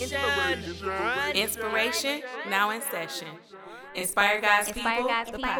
Inspiration. 0.00 1.36
Inspiration 1.36 2.22
now 2.48 2.70
in 2.70 2.80
session. 2.80 3.28
Inspire 3.94 4.40
God's 4.40 4.68
Inspire 4.68 4.94
people. 4.96 5.08
God's 5.08 5.30
the 5.30 5.36
people. 5.36 5.52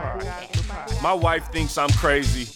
podcast. 0.00 1.02
My 1.02 1.12
wife 1.12 1.50
thinks 1.50 1.76
I'm 1.76 1.90
crazy. 1.90 2.48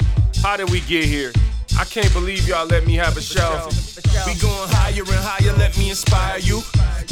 How 0.42 0.56
did 0.56 0.70
we 0.70 0.80
get 0.82 1.04
here? 1.04 1.32
I 1.78 1.84
can't 1.84 2.12
believe 2.12 2.46
y'all 2.46 2.66
let 2.66 2.86
me 2.86 2.94
have 2.94 3.16
a 3.16 3.20
show. 3.20 3.68
We 4.26 4.34
going 4.40 4.68
higher 4.70 5.00
and 5.00 5.08
higher, 5.10 5.52
let 5.58 5.76
me 5.76 5.90
inspire 5.90 6.38
you. 6.38 6.62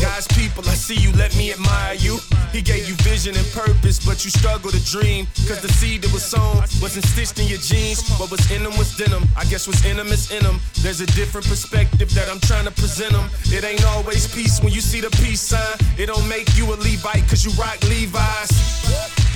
God's 0.00 0.26
people, 0.28 0.64
I 0.68 0.74
see 0.74 0.94
you, 0.94 1.12
let 1.12 1.36
me 1.36 1.52
admire 1.52 1.94
you. 1.94 2.18
He 2.52 2.62
gave 2.62 2.88
you 2.88 2.94
vision 3.02 3.36
and 3.36 3.46
purpose, 3.52 4.04
but 4.04 4.24
you 4.24 4.30
struggle 4.30 4.70
to 4.70 4.84
dream. 4.84 5.26
Cause 5.46 5.60
the 5.60 5.68
seed 5.68 6.02
that 6.02 6.12
was 6.12 6.24
sown 6.24 6.56
wasn't 6.82 7.04
stitched 7.06 7.38
in 7.38 7.46
your 7.48 7.58
jeans. 7.58 8.08
What 8.18 8.30
was 8.30 8.50
in 8.50 8.62
them 8.62 8.76
was 8.76 8.96
denim. 8.96 9.24
I 9.36 9.44
guess 9.44 9.66
what's 9.66 9.84
in 9.84 9.96
them 9.96 10.08
is 10.08 10.30
in 10.30 10.42
them. 10.42 10.60
There's 10.82 11.00
a 11.00 11.06
different 11.06 11.46
perspective 11.46 12.12
that 12.14 12.28
I'm 12.28 12.40
trying 12.40 12.64
to 12.64 12.72
present 12.72 13.12
them. 13.12 13.28
It 13.46 13.64
ain't 13.64 13.84
always 13.86 14.26
peace 14.32 14.60
when 14.62 14.72
you 14.72 14.80
see 14.80 15.00
the 15.00 15.10
peace 15.22 15.40
sign. 15.40 15.78
It 15.98 16.06
don't 16.06 16.28
make 16.28 16.56
you 16.56 16.66
a 16.72 16.76
Levite 16.76 17.26
cause 17.28 17.44
you 17.44 17.52
rock 17.52 17.80
Levi's. 17.88 18.52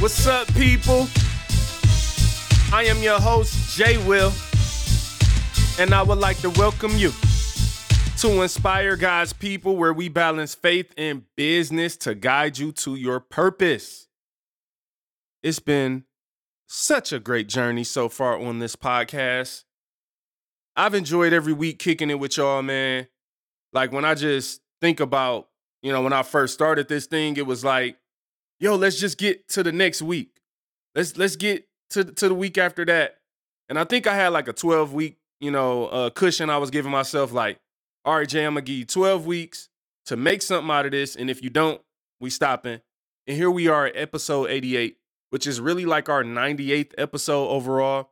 What's 0.00 0.26
up, 0.26 0.46
people? 0.54 1.08
I 2.72 2.84
am 2.84 3.02
your 3.02 3.20
host, 3.20 3.76
Jay 3.76 3.96
Will, 4.06 4.32
and 5.78 5.94
I 5.94 6.02
would 6.02 6.18
like 6.18 6.38
to 6.40 6.50
welcome 6.50 6.96
you 6.98 7.12
to 8.18 8.42
Inspire 8.42 8.96
God's 8.96 9.32
People, 9.32 9.76
where 9.76 9.92
we 9.92 10.08
balance 10.08 10.52
faith 10.52 10.92
and 10.98 11.22
business 11.36 11.96
to 11.98 12.16
guide 12.16 12.58
you 12.58 12.72
to 12.72 12.96
your 12.96 13.20
purpose. 13.20 14.08
It's 15.40 15.60
been 15.60 16.02
such 16.66 17.12
a 17.12 17.20
great 17.20 17.48
journey 17.48 17.84
so 17.84 18.08
far 18.08 18.36
on 18.36 18.58
this 18.58 18.74
podcast. 18.74 19.62
I've 20.74 20.94
enjoyed 20.94 21.32
every 21.32 21.52
week 21.52 21.78
kicking 21.78 22.10
it 22.10 22.18
with 22.18 22.36
y'all, 22.36 22.60
man. 22.60 23.06
Like 23.72 23.92
when 23.92 24.04
I 24.04 24.16
just 24.16 24.62
think 24.80 24.98
about, 24.98 25.46
you 25.80 25.92
know, 25.92 26.02
when 26.02 26.12
I 26.12 26.24
first 26.24 26.54
started 26.54 26.88
this 26.88 27.06
thing, 27.06 27.36
it 27.36 27.46
was 27.46 27.64
like, 27.64 27.98
yo, 28.58 28.74
let's 28.74 28.98
just 28.98 29.16
get 29.16 29.48
to 29.50 29.62
the 29.62 29.70
next 29.70 30.02
week. 30.02 30.40
Let's 30.96 31.16
let's 31.16 31.36
get 31.36 31.68
to 31.90 32.02
to 32.02 32.28
the 32.28 32.34
week 32.34 32.58
after 32.58 32.84
that. 32.86 33.18
And 33.68 33.78
I 33.78 33.84
think 33.84 34.08
I 34.08 34.16
had 34.16 34.28
like 34.28 34.48
a 34.48 34.52
12 34.52 34.92
week, 34.92 35.18
you 35.38 35.52
know, 35.52 35.86
uh, 35.86 36.10
cushion 36.10 36.50
I 36.50 36.58
was 36.58 36.70
giving 36.70 36.90
myself 36.90 37.32
like, 37.32 37.60
all 38.08 38.16
right, 38.16 38.26
Jay, 38.26 38.46
I'm 38.46 38.54
gonna 38.54 38.62
give 38.62 38.76
you 38.76 38.86
12 38.86 39.26
weeks 39.26 39.68
to 40.06 40.16
make 40.16 40.40
something 40.40 40.70
out 40.70 40.86
of 40.86 40.92
this. 40.92 41.14
And 41.14 41.28
if 41.28 41.42
you 41.42 41.50
don't, 41.50 41.78
we 42.20 42.30
stopping. 42.30 42.80
And 43.26 43.36
here 43.36 43.50
we 43.50 43.68
are 43.68 43.88
at 43.88 43.96
episode 43.96 44.48
88, 44.48 44.96
which 45.28 45.46
is 45.46 45.60
really 45.60 45.84
like 45.84 46.08
our 46.08 46.24
98th 46.24 46.94
episode 46.96 47.48
overall. 47.48 48.08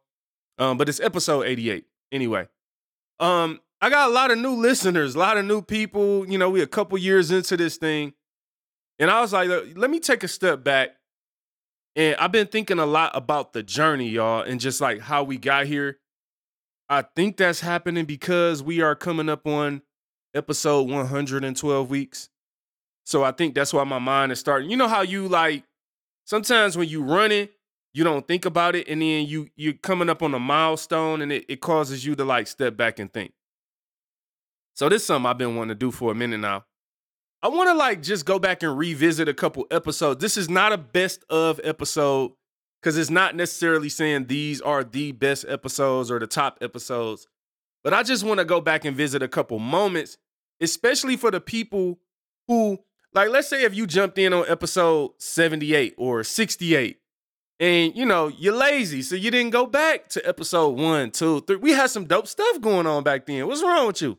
Um, 0.58 0.76
but 0.76 0.90
it's 0.90 1.00
episode 1.00 1.44
88 1.44 1.86
anyway. 2.12 2.46
Um, 3.20 3.60
I 3.80 3.88
got 3.88 4.10
a 4.10 4.12
lot 4.12 4.30
of 4.30 4.36
new 4.36 4.52
listeners, 4.52 5.14
a 5.14 5.18
lot 5.18 5.38
of 5.38 5.46
new 5.46 5.62
people. 5.62 6.30
You 6.30 6.36
know, 6.36 6.50
we 6.50 6.60
a 6.60 6.66
couple 6.66 6.98
years 6.98 7.30
into 7.30 7.56
this 7.56 7.78
thing. 7.78 8.12
And 8.98 9.10
I 9.10 9.22
was 9.22 9.32
like, 9.32 9.48
let 9.76 9.88
me 9.88 9.98
take 9.98 10.22
a 10.22 10.28
step 10.28 10.62
back. 10.62 10.90
And 11.94 12.16
I've 12.16 12.32
been 12.32 12.48
thinking 12.48 12.78
a 12.78 12.84
lot 12.84 13.12
about 13.14 13.54
the 13.54 13.62
journey, 13.62 14.10
y'all, 14.10 14.42
and 14.42 14.60
just 14.60 14.78
like 14.82 15.00
how 15.00 15.22
we 15.22 15.38
got 15.38 15.64
here. 15.64 16.00
I 16.90 17.00
think 17.00 17.38
that's 17.38 17.60
happening 17.60 18.04
because 18.04 18.62
we 18.62 18.82
are 18.82 18.94
coming 18.94 19.30
up 19.30 19.46
on 19.46 19.80
episode 20.36 20.88
112 20.88 21.90
weeks. 21.90 22.28
So 23.04 23.24
I 23.24 23.32
think 23.32 23.54
that's 23.54 23.72
why 23.72 23.84
my 23.84 23.98
mind 23.98 24.32
is 24.32 24.40
starting. 24.40 24.70
You 24.70 24.76
know 24.76 24.88
how 24.88 25.02
you 25.02 25.28
like 25.28 25.64
sometimes 26.24 26.76
when 26.76 26.88
you 26.88 27.02
run 27.02 27.32
it, 27.32 27.52
you 27.94 28.04
don't 28.04 28.28
think 28.28 28.44
about 28.44 28.76
it, 28.76 28.88
and 28.88 29.00
then 29.00 29.26
you 29.26 29.48
you're 29.56 29.72
coming 29.72 30.10
up 30.10 30.22
on 30.22 30.34
a 30.34 30.38
milestone 30.38 31.22
and 31.22 31.32
it, 31.32 31.46
it 31.48 31.60
causes 31.60 32.04
you 32.04 32.14
to 32.16 32.24
like 32.24 32.46
step 32.46 32.76
back 32.76 32.98
and 32.98 33.12
think. 33.12 33.32
So 34.74 34.90
this 34.90 35.02
is 35.02 35.06
something 35.06 35.28
I've 35.28 35.38
been 35.38 35.56
wanting 35.56 35.70
to 35.70 35.74
do 35.74 35.90
for 35.90 36.12
a 36.12 36.14
minute 36.14 36.38
now. 36.38 36.66
I 37.42 37.48
want 37.48 37.68
to 37.70 37.74
like 37.74 38.02
just 38.02 38.26
go 38.26 38.38
back 38.38 38.62
and 38.62 38.76
revisit 38.76 39.28
a 39.28 39.34
couple 39.34 39.66
episodes. 39.70 40.20
This 40.20 40.36
is 40.36 40.50
not 40.50 40.72
a 40.72 40.78
best 40.78 41.24
of 41.30 41.60
episode 41.64 42.32
because 42.82 42.98
it's 42.98 43.10
not 43.10 43.34
necessarily 43.34 43.88
saying 43.88 44.26
these 44.26 44.60
are 44.60 44.84
the 44.84 45.12
best 45.12 45.44
episodes 45.48 46.10
or 46.10 46.18
the 46.18 46.26
top 46.26 46.58
episodes, 46.60 47.26
but 47.82 47.94
I 47.94 48.02
just 48.02 48.24
want 48.24 48.38
to 48.38 48.44
go 48.44 48.60
back 48.60 48.84
and 48.84 48.96
visit 48.96 49.22
a 49.22 49.28
couple 49.28 49.58
moments, 49.58 50.18
especially 50.60 51.16
for 51.16 51.30
the 51.30 51.40
people 51.40 51.98
who, 52.48 52.78
like, 53.12 53.28
let's 53.30 53.48
say 53.48 53.64
if 53.64 53.74
you 53.74 53.86
jumped 53.86 54.18
in 54.18 54.32
on 54.32 54.44
episode 54.48 55.12
78 55.18 55.94
or 55.96 56.22
68 56.24 57.00
and 57.58 57.96
you 57.96 58.04
know 58.04 58.28
you're 58.28 58.54
lazy 58.54 59.02
so 59.02 59.14
you 59.14 59.30
didn't 59.30 59.50
go 59.50 59.66
back 59.66 60.08
to 60.08 60.26
episode 60.28 60.70
one 60.78 61.10
two 61.10 61.40
three. 61.42 61.56
We 61.56 61.72
had 61.72 61.88
some 61.88 62.04
dope 62.04 62.26
stuff 62.26 62.60
going 62.60 62.86
on 62.86 63.02
back 63.02 63.26
then. 63.26 63.46
What's 63.46 63.62
wrong 63.62 63.86
with 63.86 64.02
you? 64.02 64.18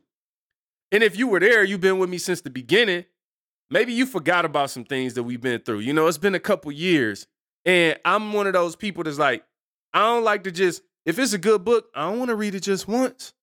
And 0.91 1.03
if 1.03 1.17
you 1.17 1.27
were 1.27 1.39
there 1.39 1.63
you've 1.63 1.81
been 1.81 1.99
with 1.99 2.09
me 2.09 2.17
since 2.17 2.41
the 2.41 2.49
beginning. 2.49 3.05
Maybe 3.69 3.91
you 3.91 4.05
forgot 4.05 4.45
about 4.45 4.69
some 4.69 4.85
things 4.85 5.13
that 5.15 5.23
we've 5.23 5.41
been 5.41 5.59
through. 5.59 5.79
You 5.79 5.93
know 5.93 6.07
it's 6.07 6.17
been 6.17 6.35
a 6.35 6.39
couple 6.39 6.71
years. 6.71 7.27
And 7.65 7.99
i'm 8.05 8.33
one 8.33 8.47
of 8.47 8.53
those 8.53 8.75
people 8.75 9.03
that's 9.03 9.19
like 9.19 9.43
i 9.93 9.99
don't 9.99 10.23
like 10.23 10.43
to 10.45 10.51
just 10.51 10.81
if 11.05 11.19
it's 11.19 11.33
a 11.33 11.37
good 11.37 11.63
book 11.63 11.89
i 11.93 12.09
don't 12.09 12.17
want 12.17 12.29
to 12.29 12.35
read 12.35 12.55
it 12.55 12.61
just 12.61 12.87
once. 12.87 13.33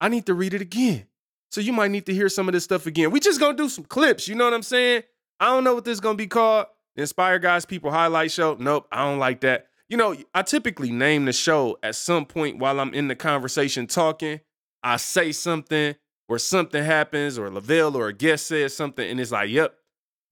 I 0.00 0.08
need 0.08 0.26
to 0.26 0.34
read 0.34 0.54
it 0.54 0.60
again 0.60 1.06
so 1.54 1.60
you 1.60 1.72
might 1.72 1.90
need 1.90 2.06
to 2.06 2.14
hear 2.14 2.28
some 2.28 2.48
of 2.48 2.52
this 2.52 2.64
stuff 2.64 2.86
again 2.86 3.10
we 3.10 3.20
just 3.20 3.40
gonna 3.40 3.56
do 3.56 3.68
some 3.68 3.84
clips 3.84 4.28
you 4.28 4.34
know 4.34 4.44
what 4.44 4.54
i'm 4.54 4.62
saying 4.62 5.02
i 5.40 5.46
don't 5.46 5.64
know 5.64 5.74
what 5.74 5.84
this 5.84 5.92
is 5.92 6.00
gonna 6.00 6.16
be 6.16 6.26
called 6.26 6.66
Inspire 6.96 7.38
God's 7.38 7.64
People 7.64 7.90
Highlight 7.90 8.30
Show. 8.30 8.56
Nope, 8.58 8.86
I 8.92 9.04
don't 9.04 9.18
like 9.18 9.40
that. 9.40 9.66
You 9.88 9.96
know, 9.96 10.16
I 10.34 10.42
typically 10.42 10.90
name 10.90 11.24
the 11.24 11.32
show 11.32 11.76
at 11.82 11.94
some 11.96 12.24
point 12.24 12.58
while 12.58 12.80
I'm 12.80 12.94
in 12.94 13.08
the 13.08 13.16
conversation 13.16 13.86
talking. 13.86 14.40
I 14.82 14.96
say 14.96 15.32
something 15.32 15.94
or 16.28 16.38
something 16.38 16.82
happens 16.82 17.38
or 17.38 17.50
Lavelle 17.50 17.96
or 17.96 18.08
a 18.08 18.12
guest 18.12 18.46
says 18.46 18.74
something 18.74 19.08
and 19.08 19.20
it's 19.20 19.30
like, 19.30 19.50
yep, 19.50 19.74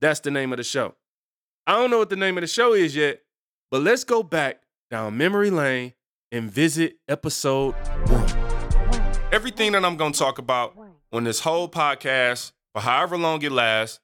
that's 0.01 0.21
the 0.21 0.31
name 0.31 0.53
of 0.53 0.57
the 0.59 0.65
show. 0.65 0.95
I 1.67 1.73
don't 1.75 1.91
know 1.91 1.99
what 1.99 2.11
the 2.11 2.17
name 2.17 2.39
of 2.39 2.43
the 2.43 2.49
show 2.49 2.73
is 2.73 2.95
yet, 2.95 3.21
but 3.71 3.83
let's 3.83 4.05
go 4.05 4.23
back 4.23 4.63
down 4.91 5.17
memory 5.17 5.51
lane 5.51 5.95
and 6.31 6.51
visit 6.51 6.97
episode 7.09 7.75
one. 8.09 8.29
Everything 9.33 9.73
that 9.73 9.85
I'm 9.85 9.97
going 9.97 10.13
to 10.13 10.19
talk 10.19 10.39
about 10.39 10.77
on 11.13 11.25
this 11.25 11.41
whole 11.41 11.69
podcast, 11.69 12.53
for 12.73 12.83
however 12.83 13.19
long 13.19 13.43
it 13.43 13.53
lasts, 13.53 14.01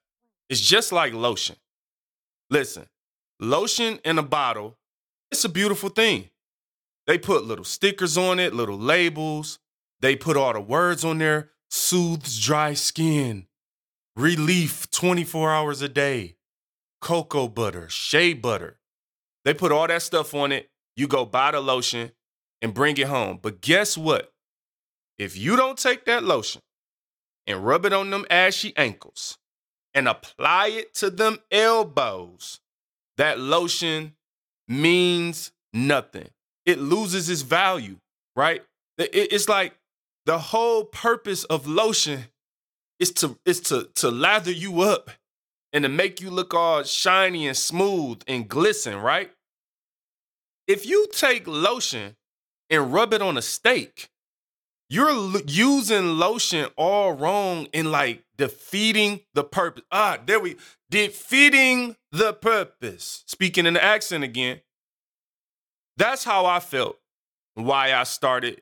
is 0.49 0.61
just 0.61 0.91
like 0.91 1.13
lotion. 1.13 1.55
Listen, 2.49 2.87
lotion 3.39 3.99
in 4.05 4.17
a 4.17 4.23
bottle, 4.23 4.77
it's 5.31 5.43
a 5.43 5.49
beautiful 5.49 5.89
thing. 5.89 6.29
They 7.07 7.17
put 7.17 7.45
little 7.45 7.65
stickers 7.65 8.17
on 8.17 8.39
it, 8.39 8.53
little 8.53 8.77
labels. 8.77 9.59
They 9.99 10.15
put 10.15 10.37
all 10.37 10.53
the 10.53 10.61
words 10.61 11.03
on 11.03 11.17
there 11.17 11.51
soothes 11.69 12.39
dry 12.39 12.73
skin, 12.73 13.45
relief 14.15 14.89
24 14.91 15.53
hours 15.53 15.81
a 15.81 15.89
day, 15.89 16.35
cocoa 17.01 17.47
butter, 17.47 17.87
shea 17.89 18.33
butter. 18.33 18.79
They 19.45 19.53
put 19.53 19.71
all 19.71 19.87
that 19.87 20.01
stuff 20.01 20.33
on 20.33 20.51
it. 20.51 20.69
You 20.95 21.07
go 21.07 21.25
buy 21.25 21.51
the 21.51 21.61
lotion 21.61 22.11
and 22.61 22.73
bring 22.73 22.97
it 22.97 23.07
home. 23.07 23.39
But 23.41 23.61
guess 23.61 23.97
what? 23.97 24.33
If 25.17 25.37
you 25.37 25.55
don't 25.55 25.77
take 25.77 26.05
that 26.05 26.23
lotion 26.23 26.61
and 27.49 27.65
rub 27.65 27.85
it 27.85 27.91
on 27.91 28.11
them 28.11 28.25
ashy 28.29 28.71
ankles, 28.77 29.37
and 29.93 30.07
apply 30.07 30.67
it 30.67 30.93
to 30.93 31.09
them 31.09 31.39
elbows, 31.51 32.61
that 33.17 33.39
lotion 33.39 34.13
means 34.67 35.51
nothing. 35.73 36.29
It 36.65 36.79
loses 36.79 37.29
its 37.29 37.41
value, 37.41 37.97
right? 38.35 38.63
It's 38.97 39.49
like 39.49 39.73
the 40.25 40.37
whole 40.37 40.85
purpose 40.85 41.43
of 41.45 41.67
lotion 41.67 42.25
is 42.99 43.11
to 43.13 43.39
is 43.45 43.59
to 43.61 43.89
to 43.95 44.11
lather 44.11 44.51
you 44.51 44.81
up 44.81 45.09
and 45.73 45.83
to 45.83 45.89
make 45.89 46.21
you 46.21 46.29
look 46.29 46.53
all 46.53 46.83
shiny 46.83 47.47
and 47.47 47.57
smooth 47.57 48.21
and 48.27 48.47
glisten, 48.47 48.97
right? 48.97 49.31
If 50.67 50.85
you 50.85 51.07
take 51.11 51.47
lotion 51.47 52.15
and 52.69 52.93
rub 52.93 53.13
it 53.13 53.21
on 53.21 53.37
a 53.37 53.41
steak, 53.41 54.09
you're 54.89 55.09
l- 55.09 55.41
using 55.45 56.17
lotion 56.17 56.67
all 56.75 57.13
wrong 57.13 57.67
in 57.73 57.91
like 57.91 58.23
defeating 58.37 59.21
the 59.33 59.43
purpose. 59.43 59.83
Ah, 59.91 60.17
there 60.25 60.39
we 60.39 60.55
defeating 60.89 61.95
the 62.11 62.33
purpose. 62.33 63.23
Speaking 63.27 63.65
in 63.65 63.75
the 63.75 63.83
accent 63.83 64.23
again. 64.23 64.61
That's 65.97 66.23
how 66.23 66.45
I 66.45 66.59
felt. 66.59 66.97
Why 67.55 67.93
I 67.93 68.03
started 68.03 68.61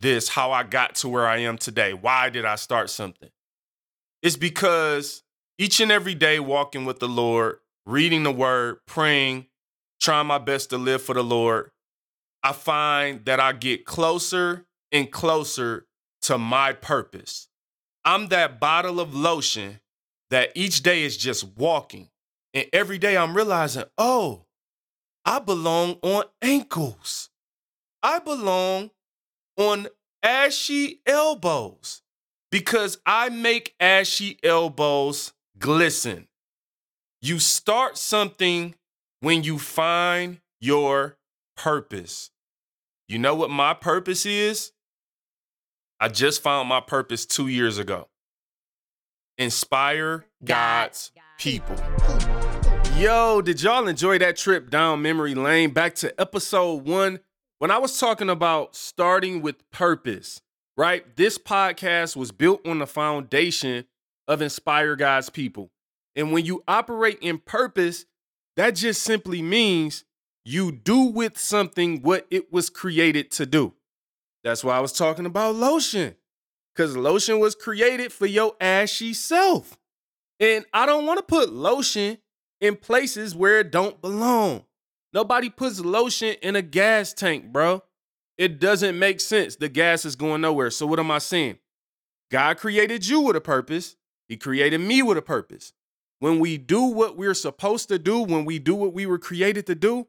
this, 0.00 0.28
how 0.28 0.50
I 0.52 0.64
got 0.64 0.96
to 0.96 1.08
where 1.08 1.26
I 1.26 1.38
am 1.38 1.56
today. 1.56 1.94
Why 1.94 2.28
did 2.30 2.44
I 2.44 2.56
start 2.56 2.90
something? 2.90 3.30
It's 4.22 4.36
because 4.36 5.22
each 5.58 5.80
and 5.80 5.92
every 5.92 6.14
day 6.14 6.40
walking 6.40 6.84
with 6.84 6.98
the 6.98 7.08
Lord, 7.08 7.58
reading 7.86 8.24
the 8.24 8.32
word, 8.32 8.78
praying, 8.86 9.46
trying 10.00 10.26
my 10.26 10.38
best 10.38 10.70
to 10.70 10.78
live 10.78 11.00
for 11.00 11.14
the 11.14 11.22
Lord, 11.22 11.70
I 12.42 12.52
find 12.52 13.24
that 13.24 13.38
I 13.38 13.52
get 13.52 13.84
closer 13.86 14.66
and 14.94 15.10
closer 15.10 15.86
to 16.22 16.38
my 16.38 16.72
purpose. 16.72 17.48
I'm 18.04 18.28
that 18.28 18.60
bottle 18.60 19.00
of 19.00 19.14
lotion 19.14 19.80
that 20.30 20.52
each 20.54 20.82
day 20.82 21.02
is 21.02 21.16
just 21.16 21.44
walking. 21.56 22.08
And 22.54 22.66
every 22.72 22.98
day 22.98 23.16
I'm 23.16 23.36
realizing, 23.36 23.84
oh, 23.98 24.46
I 25.24 25.40
belong 25.40 25.98
on 26.02 26.24
ankles. 26.40 27.30
I 28.02 28.20
belong 28.20 28.90
on 29.56 29.88
ashy 30.22 31.00
elbows 31.06 32.02
because 32.50 32.98
I 33.04 33.30
make 33.30 33.74
ashy 33.80 34.38
elbows 34.44 35.32
glisten. 35.58 36.28
You 37.20 37.40
start 37.40 37.98
something 37.98 38.76
when 39.20 39.42
you 39.42 39.58
find 39.58 40.40
your 40.60 41.16
purpose. 41.56 42.30
You 43.08 43.18
know 43.18 43.34
what 43.34 43.50
my 43.50 43.74
purpose 43.74 44.24
is? 44.24 44.72
I 46.04 46.08
just 46.08 46.42
found 46.42 46.68
my 46.68 46.82
purpose 46.82 47.24
two 47.24 47.48
years 47.48 47.78
ago. 47.78 48.08
Inspire 49.38 50.26
God's 50.44 51.10
people. 51.38 51.76
Yo, 52.98 53.40
did 53.40 53.62
y'all 53.62 53.88
enjoy 53.88 54.18
that 54.18 54.36
trip 54.36 54.68
down 54.68 55.00
memory 55.00 55.34
lane 55.34 55.70
back 55.70 55.94
to 55.94 56.20
episode 56.20 56.86
one 56.86 57.20
when 57.58 57.70
I 57.70 57.78
was 57.78 57.98
talking 57.98 58.28
about 58.28 58.76
starting 58.76 59.40
with 59.40 59.70
purpose, 59.70 60.42
right? 60.76 61.16
This 61.16 61.38
podcast 61.38 62.16
was 62.16 62.32
built 62.32 62.68
on 62.68 62.80
the 62.80 62.86
foundation 62.86 63.86
of 64.28 64.42
Inspire 64.42 64.96
God's 64.96 65.30
people. 65.30 65.70
And 66.14 66.32
when 66.32 66.44
you 66.44 66.62
operate 66.68 67.18
in 67.22 67.38
purpose, 67.38 68.04
that 68.56 68.74
just 68.74 69.02
simply 69.02 69.40
means 69.40 70.04
you 70.44 70.70
do 70.70 71.04
with 71.04 71.38
something 71.38 72.02
what 72.02 72.26
it 72.30 72.52
was 72.52 72.68
created 72.68 73.30
to 73.30 73.46
do. 73.46 73.72
That's 74.44 74.62
why 74.62 74.76
I 74.76 74.80
was 74.80 74.92
talking 74.92 75.26
about 75.26 75.56
lotion, 75.56 76.14
because 76.74 76.96
lotion 76.96 77.40
was 77.40 77.54
created 77.54 78.12
for 78.12 78.26
your 78.26 78.54
ashy 78.60 79.14
self. 79.14 79.78
And 80.38 80.66
I 80.72 80.84
don't 80.84 81.06
want 81.06 81.18
to 81.18 81.24
put 81.24 81.50
lotion 81.50 82.18
in 82.60 82.76
places 82.76 83.34
where 83.34 83.60
it 83.60 83.72
don't 83.72 84.00
belong. 84.02 84.64
Nobody 85.14 85.48
puts 85.48 85.80
lotion 85.80 86.36
in 86.42 86.56
a 86.56 86.62
gas 86.62 87.14
tank, 87.14 87.52
bro. 87.52 87.82
It 88.36 88.60
doesn't 88.60 88.98
make 88.98 89.20
sense. 89.20 89.56
The 89.56 89.68
gas 89.68 90.04
is 90.04 90.16
going 90.16 90.42
nowhere. 90.42 90.70
So 90.70 90.86
what 90.86 90.98
am 90.98 91.10
I 91.10 91.18
saying? 91.18 91.58
God 92.30 92.58
created 92.58 93.06
you 93.06 93.20
with 93.20 93.36
a 93.36 93.40
purpose. 93.40 93.96
He 94.28 94.36
created 94.36 94.78
me 94.78 95.02
with 95.02 95.16
a 95.16 95.22
purpose. 95.22 95.72
When 96.18 96.38
we 96.38 96.58
do 96.58 96.82
what 96.82 97.16
we're 97.16 97.34
supposed 97.34 97.88
to 97.88 97.98
do, 97.98 98.20
when 98.20 98.44
we 98.44 98.58
do 98.58 98.74
what 98.74 98.92
we 98.92 99.06
were 99.06 99.18
created 99.18 99.66
to 99.68 99.74
do, 99.74 100.08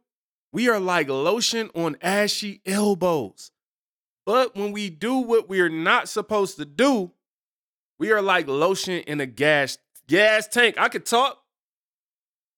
we 0.52 0.68
are 0.70 0.80
like 0.80 1.08
lotion 1.08 1.70
on 1.76 1.98
ashy 2.02 2.62
elbows. 2.66 3.52
But 4.25 4.56
when 4.56 4.72
we 4.72 4.89
do 4.89 5.18
what 5.18 5.48
we're 5.48 5.69
not 5.69 6.10
supposed 6.10 6.57
to 6.57 6.66
do, 6.66 7.12
we 8.00 8.12
are 8.12 8.22
like 8.22 8.48
lotion 8.48 9.04
in 9.04 9.22
a 9.22 9.25
gas 9.25 9.77
gas 10.07 10.48
tank. 10.48 10.75
I 10.77 10.89
could 10.89 11.06
talk. 11.06 11.42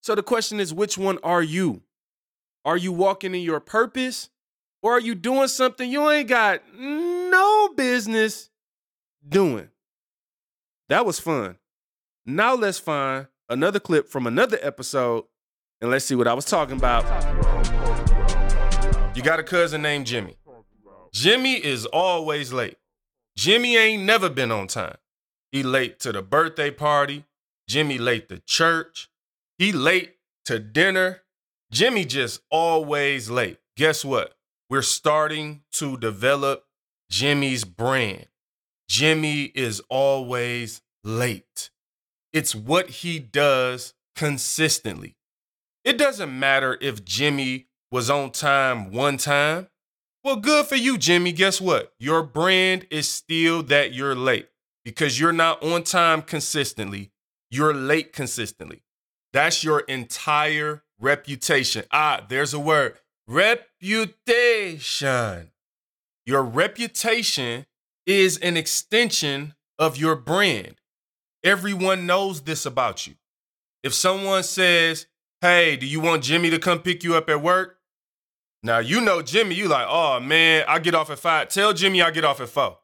So 0.01 0.15
the 0.15 0.23
question 0.23 0.59
is 0.59 0.73
which 0.73 0.97
one 0.97 1.19
are 1.23 1.43
you? 1.43 1.81
Are 2.63 2.77
you 2.77 2.91
walking 2.91 3.35
in 3.35 3.41
your 3.41 3.59
purpose 3.59 4.29
or 4.81 4.93
are 4.93 4.99
you 4.99 5.15
doing 5.15 5.47
something 5.47 5.89
you 5.89 6.09
ain't 6.09 6.29
got 6.29 6.61
no 6.77 7.69
business 7.75 8.49
doing? 9.27 9.69
That 10.89 11.05
was 11.05 11.19
fun. 11.19 11.57
Now 12.25 12.55
let's 12.55 12.79
find 12.79 13.27
another 13.49 13.79
clip 13.79 14.07
from 14.09 14.27
another 14.27 14.57
episode 14.61 15.25
and 15.81 15.91
let's 15.91 16.05
see 16.05 16.15
what 16.15 16.27
I 16.27 16.33
was 16.33 16.45
talking 16.45 16.77
about. 16.77 17.05
You 19.15 19.23
got 19.23 19.39
a 19.39 19.43
cousin 19.43 19.81
named 19.81 20.05
Jimmy. 20.05 20.37
Jimmy 21.13 21.53
is 21.53 21.85
always 21.85 22.53
late. 22.53 22.77
Jimmy 23.35 23.77
ain't 23.77 24.03
never 24.03 24.29
been 24.29 24.51
on 24.51 24.67
time. 24.67 24.97
He 25.51 25.63
late 25.63 25.99
to 26.01 26.11
the 26.11 26.21
birthday 26.21 26.71
party. 26.71 27.25
Jimmy 27.67 27.97
late 27.97 28.29
to 28.29 28.39
church. 28.39 29.09
He 29.57 29.71
late 29.71 30.15
to 30.45 30.59
dinner. 30.59 31.23
Jimmy 31.71 32.05
just 32.05 32.41
always 32.49 33.29
late. 33.29 33.57
Guess 33.75 34.05
what? 34.05 34.35
We're 34.69 34.81
starting 34.81 35.61
to 35.73 35.97
develop 35.97 36.65
Jimmy's 37.09 37.63
brand. 37.63 38.27
Jimmy 38.89 39.43
is 39.43 39.81
always 39.89 40.81
late. 41.03 41.69
It's 42.33 42.55
what 42.55 42.89
he 42.89 43.19
does 43.19 43.93
consistently. 44.15 45.15
It 45.83 45.97
doesn't 45.97 46.37
matter 46.37 46.77
if 46.81 47.05
Jimmy 47.05 47.67
was 47.91 48.09
on 48.09 48.31
time 48.31 48.91
one 48.91 49.17
time. 49.17 49.67
Well, 50.27 50.35
good 50.35 50.65
for 50.65 50.75
you, 50.75 50.97
Jimmy. 50.97 51.31
Guess 51.31 51.61
what? 51.61 51.93
Your 51.99 52.21
brand 52.21 52.85
is 52.91 53.07
still 53.07 53.63
that 53.63 53.93
you're 53.93 54.13
late 54.13 54.49
because 54.83 55.17
you're 55.17 55.31
not 55.31 55.63
on 55.63 55.83
time 55.83 56.21
consistently. 56.21 57.13
You're 57.49 57.73
late 57.73 58.11
consistently. 58.11 58.83
That's 59.31 59.63
your 59.63 59.79
entire 59.87 60.83
reputation. 60.99 61.85
Ah, 61.93 62.25
there's 62.27 62.53
a 62.53 62.59
word 62.59 62.99
reputation. 63.25 63.71
Your 66.25 66.43
reputation 66.43 67.65
is 68.05 68.37
an 68.39 68.57
extension 68.57 69.55
of 69.79 69.95
your 69.95 70.17
brand. 70.17 70.81
Everyone 71.41 72.05
knows 72.05 72.41
this 72.41 72.65
about 72.65 73.07
you. 73.07 73.13
If 73.81 73.93
someone 73.93 74.43
says, 74.43 75.07
Hey, 75.39 75.77
do 75.77 75.85
you 75.85 76.01
want 76.01 76.23
Jimmy 76.23 76.49
to 76.49 76.59
come 76.59 76.79
pick 76.79 77.05
you 77.05 77.15
up 77.15 77.29
at 77.29 77.41
work? 77.41 77.76
Now 78.63 78.79
you 78.79 79.01
know 79.01 79.21
Jimmy, 79.21 79.55
you 79.55 79.67
like, 79.67 79.87
oh 79.89 80.19
man, 80.19 80.65
I 80.67 80.79
get 80.79 80.95
off 80.95 81.09
at 81.09 81.19
five. 81.19 81.49
Tell 81.49 81.73
Jimmy 81.73 82.01
I 82.01 82.11
get 82.11 82.25
off 82.25 82.41
at 82.41 82.49
four. 82.49 82.79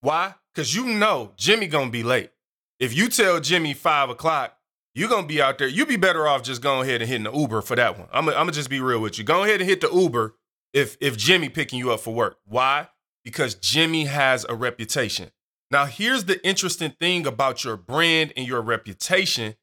Why? 0.00 0.34
Because 0.54 0.74
you 0.74 0.86
know 0.86 1.32
Jimmy 1.36 1.66
gonna 1.66 1.90
be 1.90 2.02
late. 2.02 2.30
If 2.78 2.96
you 2.96 3.08
tell 3.08 3.40
Jimmy 3.40 3.74
five 3.74 4.10
o'clock, 4.10 4.56
you're 4.94 5.08
gonna 5.08 5.26
be 5.26 5.42
out 5.42 5.58
there. 5.58 5.68
You 5.68 5.86
be 5.86 5.96
better 5.96 6.26
off 6.26 6.42
just 6.42 6.62
going 6.62 6.88
ahead 6.88 7.02
and 7.02 7.08
hitting 7.08 7.24
the 7.24 7.32
Uber 7.32 7.62
for 7.62 7.76
that 7.76 7.98
one. 7.98 8.08
I'm 8.12 8.26
gonna 8.26 8.52
just 8.52 8.70
be 8.70 8.80
real 8.80 9.00
with 9.00 9.18
you. 9.18 9.24
Go 9.24 9.44
ahead 9.44 9.60
and 9.60 9.68
hit 9.68 9.80
the 9.80 9.90
Uber 9.90 10.36
if 10.72 10.96
if 11.00 11.16
Jimmy 11.16 11.48
picking 11.48 11.78
you 11.78 11.92
up 11.92 12.00
for 12.00 12.14
work. 12.14 12.38
Why? 12.46 12.88
Because 13.24 13.54
Jimmy 13.54 14.04
has 14.04 14.46
a 14.48 14.54
reputation. 14.54 15.30
Now, 15.70 15.84
here's 15.84 16.24
the 16.24 16.44
interesting 16.46 16.92
thing 16.98 17.26
about 17.26 17.62
your 17.62 17.76
brand 17.76 18.32
and 18.36 18.46
your 18.46 18.62
reputation. 18.62 19.56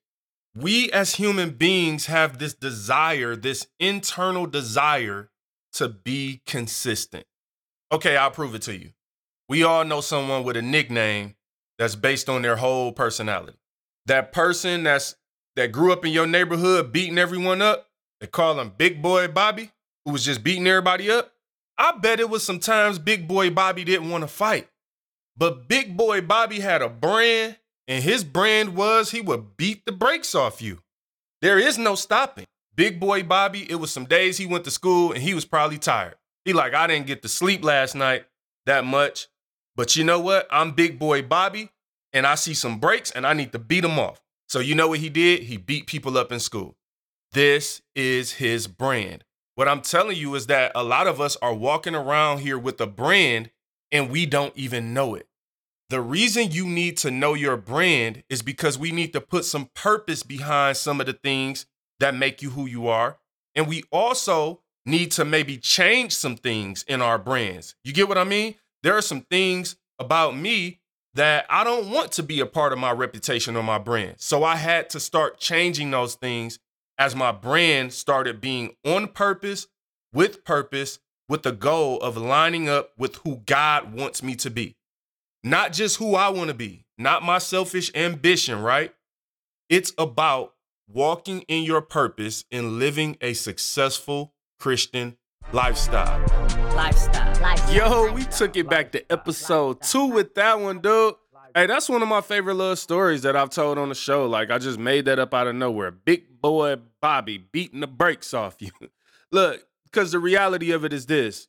We 0.53 0.91
as 0.91 1.15
human 1.15 1.51
beings 1.51 2.05
have 2.05 2.37
this 2.37 2.53
desire, 2.53 3.35
this 3.35 3.67
internal 3.79 4.45
desire 4.45 5.31
to 5.75 5.89
be 5.89 6.41
consistent. 6.45 7.25
Okay, 7.91 8.17
I'll 8.17 8.31
prove 8.31 8.55
it 8.55 8.63
to 8.63 8.75
you. 8.75 8.91
We 9.47 9.63
all 9.63 9.85
know 9.85 10.01
someone 10.01 10.43
with 10.43 10.57
a 10.57 10.61
nickname 10.61 11.35
that's 11.77 11.95
based 11.95 12.29
on 12.29 12.41
their 12.41 12.55
whole 12.55 12.91
personality. 12.91 13.57
That 14.05 14.31
person 14.31 14.83
that's 14.83 15.15
that 15.55 15.71
grew 15.71 15.93
up 15.93 16.05
in 16.05 16.11
your 16.11 16.27
neighborhood 16.27 16.91
beating 16.91 17.17
everyone 17.17 17.61
up, 17.61 17.87
they 18.19 18.27
call 18.27 18.59
him 18.59 18.73
Big 18.77 19.01
Boy 19.01 19.27
Bobby, 19.27 19.71
who 20.03 20.11
was 20.11 20.25
just 20.25 20.43
beating 20.43 20.67
everybody 20.67 21.09
up. 21.09 21.31
I 21.77 21.93
bet 21.97 22.19
it 22.19 22.29
was 22.29 22.43
sometimes 22.43 22.99
Big 22.99 23.27
Boy 23.27 23.49
Bobby 23.49 23.83
didn't 23.83 24.09
want 24.09 24.23
to 24.23 24.27
fight. 24.27 24.67
But 25.37 25.67
Big 25.67 25.97
Boy 25.97 26.21
Bobby 26.21 26.61
had 26.61 26.81
a 26.81 26.89
brand, 26.89 27.57
and 27.87 28.03
his 28.03 28.23
brand 28.23 28.75
was 28.75 29.11
he 29.11 29.21
would 29.21 29.57
beat 29.57 29.85
the 29.85 29.91
brakes 29.91 30.33
off 30.33 30.61
you. 30.61 30.79
There 31.41 31.59
is 31.59 31.77
no 31.77 31.95
stopping. 31.95 32.45
Big 32.75 32.99
boy 32.99 33.23
Bobby, 33.23 33.69
it 33.69 33.75
was 33.75 33.91
some 33.91 34.05
days 34.05 34.37
he 34.37 34.45
went 34.45 34.65
to 34.65 34.71
school 34.71 35.13
and 35.13 35.21
he 35.21 35.33
was 35.33 35.45
probably 35.45 35.77
tired. 35.77 36.15
He 36.43 36.53
like, 36.53 36.73
I 36.73 36.87
didn't 36.87 37.07
get 37.07 37.21
to 37.21 37.29
sleep 37.29 37.63
last 37.63 37.95
night 37.95 38.25
that 38.65 38.85
much. 38.85 39.27
But 39.75 39.95
you 39.95 40.03
know 40.03 40.19
what? 40.19 40.47
I'm 40.51 40.71
big 40.71 40.99
boy 40.99 41.21
Bobby 41.21 41.69
and 42.13 42.27
I 42.27 42.35
see 42.35 42.53
some 42.53 42.79
breaks 42.79 43.11
and 43.11 43.25
I 43.25 43.33
need 43.33 43.51
to 43.53 43.59
beat 43.59 43.81
them 43.81 43.97
off. 43.97 44.21
So 44.47 44.59
you 44.59 44.75
know 44.75 44.89
what 44.89 44.99
he 44.99 45.09
did? 45.09 45.43
He 45.43 45.57
beat 45.57 45.87
people 45.87 46.17
up 46.17 46.31
in 46.31 46.39
school. 46.39 46.75
This 47.31 47.81
is 47.95 48.33
his 48.33 48.67
brand. 48.67 49.23
What 49.55 49.67
I'm 49.67 49.81
telling 49.81 50.17
you 50.17 50.35
is 50.35 50.47
that 50.47 50.71
a 50.75 50.83
lot 50.83 51.07
of 51.07 51.21
us 51.21 51.37
are 51.41 51.53
walking 51.53 51.95
around 51.95 52.39
here 52.39 52.57
with 52.57 52.79
a 52.81 52.87
brand 52.87 53.51
and 53.91 54.09
we 54.09 54.25
don't 54.25 54.55
even 54.55 54.93
know 54.93 55.15
it. 55.15 55.27
The 55.89 56.01
reason 56.01 56.51
you 56.51 56.65
need 56.65 56.97
to 56.97 57.11
know 57.11 57.35
your 57.35 57.57
brand 57.57 58.23
is 58.29 58.41
because 58.41 58.77
we 58.77 58.91
need 58.91 59.13
to 59.13 59.21
put 59.21 59.45
some 59.45 59.69
purpose 59.73 60.23
behind 60.23 60.77
some 60.77 60.99
of 60.99 61.05
the 61.05 61.13
things 61.13 61.67
that 61.99 62.15
make 62.15 62.41
you 62.41 62.51
who 62.51 62.65
you 62.65 62.87
are. 62.87 63.17
And 63.55 63.67
we 63.67 63.83
also 63.91 64.61
need 64.85 65.11
to 65.11 65.25
maybe 65.25 65.57
change 65.57 66.13
some 66.13 66.35
things 66.35 66.83
in 66.87 67.01
our 67.01 67.17
brands. 67.17 67.75
You 67.83 67.93
get 67.93 68.07
what 68.07 68.17
I 68.17 68.23
mean? 68.23 68.55
There 68.83 68.95
are 68.95 69.01
some 69.01 69.21
things 69.21 69.77
about 69.99 70.37
me 70.37 70.81
that 71.15 71.45
I 71.49 71.63
don't 71.63 71.89
want 71.89 72.11
to 72.13 72.23
be 72.23 72.39
a 72.41 72.45
part 72.45 72.73
of 72.73 72.79
my 72.79 72.91
reputation 72.91 73.55
or 73.55 73.63
my 73.63 73.77
brand. 73.77 74.15
So 74.17 74.43
I 74.43 74.57
had 74.57 74.89
to 74.91 74.99
start 74.99 75.39
changing 75.39 75.91
those 75.91 76.15
things 76.15 76.59
as 76.97 77.15
my 77.15 77.31
brand 77.31 77.93
started 77.93 78.41
being 78.41 78.75
on 78.85 79.07
purpose, 79.07 79.67
with 80.13 80.43
purpose, 80.43 80.99
with 81.27 81.43
the 81.43 81.51
goal 81.51 81.99
of 82.01 82.17
lining 82.17 82.69
up 82.69 82.91
with 82.97 83.15
who 83.17 83.41
God 83.45 83.93
wants 83.93 84.21
me 84.21 84.35
to 84.35 84.49
be. 84.49 84.75
Not 85.43 85.73
just 85.73 85.97
who 85.97 86.15
I 86.15 86.29
want 86.29 86.49
to 86.49 86.53
be, 86.53 86.85
not 86.97 87.23
my 87.23 87.37
selfish 87.37 87.91
ambition, 87.95 88.61
right? 88.61 88.93
It's 89.69 89.93
about 89.97 90.53
walking 90.87 91.41
in 91.41 91.63
your 91.63 91.81
purpose 91.81 92.45
and 92.51 92.79
living 92.79 93.17
a 93.21 93.33
successful 93.33 94.33
Christian 94.59 95.17
lifestyle. 95.51 96.19
Lifestyle. 96.75 97.41
lifestyle. 97.41 97.73
Yo, 97.73 98.13
we 98.13 98.23
took 98.25 98.55
it 98.55 98.69
back 98.69 98.91
to 98.91 99.11
episode 99.11 99.81
two 99.81 100.07
with 100.07 100.35
that 100.35 100.59
one, 100.59 100.79
dude. 100.79 101.15
Hey, 101.53 101.67
that's 101.67 101.87
one 101.87 102.01
of 102.01 102.07
my 102.07 102.21
favorite 102.21 102.55
little 102.55 102.75
stories 102.75 103.21
that 103.21 103.35
I've 103.35 103.49
told 103.49 103.77
on 103.77 103.89
the 103.89 103.95
show. 103.95 104.25
Like, 104.27 104.51
I 104.51 104.57
just 104.57 104.77
made 104.77 105.05
that 105.05 105.19
up 105.19 105.33
out 105.33 105.47
of 105.47 105.55
nowhere. 105.55 105.91
Big 105.91 106.41
boy 106.41 106.75
Bobby 107.01 107.37
beating 107.37 107.79
the 107.79 107.87
brakes 107.87 108.33
off 108.33 108.57
you. 108.59 108.71
Look, 109.31 109.65
because 109.85 110.11
the 110.11 110.19
reality 110.19 110.71
of 110.71 110.83
it 110.83 110.91
is 110.91 111.05
this 111.05 111.47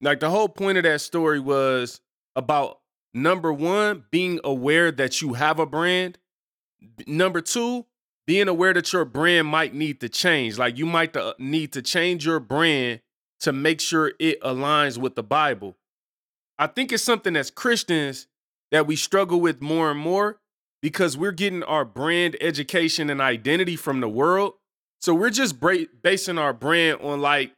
like, 0.00 0.20
the 0.20 0.30
whole 0.30 0.48
point 0.48 0.78
of 0.78 0.84
that 0.84 1.00
story 1.00 1.40
was 1.40 2.00
about 2.36 2.80
number 3.14 3.52
one, 3.52 4.04
being 4.10 4.38
aware 4.44 4.92
that 4.92 5.20
you 5.20 5.32
have 5.34 5.58
a 5.58 5.66
brand. 5.66 6.18
Number 7.06 7.40
two, 7.40 7.86
being 8.28 8.46
aware 8.46 8.74
that 8.74 8.92
your 8.92 9.06
brand 9.06 9.48
might 9.48 9.72
need 9.72 10.00
to 10.00 10.08
change. 10.08 10.58
Like 10.58 10.76
you 10.76 10.84
might 10.84 11.16
uh, 11.16 11.32
need 11.38 11.72
to 11.72 11.80
change 11.80 12.26
your 12.26 12.38
brand 12.38 13.00
to 13.40 13.54
make 13.54 13.80
sure 13.80 14.12
it 14.18 14.38
aligns 14.42 14.98
with 14.98 15.14
the 15.14 15.22
Bible. 15.22 15.76
I 16.58 16.66
think 16.66 16.92
it's 16.92 17.02
something 17.02 17.36
as 17.36 17.50
Christians 17.50 18.26
that 18.70 18.86
we 18.86 18.96
struggle 18.96 19.40
with 19.40 19.62
more 19.62 19.90
and 19.90 19.98
more 19.98 20.40
because 20.82 21.16
we're 21.16 21.32
getting 21.32 21.62
our 21.62 21.86
brand 21.86 22.36
education 22.38 23.08
and 23.08 23.22
identity 23.22 23.76
from 23.76 24.00
the 24.00 24.08
world. 24.10 24.52
So 25.00 25.14
we're 25.14 25.30
just 25.30 25.56
basing 26.02 26.36
our 26.36 26.52
brand 26.52 27.00
on 27.00 27.22
like 27.22 27.52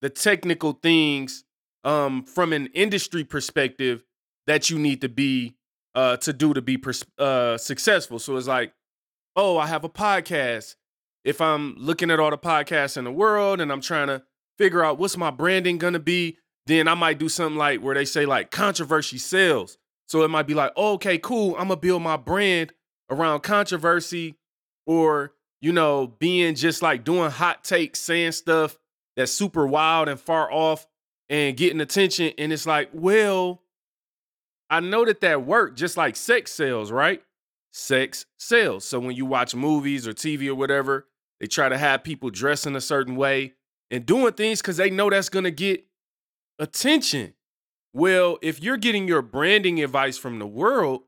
the 0.00 0.08
technical 0.08 0.72
things 0.72 1.44
um, 1.84 2.22
from 2.22 2.54
an 2.54 2.68
industry 2.68 3.24
perspective 3.24 4.04
that 4.46 4.70
you 4.70 4.78
need 4.78 5.02
to 5.02 5.10
be 5.10 5.54
uh, 5.94 6.16
to 6.18 6.32
do 6.32 6.54
to 6.54 6.62
be 6.62 6.78
pers- 6.78 7.04
uh, 7.18 7.58
successful. 7.58 8.18
So 8.18 8.38
it's 8.38 8.46
like, 8.46 8.72
oh, 9.38 9.56
I 9.56 9.68
have 9.68 9.84
a 9.84 9.88
podcast. 9.88 10.74
If 11.24 11.40
I'm 11.40 11.76
looking 11.78 12.10
at 12.10 12.18
all 12.18 12.30
the 12.30 12.36
podcasts 12.36 12.96
in 12.96 13.04
the 13.04 13.12
world 13.12 13.60
and 13.60 13.70
I'm 13.70 13.80
trying 13.80 14.08
to 14.08 14.24
figure 14.58 14.84
out 14.84 14.98
what's 14.98 15.16
my 15.16 15.30
branding 15.30 15.78
gonna 15.78 16.00
be, 16.00 16.38
then 16.66 16.88
I 16.88 16.94
might 16.94 17.18
do 17.18 17.28
something 17.28 17.56
like 17.56 17.80
where 17.80 17.94
they 17.94 18.04
say 18.04 18.26
like 18.26 18.50
controversy 18.50 19.16
sells. 19.16 19.78
So 20.08 20.22
it 20.24 20.28
might 20.28 20.48
be 20.48 20.54
like, 20.54 20.76
okay, 20.76 21.18
cool. 21.18 21.54
I'm 21.54 21.68
gonna 21.68 21.76
build 21.76 22.02
my 22.02 22.16
brand 22.16 22.72
around 23.10 23.40
controversy 23.40 24.34
or, 24.86 25.34
you 25.60 25.70
know, 25.70 26.08
being 26.08 26.56
just 26.56 26.82
like 26.82 27.04
doing 27.04 27.30
hot 27.30 27.62
takes, 27.62 28.00
saying 28.00 28.32
stuff 28.32 28.76
that's 29.16 29.30
super 29.30 29.68
wild 29.68 30.08
and 30.08 30.18
far 30.18 30.52
off 30.52 30.86
and 31.28 31.56
getting 31.56 31.80
attention. 31.80 32.32
And 32.38 32.52
it's 32.52 32.66
like, 32.66 32.90
well, 32.92 33.62
I 34.68 34.80
know 34.80 35.04
that 35.04 35.20
that 35.20 35.46
worked 35.46 35.78
just 35.78 35.96
like 35.96 36.16
sex 36.16 36.52
sells, 36.52 36.90
right? 36.90 37.22
Sex 37.72 38.26
sells. 38.38 38.84
So 38.84 38.98
when 38.98 39.14
you 39.14 39.26
watch 39.26 39.54
movies 39.54 40.06
or 40.06 40.12
TV 40.12 40.48
or 40.48 40.54
whatever, 40.54 41.06
they 41.40 41.46
try 41.46 41.68
to 41.68 41.78
have 41.78 42.02
people 42.02 42.30
dress 42.30 42.66
in 42.66 42.74
a 42.74 42.80
certain 42.80 43.16
way 43.16 43.54
and 43.90 44.04
doing 44.04 44.32
things 44.32 44.60
because 44.60 44.76
they 44.76 44.90
know 44.90 45.10
that's 45.10 45.28
going 45.28 45.44
to 45.44 45.50
get 45.50 45.84
attention. 46.58 47.34
Well, 47.92 48.38
if 48.42 48.62
you're 48.62 48.76
getting 48.76 49.08
your 49.08 49.22
branding 49.22 49.82
advice 49.82 50.18
from 50.18 50.38
the 50.38 50.46
world, 50.46 51.02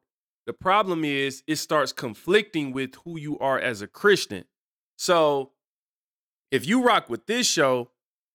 the 0.47 0.53
problem 0.53 1.05
is 1.05 1.43
it 1.47 1.57
starts 1.57 1.93
conflicting 1.93 2.73
with 2.73 2.95
who 3.05 3.19
you 3.19 3.39
are 3.39 3.59
as 3.59 3.83
a 3.83 3.87
Christian. 3.87 4.45
So 4.97 5.53
if 6.51 6.67
you 6.67 6.83
rock 6.83 7.09
with 7.09 7.27
this 7.27 7.47
show, 7.47 7.91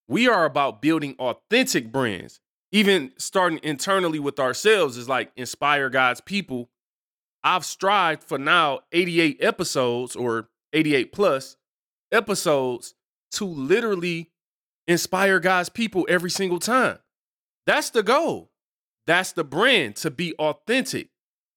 we 0.08 0.28
are 0.28 0.46
about 0.46 0.82
building 0.82 1.16
authentic 1.20 1.92
brands. 1.92 2.40
Even 2.72 3.12
starting 3.18 3.60
internally 3.64 4.20
with 4.20 4.40
ourselves 4.40 4.98
is 4.98 5.10
like 5.10 5.32
inspire 5.36 5.90
God's 5.90 6.22
people. 6.22 6.70
I've 7.46 7.64
strived 7.64 8.24
for 8.24 8.40
now 8.40 8.80
88 8.92 9.38
episodes 9.40 10.16
or 10.16 10.50
88 10.74 11.12
plus 11.14 11.58
episodes 12.12 12.96
to 13.34 13.46
literally 13.46 14.32
inspire 14.88 15.40
God's 15.40 15.70
people 15.70 16.08
every 16.10 16.32
single 16.32 16.58
time. 16.58 16.98
That's 17.68 17.92
the 17.92 18.02
goal. 18.02 18.50
That's 19.06 19.32
the 19.32 19.44
brand 19.44 19.96
to 19.98 20.10
be 20.10 20.34
authentic. 20.40 21.10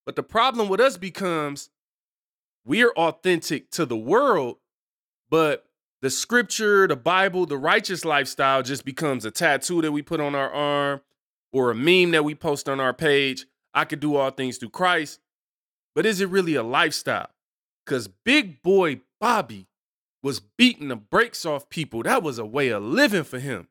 But 0.05 0.15
the 0.15 0.23
problem 0.23 0.69
with 0.69 0.79
us 0.79 0.99
becomes 0.99 1.71
we're 2.67 2.93
authentic 2.93 3.71
to 3.71 3.87
the 3.87 3.97
world, 3.97 4.57
but 5.31 5.65
the 6.03 6.11
scripture, 6.11 6.87
the 6.87 6.97
Bible, 6.97 7.47
the 7.47 7.57
righteous 7.57 8.05
lifestyle 8.05 8.63
just 8.63 8.85
becomes 8.85 9.25
a 9.25 9.31
tattoo 9.31 9.81
that 9.81 9.93
we 9.93 10.03
put 10.03 10.21
on 10.21 10.35
our 10.35 10.51
arm 10.51 11.01
or 11.51 11.71
a 11.71 11.75
meme 11.75 12.11
that 12.11 12.25
we 12.25 12.35
post 12.35 12.69
on 12.69 12.79
our 12.79 12.93
page. 12.93 13.47
I 13.73 13.87
could 13.87 14.01
do 14.01 14.17
all 14.17 14.31
things 14.31 14.59
through 14.59 14.71
Christ. 14.71 15.21
But 15.95 16.07
is 16.07 16.21
it 16.21 16.29
really 16.29 16.55
a 16.55 16.63
lifestyle? 16.63 17.31
Because 17.85 18.09
Big 18.09 18.63
Boy 18.63 19.01
Bobby 19.21 19.67
was 20.23 20.41
beating 20.41 20.89
the 20.89 20.97
brakes 20.97 21.47
off 21.47 21.69
people. 21.71 22.03
That 22.03 22.23
was 22.23 22.39
a 22.39 22.45
way 22.45 22.69
of 22.69 22.83
living 22.83 23.25
for 23.25 23.39
him. 23.39 23.69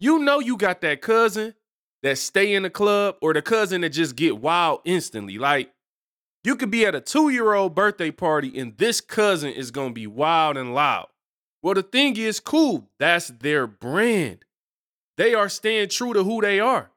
You 0.00 0.18
know 0.18 0.40
you 0.40 0.56
got 0.56 0.80
that 0.82 1.02
cousin 1.02 1.54
that 2.02 2.18
stay 2.18 2.54
in 2.54 2.62
the 2.62 2.70
club 2.70 3.16
or 3.20 3.34
the 3.34 3.42
cousin 3.42 3.80
that 3.80 3.90
just 3.90 4.16
get 4.16 4.38
wild 4.38 4.80
instantly. 4.84 5.38
Like 5.38 5.72
you 6.44 6.56
could 6.56 6.70
be 6.70 6.86
at 6.86 6.94
a 6.94 7.00
two-year-old 7.00 7.74
birthday 7.74 8.10
party 8.10 8.58
and 8.58 8.76
this 8.78 9.00
cousin 9.00 9.52
is 9.52 9.70
gonna 9.70 9.92
be 9.92 10.06
wild 10.06 10.56
and 10.56 10.74
loud. 10.74 11.08
Well, 11.62 11.74
the 11.74 11.82
thing 11.82 12.16
is, 12.16 12.38
cool. 12.38 12.88
That's 12.98 13.28
their 13.28 13.66
brand. 13.66 14.44
They 15.16 15.34
are 15.34 15.48
staying 15.48 15.88
true 15.88 16.12
to 16.12 16.22
who 16.22 16.40
they 16.40 16.60
are. 16.60 16.90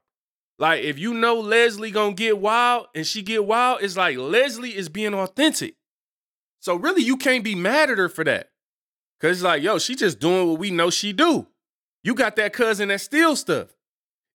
Like 0.62 0.84
if 0.84 0.96
you 0.96 1.12
know 1.12 1.40
Leslie 1.40 1.90
gonna 1.90 2.14
get 2.14 2.38
wild 2.38 2.86
and 2.94 3.04
she 3.04 3.20
get 3.22 3.44
wild, 3.44 3.82
it's 3.82 3.96
like 3.96 4.16
Leslie 4.16 4.76
is 4.76 4.88
being 4.88 5.12
authentic. 5.12 5.74
So 6.60 6.76
really, 6.76 7.02
you 7.02 7.16
can't 7.16 7.42
be 7.42 7.56
mad 7.56 7.90
at 7.90 7.98
her 7.98 8.08
for 8.08 8.22
that. 8.22 8.50
Cause 9.20 9.38
it's 9.38 9.42
like, 9.42 9.60
yo, 9.60 9.80
she 9.80 9.96
just 9.96 10.20
doing 10.20 10.48
what 10.48 10.60
we 10.60 10.70
know 10.70 10.88
she 10.88 11.12
do. 11.12 11.48
You 12.04 12.14
got 12.14 12.36
that 12.36 12.52
cousin 12.52 12.90
that 12.90 13.00
steals 13.00 13.40
stuff. 13.40 13.74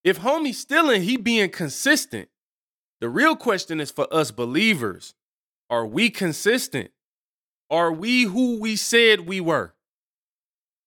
If 0.04 0.20
homie 0.20 0.54
stealing, 0.54 1.04
he 1.04 1.16
being 1.16 1.50
consistent. 1.50 2.28
The 3.00 3.08
real 3.08 3.38
question 3.38 3.80
is 3.80 3.90
for 3.90 4.14
us 4.14 4.30
believers. 4.32 5.14
Are 5.70 5.86
we 5.86 6.10
consistent? 6.10 6.92
Are 7.70 7.94
we 7.94 8.24
who 8.24 8.60
we 8.60 8.76
said 8.76 9.22
we 9.22 9.40
were? 9.40 9.76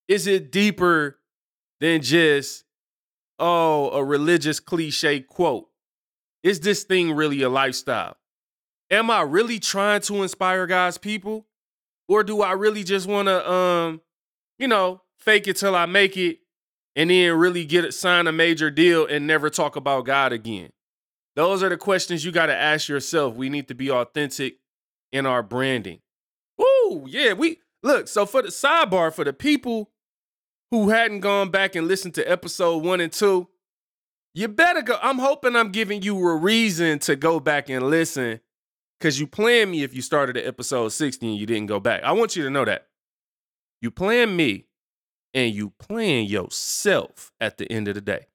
Is 0.06 0.26
it 0.26 0.52
deeper 0.52 1.18
than 1.80 2.02
just, 2.02 2.66
oh, 3.40 3.90
a 3.90 4.04
religious 4.04 4.61
cliche 4.61 5.20
quote? 5.20 5.66
Is 6.42 6.61
this 6.61 6.85
thing 6.85 7.12
really 7.12 7.42
a 7.42 7.49
lifestyle? 7.49 8.16
Am 8.90 9.11
I 9.11 9.23
really 9.23 9.59
trying 9.59 10.00
to 10.02 10.23
inspire 10.23 10.66
God's 10.66 10.99
people? 10.99 11.47
Or 12.09 12.25
do 12.25 12.42
I 12.42 12.52
really 12.52 12.82
just 12.82 13.06
want 13.06 13.28
to, 13.28 13.50
um, 13.50 14.00
you 14.59 14.66
know, 14.66 15.02
fake 15.18 15.47
it 15.47 15.56
till 15.56 15.76
I 15.76 15.87
make 15.87 16.16
it 16.16 16.38
and 16.97 17.09
then 17.11 17.35
really 17.35 17.64
get 17.64 17.85
it, 17.85 17.94
sign 17.94 18.26
a 18.26 18.32
major 18.32 18.70
deal 18.70 19.06
and 19.06 19.26
never 19.26 19.49
talk 19.49 19.76
about 19.76 20.06
God 20.06 20.32
again? 20.32 20.70
Those 21.37 21.62
are 21.62 21.68
the 21.68 21.76
questions 21.76 22.25
you 22.25 22.32
got 22.32 22.47
to 22.47 22.56
ask 22.56 22.88
yourself. 22.88 23.37
We 23.37 23.49
need 23.49 23.68
to 23.68 23.75
be 23.75 23.90
authentic 23.90 24.56
in 25.12 25.25
our 25.25 25.42
branding. 25.42 26.00
Woo, 26.59 27.06
yeah, 27.06 27.32
we 27.32 27.59
look. 27.82 28.09
So 28.09 28.26
for 28.26 28.42
the 28.42 28.49
sidebar, 28.49 29.12
for 29.12 29.25
the 29.25 29.32
people 29.32 29.89
who 30.70 30.90
hadn't 30.90 31.20
gone 31.20 31.50
back 31.50 31.74
and 31.74 31.88
listened 31.88 32.14
to 32.14 32.30
episode 32.30 32.84
one 32.84 33.00
and 33.00 33.12
two, 33.12 33.48
you 34.34 34.48
better 34.48 34.82
go. 34.82 34.98
I'm 35.02 35.18
hoping 35.18 35.56
I'm 35.56 35.72
giving 35.72 36.02
you 36.02 36.16
a 36.26 36.36
reason 36.36 36.98
to 37.00 37.16
go 37.16 37.40
back 37.40 37.68
and 37.68 37.90
listen 37.90 38.40
because 38.98 39.18
you 39.18 39.26
planned 39.26 39.70
me 39.70 39.82
if 39.82 39.94
you 39.94 40.02
started 40.02 40.36
at 40.36 40.46
episode 40.46 40.88
60 40.90 41.26
and 41.26 41.36
you 41.36 41.46
didn't 41.46 41.66
go 41.66 41.80
back. 41.80 42.02
I 42.04 42.12
want 42.12 42.36
you 42.36 42.44
to 42.44 42.50
know 42.50 42.64
that. 42.64 42.86
You 43.80 43.90
plan 43.90 44.36
me 44.36 44.66
and 45.34 45.54
you 45.54 45.70
plan 45.78 46.26
yourself 46.26 47.32
at 47.40 47.58
the 47.58 47.70
end 47.70 47.88
of 47.88 47.94
the 47.94 48.00
day. 48.00 48.26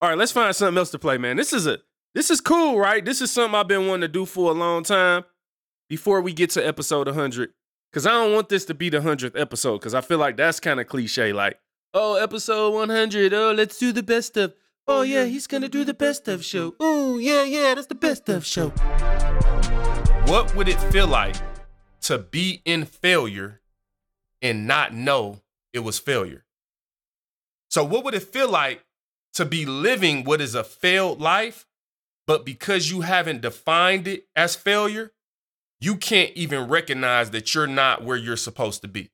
All 0.00 0.08
right, 0.08 0.16
let's 0.16 0.32
find 0.32 0.54
something 0.56 0.78
else 0.78 0.90
to 0.92 0.98
play, 0.98 1.18
man. 1.18 1.36
This 1.36 1.52
is 1.52 1.66
a 1.66 1.78
this 2.14 2.30
is 2.30 2.40
cool, 2.40 2.78
right? 2.78 3.04
This 3.04 3.20
is 3.20 3.30
something 3.30 3.54
I've 3.54 3.68
been 3.68 3.86
wanting 3.86 4.02
to 4.02 4.08
do 4.08 4.24
for 4.24 4.50
a 4.50 4.54
long 4.54 4.82
time 4.82 5.24
before 5.88 6.20
we 6.20 6.32
get 6.32 6.50
to 6.50 6.66
episode 6.66 7.06
100. 7.06 7.50
Cause 7.92 8.06
I 8.06 8.10
don't 8.10 8.32
want 8.32 8.48
this 8.48 8.64
to 8.66 8.74
be 8.74 8.88
the 8.88 9.00
100th 9.00 9.38
episode 9.38 9.78
because 9.78 9.94
I 9.94 10.00
feel 10.00 10.18
like 10.18 10.36
that's 10.36 10.60
kind 10.60 10.78
of 10.78 10.86
cliche. 10.86 11.32
Like, 11.32 11.58
oh, 11.92 12.14
episode 12.14 12.72
100. 12.72 13.34
Oh, 13.34 13.50
let's 13.50 13.78
do 13.78 13.90
the 13.90 14.02
best 14.04 14.36
of. 14.36 14.54
Oh, 14.86 14.98
oh 14.98 15.02
yeah, 15.02 15.24
he's 15.24 15.48
gonna 15.48 15.68
do 15.68 15.84
the 15.84 15.94
best 15.94 16.28
of 16.28 16.44
show. 16.44 16.76
Oh, 16.80 17.18
yeah, 17.18 17.42
yeah, 17.42 17.74
that's 17.74 17.88
the 17.88 17.96
best 17.96 18.28
of 18.28 18.46
show. 18.46 18.68
What 20.30 20.54
would 20.54 20.68
it 20.68 20.80
feel 20.92 21.08
like 21.08 21.34
to 22.02 22.18
be 22.18 22.62
in 22.64 22.84
failure 22.84 23.60
and 24.40 24.68
not 24.68 24.94
know 24.94 25.40
it 25.72 25.80
was 25.80 25.98
failure? 25.98 26.44
So, 27.68 27.82
what 27.82 28.04
would 28.04 28.14
it 28.14 28.22
feel 28.22 28.48
like 28.48 28.84
to 29.34 29.44
be 29.44 29.66
living 29.66 30.22
what 30.22 30.40
is 30.40 30.54
a 30.54 30.62
failed 30.62 31.20
life, 31.20 31.66
but 32.26 32.44
because 32.44 32.90
you 32.90 33.00
haven't 33.00 33.40
defined 33.40 34.06
it 34.06 34.28
as 34.36 34.54
failure, 34.54 35.10
you 35.80 35.96
can't 35.96 36.32
even 36.34 36.68
recognize 36.68 37.30
that 37.30 37.54
you're 37.54 37.66
not 37.66 38.04
where 38.04 38.16
you're 38.16 38.36
supposed 38.36 38.82
to 38.82 38.88
be? 38.88 39.10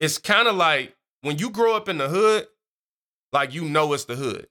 It's 0.00 0.18
kind 0.18 0.48
of 0.48 0.56
like 0.56 0.96
when 1.20 1.38
you 1.38 1.50
grow 1.50 1.76
up 1.76 1.88
in 1.88 1.98
the 1.98 2.08
hood, 2.08 2.46
like 3.32 3.54
you 3.54 3.64
know 3.64 3.92
it's 3.92 4.04
the 4.04 4.16
hood. 4.16 4.48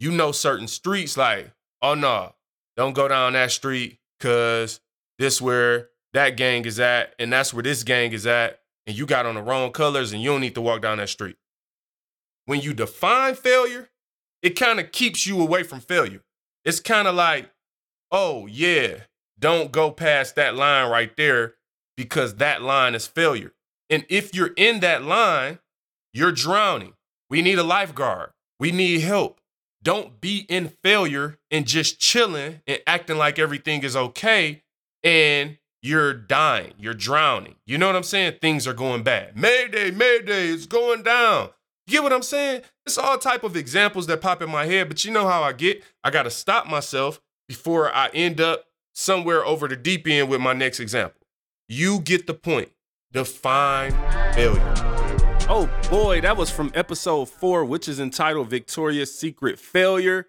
You 0.00 0.10
know 0.10 0.32
certain 0.32 0.68
streets, 0.68 1.16
like, 1.16 1.52
oh 1.82 1.94
no, 1.94 2.34
don't 2.76 2.94
go 2.94 3.08
down 3.08 3.34
that 3.34 3.52
street 3.52 3.98
because 4.18 4.80
this 5.18 5.40
where 5.40 5.90
that 6.12 6.36
gang 6.36 6.64
is 6.64 6.80
at, 6.80 7.14
and 7.18 7.32
that's 7.32 7.52
where 7.52 7.62
this 7.62 7.82
gang 7.82 8.12
is 8.12 8.26
at, 8.26 8.60
and 8.86 8.96
you 8.96 9.06
got 9.06 9.26
on 9.26 9.34
the 9.34 9.42
wrong 9.42 9.72
colors 9.72 10.12
and 10.12 10.22
you 10.22 10.30
don't 10.30 10.40
need 10.40 10.54
to 10.54 10.60
walk 10.60 10.82
down 10.82 10.98
that 10.98 11.08
street. 11.08 11.36
When 12.46 12.60
you 12.60 12.74
define 12.74 13.34
failure, 13.34 13.90
it 14.42 14.50
kind 14.50 14.78
of 14.78 14.92
keeps 14.92 15.26
you 15.26 15.40
away 15.40 15.62
from 15.62 15.80
failure. 15.80 16.22
It's 16.64 16.80
kind 16.80 17.08
of 17.08 17.14
like, 17.14 17.50
oh, 18.10 18.46
yeah, 18.46 18.98
don't 19.38 19.72
go 19.72 19.90
past 19.90 20.36
that 20.36 20.54
line 20.54 20.90
right 20.90 21.16
there 21.16 21.54
because 21.96 22.36
that 22.36 22.62
line 22.62 22.94
is 22.94 23.06
failure. 23.06 23.52
And 23.90 24.04
if 24.08 24.34
you're 24.34 24.52
in 24.56 24.80
that 24.80 25.04
line, 25.04 25.58
you're 26.12 26.32
drowning. 26.32 26.94
We 27.30 27.42
need 27.42 27.58
a 27.58 27.64
lifeguard. 27.64 28.30
We 28.58 28.72
need 28.72 29.00
help. 29.00 29.40
don't 29.82 30.20
be 30.20 30.46
in 30.48 30.72
failure 30.82 31.38
and 31.50 31.66
just 31.66 32.00
chilling 32.00 32.62
and 32.66 32.80
acting 32.86 33.18
like 33.18 33.38
everything 33.38 33.82
is 33.82 33.94
okay 33.94 34.62
and 35.02 35.58
you're 35.82 36.14
dying, 36.14 36.72
you're 36.78 36.94
drowning. 36.94 37.56
You 37.66 37.76
know 37.76 37.86
what 37.86 37.96
I'm 37.96 38.02
saying? 38.02 38.38
Things 38.40 38.66
are 38.66 38.72
going 38.72 39.02
bad. 39.02 39.36
Mayday, 39.36 39.90
mayday, 39.90 40.48
it's 40.48 40.64
going 40.64 41.02
down. 41.02 41.50
You 41.86 41.92
get 41.92 42.02
what 42.02 42.14
I'm 42.14 42.22
saying? 42.22 42.62
It's 42.86 42.96
all 42.96 43.18
type 43.18 43.44
of 43.44 43.54
examples 43.54 44.06
that 44.06 44.22
pop 44.22 44.40
in 44.40 44.50
my 44.50 44.64
head, 44.64 44.88
but 44.88 45.04
you 45.04 45.12
know 45.12 45.28
how 45.28 45.42
I 45.42 45.52
get. 45.52 45.84
I 46.02 46.10
got 46.10 46.22
to 46.22 46.30
stop 46.30 46.66
myself 46.66 47.20
before 47.46 47.94
I 47.94 48.08
end 48.14 48.40
up 48.40 48.64
somewhere 48.94 49.44
over 49.44 49.68
the 49.68 49.76
deep 49.76 50.06
end 50.08 50.28
with 50.28 50.40
my 50.40 50.54
next 50.54 50.80
example. 50.80 51.20
You 51.68 52.00
get 52.00 52.26
the 52.26 52.34
point. 52.34 52.70
Define 53.12 53.92
failure. 54.32 54.74
Oh 55.46 55.70
boy, 55.90 56.22
that 56.22 56.36
was 56.36 56.50
from 56.50 56.72
episode 56.74 57.28
four, 57.28 57.64
which 57.64 57.86
is 57.88 58.00
entitled 58.00 58.48
Victoria's 58.48 59.16
Secret 59.16 59.58
Failure. 59.58 60.28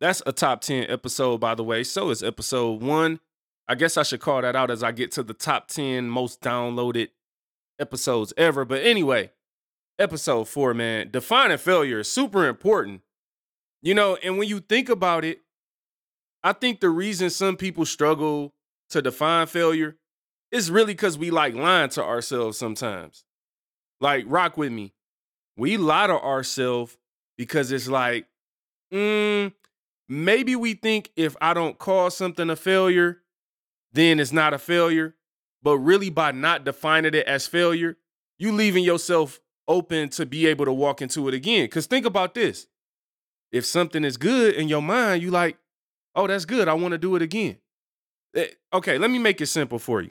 That's 0.00 0.22
a 0.26 0.32
top 0.32 0.60
10 0.60 0.90
episode, 0.90 1.38
by 1.40 1.54
the 1.54 1.64
way. 1.64 1.82
So 1.82 2.10
is 2.10 2.22
episode 2.22 2.82
one. 2.82 3.20
I 3.68 3.74
guess 3.74 3.96
I 3.96 4.02
should 4.02 4.20
call 4.20 4.42
that 4.42 4.56
out 4.56 4.70
as 4.70 4.82
I 4.82 4.92
get 4.92 5.12
to 5.12 5.22
the 5.22 5.34
top 5.34 5.68
10 5.68 6.10
most 6.10 6.40
downloaded 6.40 7.08
episodes 7.78 8.32
ever. 8.36 8.64
But 8.64 8.82
anyway, 8.82 9.30
episode 9.98 10.48
four, 10.48 10.74
man, 10.74 11.10
defining 11.10 11.58
failure 11.58 12.00
is 12.00 12.10
super 12.10 12.46
important. 12.46 13.02
You 13.82 13.94
know, 13.94 14.16
and 14.22 14.38
when 14.38 14.48
you 14.48 14.60
think 14.60 14.88
about 14.88 15.24
it, 15.24 15.40
I 16.42 16.52
think 16.52 16.80
the 16.80 16.90
reason 16.90 17.30
some 17.30 17.56
people 17.56 17.84
struggle 17.84 18.54
to 18.90 19.02
define 19.02 19.46
failure 19.46 19.96
is 20.50 20.70
really 20.70 20.94
because 20.94 21.18
we 21.18 21.30
like 21.30 21.54
lying 21.54 21.90
to 21.90 22.04
ourselves 22.04 22.58
sometimes. 22.58 23.24
Like, 24.00 24.24
rock 24.26 24.56
with 24.56 24.72
me. 24.72 24.94
We 25.56 25.76
lie 25.76 26.06
to 26.06 26.18
ourselves 26.18 26.96
because 27.36 27.70
it's 27.70 27.88
like, 27.88 28.26
mm, 28.92 29.52
maybe 30.08 30.56
we 30.56 30.74
think 30.74 31.12
if 31.16 31.36
I 31.40 31.54
don't 31.54 31.78
call 31.78 32.10
something 32.10 32.48
a 32.48 32.56
failure, 32.56 33.18
then 33.92 34.18
it's 34.18 34.32
not 34.32 34.54
a 34.54 34.58
failure. 34.58 35.14
But 35.62 35.78
really, 35.78 36.08
by 36.08 36.32
not 36.32 36.64
defining 36.64 37.14
it 37.14 37.26
as 37.26 37.46
failure, 37.46 37.98
you 38.38 38.52
leaving 38.52 38.82
yourself 38.82 39.40
open 39.68 40.08
to 40.08 40.24
be 40.24 40.46
able 40.46 40.64
to 40.64 40.72
walk 40.72 41.02
into 41.02 41.28
it 41.28 41.34
again. 41.34 41.64
Because 41.64 41.86
think 41.86 42.06
about 42.06 42.34
this 42.34 42.66
if 43.52 43.66
something 43.66 44.04
is 44.04 44.16
good 44.16 44.54
in 44.54 44.68
your 44.68 44.80
mind, 44.82 45.22
you 45.22 45.30
like, 45.30 45.58
oh, 46.14 46.26
that's 46.26 46.44
good. 46.44 46.68
I 46.68 46.74
want 46.74 46.92
to 46.92 46.98
do 46.98 47.16
it 47.16 47.22
again. 47.22 47.58
Eh, 48.34 48.46
okay, 48.72 48.98
let 48.98 49.10
me 49.10 49.18
make 49.18 49.40
it 49.40 49.46
simple 49.46 49.78
for 49.78 50.00
you. 50.02 50.10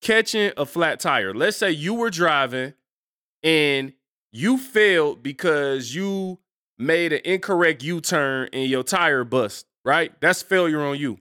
Catching 0.00 0.52
a 0.56 0.66
flat 0.66 1.00
tire. 1.00 1.32
Let's 1.32 1.56
say 1.56 1.70
you 1.70 1.94
were 1.94 2.10
driving 2.10 2.74
and 3.42 3.92
you 4.32 4.58
failed 4.58 5.22
because 5.22 5.94
you 5.94 6.38
made 6.78 7.12
an 7.12 7.20
incorrect 7.24 7.82
U 7.82 8.00
turn 8.00 8.48
and 8.52 8.68
your 8.68 8.82
tire 8.82 9.24
bust, 9.24 9.66
right? 9.84 10.12
That's 10.20 10.42
failure 10.42 10.82
on 10.82 10.98
you. 10.98 11.18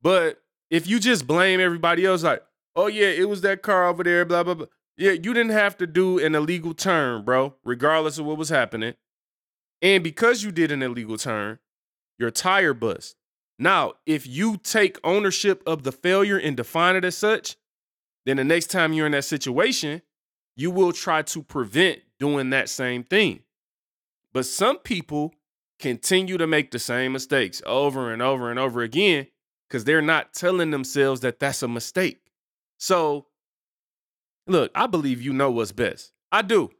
But 0.00 0.40
if 0.70 0.86
you 0.86 1.00
just 1.00 1.26
blame 1.26 1.60
everybody 1.60 2.04
else, 2.04 2.22
like, 2.22 2.42
oh 2.76 2.86
yeah, 2.86 3.08
it 3.08 3.28
was 3.28 3.40
that 3.40 3.62
car 3.62 3.88
over 3.88 4.04
there, 4.04 4.24
blah, 4.24 4.44
blah, 4.44 4.54
blah. 4.54 4.66
Yeah, 4.96 5.12
you 5.12 5.32
didn't 5.32 5.50
have 5.50 5.76
to 5.78 5.86
do 5.86 6.18
an 6.18 6.34
illegal 6.34 6.74
turn, 6.74 7.24
bro, 7.24 7.54
regardless 7.64 8.18
of 8.18 8.26
what 8.26 8.36
was 8.36 8.48
happening. 8.48 8.94
And 9.80 10.02
because 10.02 10.42
you 10.42 10.50
did 10.50 10.72
an 10.72 10.82
illegal 10.82 11.16
turn, 11.16 11.58
your 12.18 12.30
tire 12.30 12.74
bust. 12.74 13.16
Now, 13.58 13.94
if 14.06 14.26
you 14.26 14.56
take 14.56 14.98
ownership 15.02 15.62
of 15.66 15.82
the 15.82 15.92
failure 15.92 16.38
and 16.38 16.56
define 16.56 16.96
it 16.96 17.04
as 17.04 17.16
such, 17.16 17.56
then 18.26 18.36
the 18.36 18.44
next 18.44 18.66
time 18.68 18.92
you're 18.92 19.06
in 19.06 19.12
that 19.12 19.24
situation, 19.24 20.02
you 20.56 20.70
will 20.70 20.92
try 20.92 21.22
to 21.22 21.42
prevent 21.42 22.00
doing 22.18 22.50
that 22.50 22.68
same 22.68 23.04
thing. 23.04 23.42
But 24.32 24.46
some 24.46 24.78
people 24.78 25.32
continue 25.78 26.36
to 26.36 26.46
make 26.46 26.70
the 26.70 26.78
same 26.78 27.12
mistakes 27.12 27.62
over 27.64 28.12
and 28.12 28.20
over 28.20 28.50
and 28.50 28.58
over 28.58 28.82
again 28.82 29.28
because 29.68 29.84
they're 29.84 30.02
not 30.02 30.34
telling 30.34 30.70
themselves 30.70 31.20
that 31.20 31.38
that's 31.38 31.62
a 31.62 31.68
mistake. 31.68 32.18
So, 32.78 33.26
look, 34.46 34.70
I 34.74 34.86
believe 34.86 35.22
you 35.22 35.32
know 35.32 35.50
what's 35.50 35.72
best. 35.72 36.12
I 36.30 36.42
do. 36.42 36.70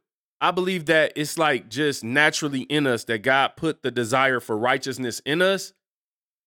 I 0.41 0.51
believe 0.51 0.85
that 0.85 1.13
it's 1.15 1.37
like 1.37 1.69
just 1.69 2.03
naturally 2.03 2.61
in 2.61 2.87
us 2.87 3.03
that 3.05 3.19
God 3.19 3.53
put 3.57 3.83
the 3.83 3.91
desire 3.91 4.39
for 4.39 4.57
righteousness 4.57 5.21
in 5.25 5.41
us. 5.41 5.73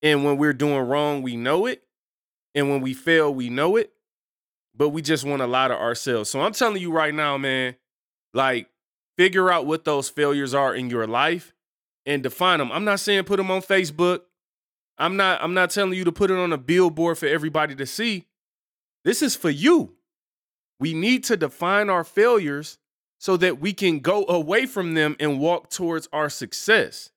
And 0.03 0.25
when 0.25 0.39
we're 0.39 0.55
doing 0.55 0.89
wrong, 0.89 1.23
we 1.23 1.37
know 1.37 1.67
it. 1.67 1.83
And 2.55 2.71
when 2.71 2.81
we 2.81 2.95
fail, 2.95 3.33
we 3.33 3.49
know 3.49 3.77
it 3.77 3.93
but 4.75 4.91
we 4.91 5.03
just 5.03 5.25
want 5.25 5.41
to 5.41 5.47
lie 5.47 5.69
to 5.69 5.79
ourselves. 5.79 6.31
So 6.31 6.41
I'm 6.41 6.53
telling 6.53 6.81
you 6.81 6.93
right 6.93 7.15
now, 7.15 7.37
man, 7.39 7.77
like 8.33 8.69
figure 9.17 9.51
out 9.51 9.67
what 9.67 9.85
those 9.85 10.09
failures 10.09 10.55
are 10.55 10.75
in 10.75 10.91
your 10.91 11.07
life 11.07 11.53
and 12.07 12.23
define 12.23 12.59
them. 12.59 12.73
I'm 12.73 12.85
not 12.85 13.01
saying 13.01 13.25
put 13.25 13.37
them 13.37 13.51
on 13.51 13.63
Facebook. 13.63 14.21
I'm 14.99 15.17
not 15.17 15.43
I'm 15.43 15.55
not 15.55 15.71
telling 15.71 15.95
you 15.95 16.05
to 16.05 16.13
put 16.13 16.31
it 16.31 16.39
on 16.39 16.53
a 16.53 16.59
billboard 16.59 17.19
for 17.19 17.27
everybody 17.27 17.75
to 17.75 17.87
see. 17.87 18.27
This 19.05 19.23
is 19.23 19.37
for 19.37 19.51
you. 19.51 19.97
We 20.79 20.95
need 20.95 21.25
to 21.25 21.37
define 21.37 21.91
our 21.91 22.05
failures 22.05 22.79
so 23.23 23.37
that 23.37 23.61
we 23.61 23.73
can 23.73 24.01
go 24.01 24.27
away 24.27 24.67
from 24.67 24.95
them 24.95 25.15
and 25.21 25.39
walk 25.39 25.71
towards 25.71 26.09
our 26.13 26.29
success. 26.29 27.13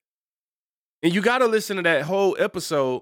And 1.02 1.12
you 1.12 1.20
got 1.20 1.40
to 1.40 1.48
listen 1.48 1.78
to 1.78 1.82
that 1.82 2.04
whole 2.04 2.38
episode 2.38 3.02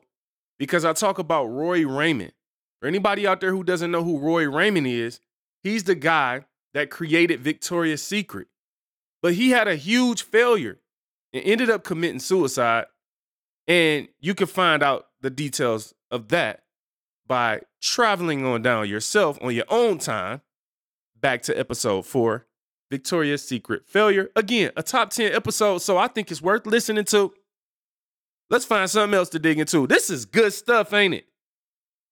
because 0.58 0.86
I 0.86 0.94
talk 0.94 1.20
about 1.20 1.48
Roy 1.48 1.86
Raymond. 1.86 2.32
For 2.80 2.88
anybody 2.88 3.28
out 3.28 3.42
there 3.42 3.52
who 3.52 3.62
doesn't 3.62 3.92
know 3.92 4.06
who 4.06 4.20
Roy 4.20 4.50
Raymond 4.50 4.88
is, 4.88 5.20
he's 5.64 5.84
the 5.84 5.96
guy 5.96 6.46
that 6.74 6.92
created 6.92 7.42
Victoria's 7.42 8.02
Secret. 8.02 8.48
But 9.22 9.34
he 9.34 9.50
had 9.50 9.68
a 9.68 9.76
huge 9.76 10.24
failure 10.24 10.80
and 11.34 11.44
ended 11.44 11.70
up 11.70 11.84
committing 11.84 12.22
suicide. 12.22 12.86
And 13.68 14.08
you 14.22 14.34
can 14.34 14.48
find 14.48 14.82
out 14.82 15.08
the 15.20 15.30
details 15.30 15.94
of 16.10 16.30
that 16.30 16.64
by 17.28 17.64
traveling 17.82 18.46
on 18.46 18.62
down 18.62 18.88
yourself 18.88 19.38
on 19.42 19.54
your 19.54 19.66
own 19.68 19.98
time 19.98 20.40
back 21.20 21.42
to 21.42 21.60
episode 21.60 22.06
four 22.06 22.48
Victoria's 22.94 23.44
Secret 23.44 23.88
Failure. 23.88 24.30
Again, 24.36 24.70
a 24.78 24.84
top 24.84 25.10
10 25.10 25.34
episode, 25.34 25.80
so 25.80 25.98
I 25.98 26.08
think 26.08 26.30
it's 26.30 26.44
worth 26.44 26.68
listening 26.68 27.06
to. 27.06 27.34
Let's 28.52 28.66
find 28.66 28.88
something 28.88 29.18
else 29.18 29.30
to 29.30 29.40
dig 29.40 29.58
into. 29.58 29.88
This 29.88 30.12
is 30.12 30.26
good 30.26 30.54
stuff, 30.54 30.94
ain't 30.94 31.16
it? 31.16 31.26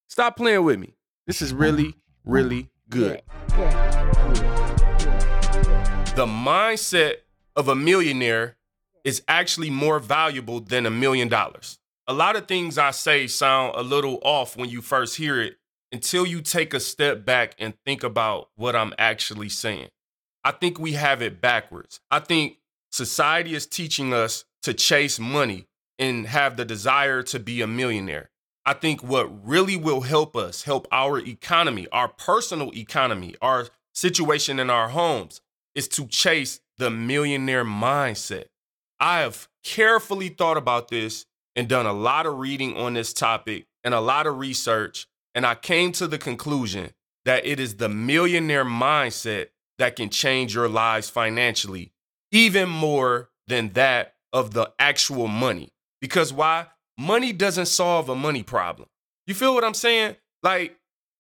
Stop 0.08 0.38
playing 0.38 0.64
with 0.64 0.80
me. 0.80 0.96
This 1.28 1.40
is 1.40 1.54
really, 1.54 1.94
really 2.26 2.72
good. 2.90 3.22
The 6.16 6.26
mindset 6.26 7.18
of 7.56 7.68
a 7.68 7.76
millionaire 7.76 8.58
is 9.04 9.22
actually 9.28 9.70
more 9.70 10.00
valuable 10.00 10.62
than 10.62 10.88
a 10.88 10.92
million 10.92 11.28
dollars. 11.28 11.78
A 12.08 12.14
lot 12.14 12.36
of 12.36 12.48
things 12.48 12.80
I 12.80 12.90
say 12.90 13.28
sound 13.28 13.74
a 13.76 13.84
little 13.84 14.18
off 14.24 14.58
when 14.58 14.68
you 14.68 14.82
first 14.82 15.16
hear 15.16 15.40
it 15.40 15.58
until 15.92 16.26
you 16.26 16.42
take 16.42 16.74
a 16.74 16.80
step 16.80 17.24
back 17.24 17.54
and 17.60 17.76
think 17.86 18.02
about 18.02 18.50
what 18.56 18.76
I'm 18.76 18.96
actually 18.98 19.50
saying. 19.50 19.90
I 20.44 20.52
think 20.52 20.80
we 20.80 20.94
have 20.94 21.22
it 21.22 21.42
backwards. 21.42 22.00
I 22.10 22.20
think 22.20 22.58
society 22.92 23.54
is 23.54 23.68
teaching 23.68 24.14
us 24.14 24.46
to 24.64 24.74
chase 24.74 25.20
money 25.20 25.68
and 26.00 26.28
have 26.28 26.58
the 26.58 26.66
desire 26.66 27.22
to 27.24 27.40
be 27.40 27.62
a 27.62 27.68
millionaire. 27.68 28.30
I 28.66 28.74
think 28.74 29.04
what 29.04 29.48
really 29.48 29.76
will 29.76 30.02
help 30.02 30.36
us, 30.36 30.64
help 30.64 30.88
our 30.92 31.20
economy, 31.20 31.88
our 31.92 32.08
personal 32.08 32.72
economy, 32.76 33.36
our 33.42 33.68
situation 33.94 34.60
in 34.60 34.70
our 34.70 34.90
homes, 34.90 35.42
is 35.74 35.88
to 35.90 36.06
chase 36.08 36.60
the 36.78 36.90
millionaire 36.90 37.66
mindset. 37.66 38.46
I 39.00 39.20
have 39.22 39.48
carefully 39.64 40.30
thought 40.30 40.58
about 40.58 40.90
this 40.90 41.26
and 41.56 41.68
done 41.68 41.86
a 41.86 41.94
lot 41.94 42.26
of 42.26 42.38
reading 42.38 42.78
on 42.78 42.94
this 42.94 43.14
topic 43.14 43.66
and 43.84 43.94
a 43.94 44.00
lot 44.00 44.28
of 44.28 44.38
research. 44.38 45.08
And 45.34 45.46
I 45.46 45.56
came 45.56 45.92
to 45.94 46.08
the 46.08 46.18
conclusion 46.18 46.92
that 47.26 47.46
it 47.46 47.60
is 47.60 47.76
the 47.76 47.90
millionaire 47.90 48.66
mindset 48.66 49.48
that 49.82 49.96
can 49.96 50.10
change 50.10 50.56
your 50.56 50.70
lives 50.70 51.10
financially, 51.10 51.92
even 52.32 52.70
more 52.70 53.30
than 53.48 53.74
that 53.74 54.16
of 54.32 54.54
the 54.54 54.72
actual 54.80 55.28
money. 55.28 55.74
Because 56.00 56.32
why? 56.32 56.68
money 57.02 57.34
doesn't 57.34 57.66
solve 57.66 58.10
a 58.10 58.16
money 58.16 58.44
problem. 58.44 58.88
You 59.28 59.34
feel 59.34 59.54
what 59.54 59.64
I'm 59.64 59.74
saying? 59.74 60.16
Like, 60.44 60.78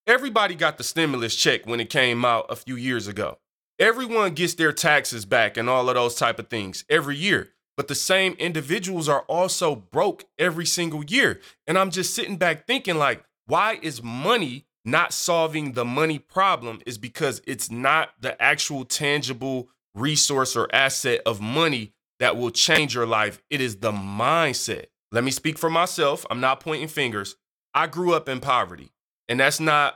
everybody 0.08 0.56
got 0.56 0.78
the 0.78 0.84
stimulus 0.84 1.36
check 1.36 1.66
when 1.66 1.80
it 1.80 1.90
came 1.90 2.24
out 2.24 2.46
a 2.50 2.56
few 2.56 2.76
years 2.76 3.08
ago. 3.08 3.40
Everyone 3.80 4.34
gets 4.34 4.54
their 4.54 4.72
taxes 4.72 5.26
back 5.26 5.58
and 5.58 5.70
all 5.70 5.90
of 5.90 5.96
those 5.96 6.16
type 6.16 6.40
of 6.40 6.50
things 6.50 6.86
every 6.90 7.18
year. 7.18 7.50
But 7.78 7.88
the 7.88 7.96
same 7.96 8.34
individuals 8.34 9.10
are 9.10 9.22
also 9.22 9.76
broke 9.76 10.26
every 10.38 10.66
single 10.66 11.04
year. 11.04 11.40
And 11.66 11.78
I'm 11.78 11.90
just 11.90 12.14
sitting 12.14 12.38
back 12.38 12.68
thinking, 12.68 12.98
like, 12.98 13.24
why 13.48 13.80
is 13.82 14.04
money 14.04 14.68
not 14.84 15.14
solving 15.14 15.74
the 15.74 15.86
money 15.86 16.20
problem? 16.20 16.82
Is 16.86 16.98
because 16.98 17.42
it's 17.46 17.70
not 17.72 18.10
the 18.20 18.42
actual 18.42 18.86
tangible 18.86 19.70
resource 19.94 20.56
or 20.56 20.74
asset 20.74 21.22
of 21.26 21.42
money 21.42 21.94
that 22.20 22.38
will 22.38 22.52
change 22.52 22.96
your 22.96 23.08
life. 23.08 23.42
It 23.50 23.62
is 23.62 23.78
the 23.78 23.92
mindset. 23.92 24.86
Let 25.12 25.24
me 25.24 25.32
speak 25.32 25.58
for 25.58 25.70
myself. 25.70 26.26
I'm 26.30 26.40
not 26.40 26.60
pointing 26.60 26.88
fingers. 26.88 27.36
I 27.74 27.88
grew 27.88 28.14
up 28.14 28.30
in 28.30 28.40
poverty, 28.40 28.92
and 29.28 29.40
that's 29.40 29.60
not 29.60 29.96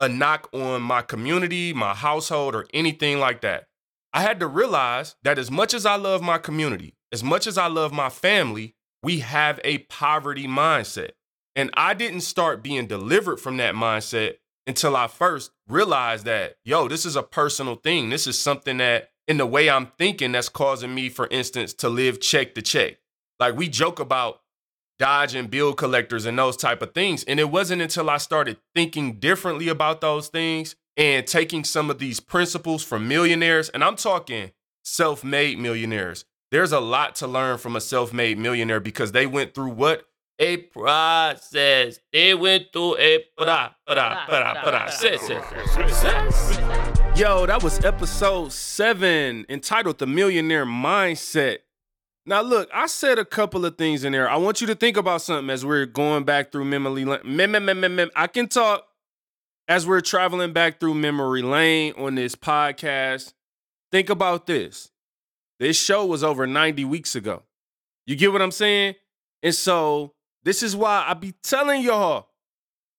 a 0.00 0.08
knock 0.08 0.48
on 0.52 0.82
my 0.82 1.02
community, 1.02 1.72
my 1.72 1.94
household, 1.94 2.54
or 2.54 2.66
anything 2.72 3.18
like 3.18 3.40
that. 3.42 3.66
I 4.12 4.22
had 4.22 4.40
to 4.40 4.46
realize 4.46 5.16
that 5.22 5.38
as 5.38 5.50
much 5.50 5.74
as 5.74 5.84
I 5.84 5.96
love 5.96 6.22
my 6.22 6.38
community, 6.38 6.94
as 7.12 7.22
much 7.22 7.46
as 7.46 7.58
I 7.58 7.66
love 7.66 7.92
my 7.92 8.08
family, 8.08 8.74
we 9.02 9.20
have 9.20 9.60
a 9.62 9.78
poverty 9.78 10.46
mindset. 10.46 11.10
And 11.56 11.70
I 11.74 11.94
didn't 11.94 12.20
start 12.20 12.62
being 12.62 12.86
delivered 12.86 13.40
from 13.40 13.56
that 13.56 13.74
mindset 13.74 14.34
until 14.66 14.94
I 14.94 15.08
first 15.08 15.50
realized 15.66 16.26
that, 16.26 16.56
yo, 16.64 16.86
this 16.86 17.04
is 17.04 17.16
a 17.16 17.22
personal 17.22 17.76
thing. 17.76 18.10
This 18.10 18.26
is 18.26 18.38
something 18.38 18.76
that, 18.76 19.10
in 19.26 19.38
the 19.38 19.46
way 19.46 19.68
I'm 19.68 19.86
thinking, 19.98 20.32
that's 20.32 20.48
causing 20.48 20.94
me, 20.94 21.08
for 21.08 21.26
instance, 21.28 21.72
to 21.74 21.88
live 21.88 22.20
check 22.20 22.54
to 22.54 22.62
check. 22.62 22.98
Like 23.40 23.56
we 23.56 23.68
joke 23.68 23.98
about 23.98 24.42
dodging 24.98 25.46
bill 25.48 25.74
collectors 25.74 26.26
and 26.26 26.38
those 26.38 26.56
type 26.56 26.82
of 26.82 26.94
things. 26.94 27.24
And 27.24 27.40
it 27.40 27.50
wasn't 27.50 27.82
until 27.82 28.08
I 28.10 28.18
started 28.18 28.58
thinking 28.74 29.18
differently 29.18 29.68
about 29.68 30.00
those 30.00 30.28
things 30.28 30.76
and 30.96 31.26
taking 31.26 31.64
some 31.64 31.90
of 31.90 31.98
these 31.98 32.20
principles 32.20 32.82
from 32.82 33.08
millionaires, 33.08 33.68
and 33.68 33.84
I'm 33.84 33.96
talking 33.96 34.52
self 34.82 35.22
made 35.22 35.58
millionaires. 35.58 36.24
There's 36.50 36.72
a 36.72 36.80
lot 36.80 37.16
to 37.16 37.26
learn 37.26 37.58
from 37.58 37.76
a 37.76 37.80
self 37.80 38.12
made 38.12 38.38
millionaire 38.38 38.80
because 38.80 39.12
they 39.12 39.26
went 39.26 39.54
through 39.54 39.70
what? 39.70 40.06
A 40.38 40.58
process. 40.58 41.98
They 42.12 42.34
went 42.34 42.66
through 42.72 42.98
a 42.98 43.24
pra, 43.38 43.70
pra, 43.86 44.26
pra, 44.26 44.62
process. 44.62 45.28
Yo, 47.18 47.46
that 47.46 47.62
was 47.62 47.82
episode 47.82 48.52
seven 48.52 49.46
entitled 49.48 49.98
The 49.98 50.06
Millionaire 50.06 50.66
Mindset. 50.66 51.58
Now, 52.26 52.42
look, 52.42 52.68
I 52.74 52.86
said 52.86 53.18
a 53.18 53.24
couple 53.24 53.64
of 53.64 53.78
things 53.78 54.04
in 54.04 54.12
there. 54.12 54.28
I 54.28 54.36
want 54.36 54.60
you 54.60 54.66
to 54.66 54.74
think 54.74 54.98
about 54.98 55.22
something 55.22 55.48
as 55.48 55.64
we're 55.64 55.86
going 55.86 56.24
back 56.24 56.52
through 56.52 56.66
memory 56.66 57.06
lane. 57.06 57.20
Mem- 57.24 57.52
mem- 57.52 57.64
mem- 57.64 57.94
mem- 57.96 58.10
I 58.14 58.26
can 58.26 58.48
talk 58.48 58.86
as 59.68 59.86
we're 59.86 60.02
traveling 60.02 60.52
back 60.52 60.80
through 60.80 60.94
memory 60.94 61.40
lane 61.40 61.94
on 61.96 62.16
this 62.16 62.34
podcast. 62.34 63.32
Think 63.90 64.10
about 64.10 64.46
this. 64.46 64.90
This 65.60 65.80
show 65.80 66.04
was 66.04 66.22
over 66.22 66.46
90 66.46 66.84
weeks 66.84 67.14
ago. 67.14 67.44
You 68.06 68.16
get 68.16 68.32
what 68.32 68.42
I'm 68.42 68.50
saying? 68.50 68.96
And 69.42 69.54
so, 69.54 70.12
this 70.46 70.62
is 70.62 70.76
why 70.76 71.04
I 71.04 71.14
be 71.14 71.34
telling 71.42 71.82
y'all. 71.82 72.28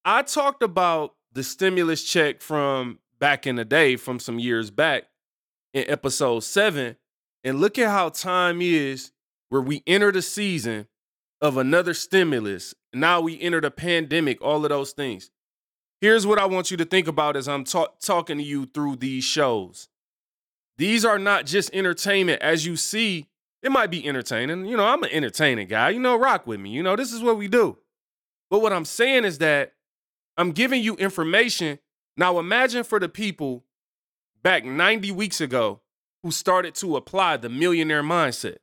I 0.03 0.21
talked 0.21 0.61
about 0.61 1.15
the 1.31 1.43
stimulus 1.43 2.03
check 2.03 2.41
from 2.41 2.99
back 3.19 3.47
in 3.47 3.55
the 3.55 3.63
day, 3.63 3.95
from 3.95 4.19
some 4.19 4.37
years 4.37 4.69
back 4.69 5.05
in 5.73 5.85
episode 5.87 6.41
seven. 6.41 6.97
And 7.45 7.61
look 7.61 7.79
at 7.79 7.87
how 7.89 8.09
time 8.09 8.61
is 8.61 9.13
where 9.47 9.61
we 9.61 9.81
enter 9.87 10.11
the 10.11 10.21
season 10.21 10.87
of 11.39 11.55
another 11.55 11.93
stimulus. 11.93 12.73
Now 12.93 13.21
we 13.21 13.39
enter 13.39 13.61
the 13.61 13.71
pandemic, 13.71 14.41
all 14.41 14.65
of 14.65 14.69
those 14.69 14.91
things. 14.91 15.31
Here's 16.01 16.27
what 16.27 16.39
I 16.39 16.47
want 16.47 16.69
you 16.69 16.75
to 16.75 16.85
think 16.85 17.07
about 17.07 17.37
as 17.37 17.47
I'm 17.47 17.63
ta- 17.63 17.93
talking 18.01 18.39
to 18.39 18.43
you 18.43 18.65
through 18.65 18.97
these 18.97 19.23
shows. 19.23 19.87
These 20.77 21.05
are 21.05 21.17
not 21.17 21.45
just 21.45 21.73
entertainment. 21.73 22.41
As 22.41 22.65
you 22.65 22.75
see, 22.75 23.29
it 23.67 23.71
might 23.71 23.91
be 23.91 24.07
entertaining. 24.07 24.65
You 24.65 24.77
know, 24.77 24.85
I'm 24.85 25.03
an 25.03 25.11
entertaining 25.11 25.67
guy. 25.67 25.91
You 25.91 25.99
know, 25.99 26.17
rock 26.17 26.47
with 26.47 26.59
me. 26.59 26.71
You 26.71 26.81
know, 26.81 26.95
this 26.95 27.13
is 27.13 27.21
what 27.21 27.37
we 27.37 27.47
do. 27.47 27.77
But 28.49 28.61
what 28.61 28.73
I'm 28.73 28.85
saying 28.85 29.25
is 29.25 29.37
that 29.37 29.73
I'm 30.37 30.51
giving 30.51 30.81
you 30.81 30.95
information. 30.95 31.79
Now, 32.15 32.39
imagine 32.39 32.83
for 32.83 32.99
the 32.99 33.09
people 33.09 33.63
back 34.41 34.65
90 34.65 35.11
weeks 35.11 35.39
ago 35.39 35.81
who 36.23 36.31
started 36.31 36.73
to 36.75 36.95
apply 36.95 37.37
the 37.37 37.49
millionaire 37.49 38.03
mindset 38.03 38.57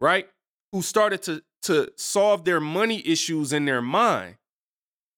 right? 0.00 0.28
Who 0.72 0.82
started 0.82 1.22
to 1.22 1.42
to 1.62 1.92
solve 1.96 2.46
their 2.46 2.58
money 2.58 3.06
issues 3.06 3.52
in 3.52 3.66
their 3.66 3.82
mind. 3.82 4.36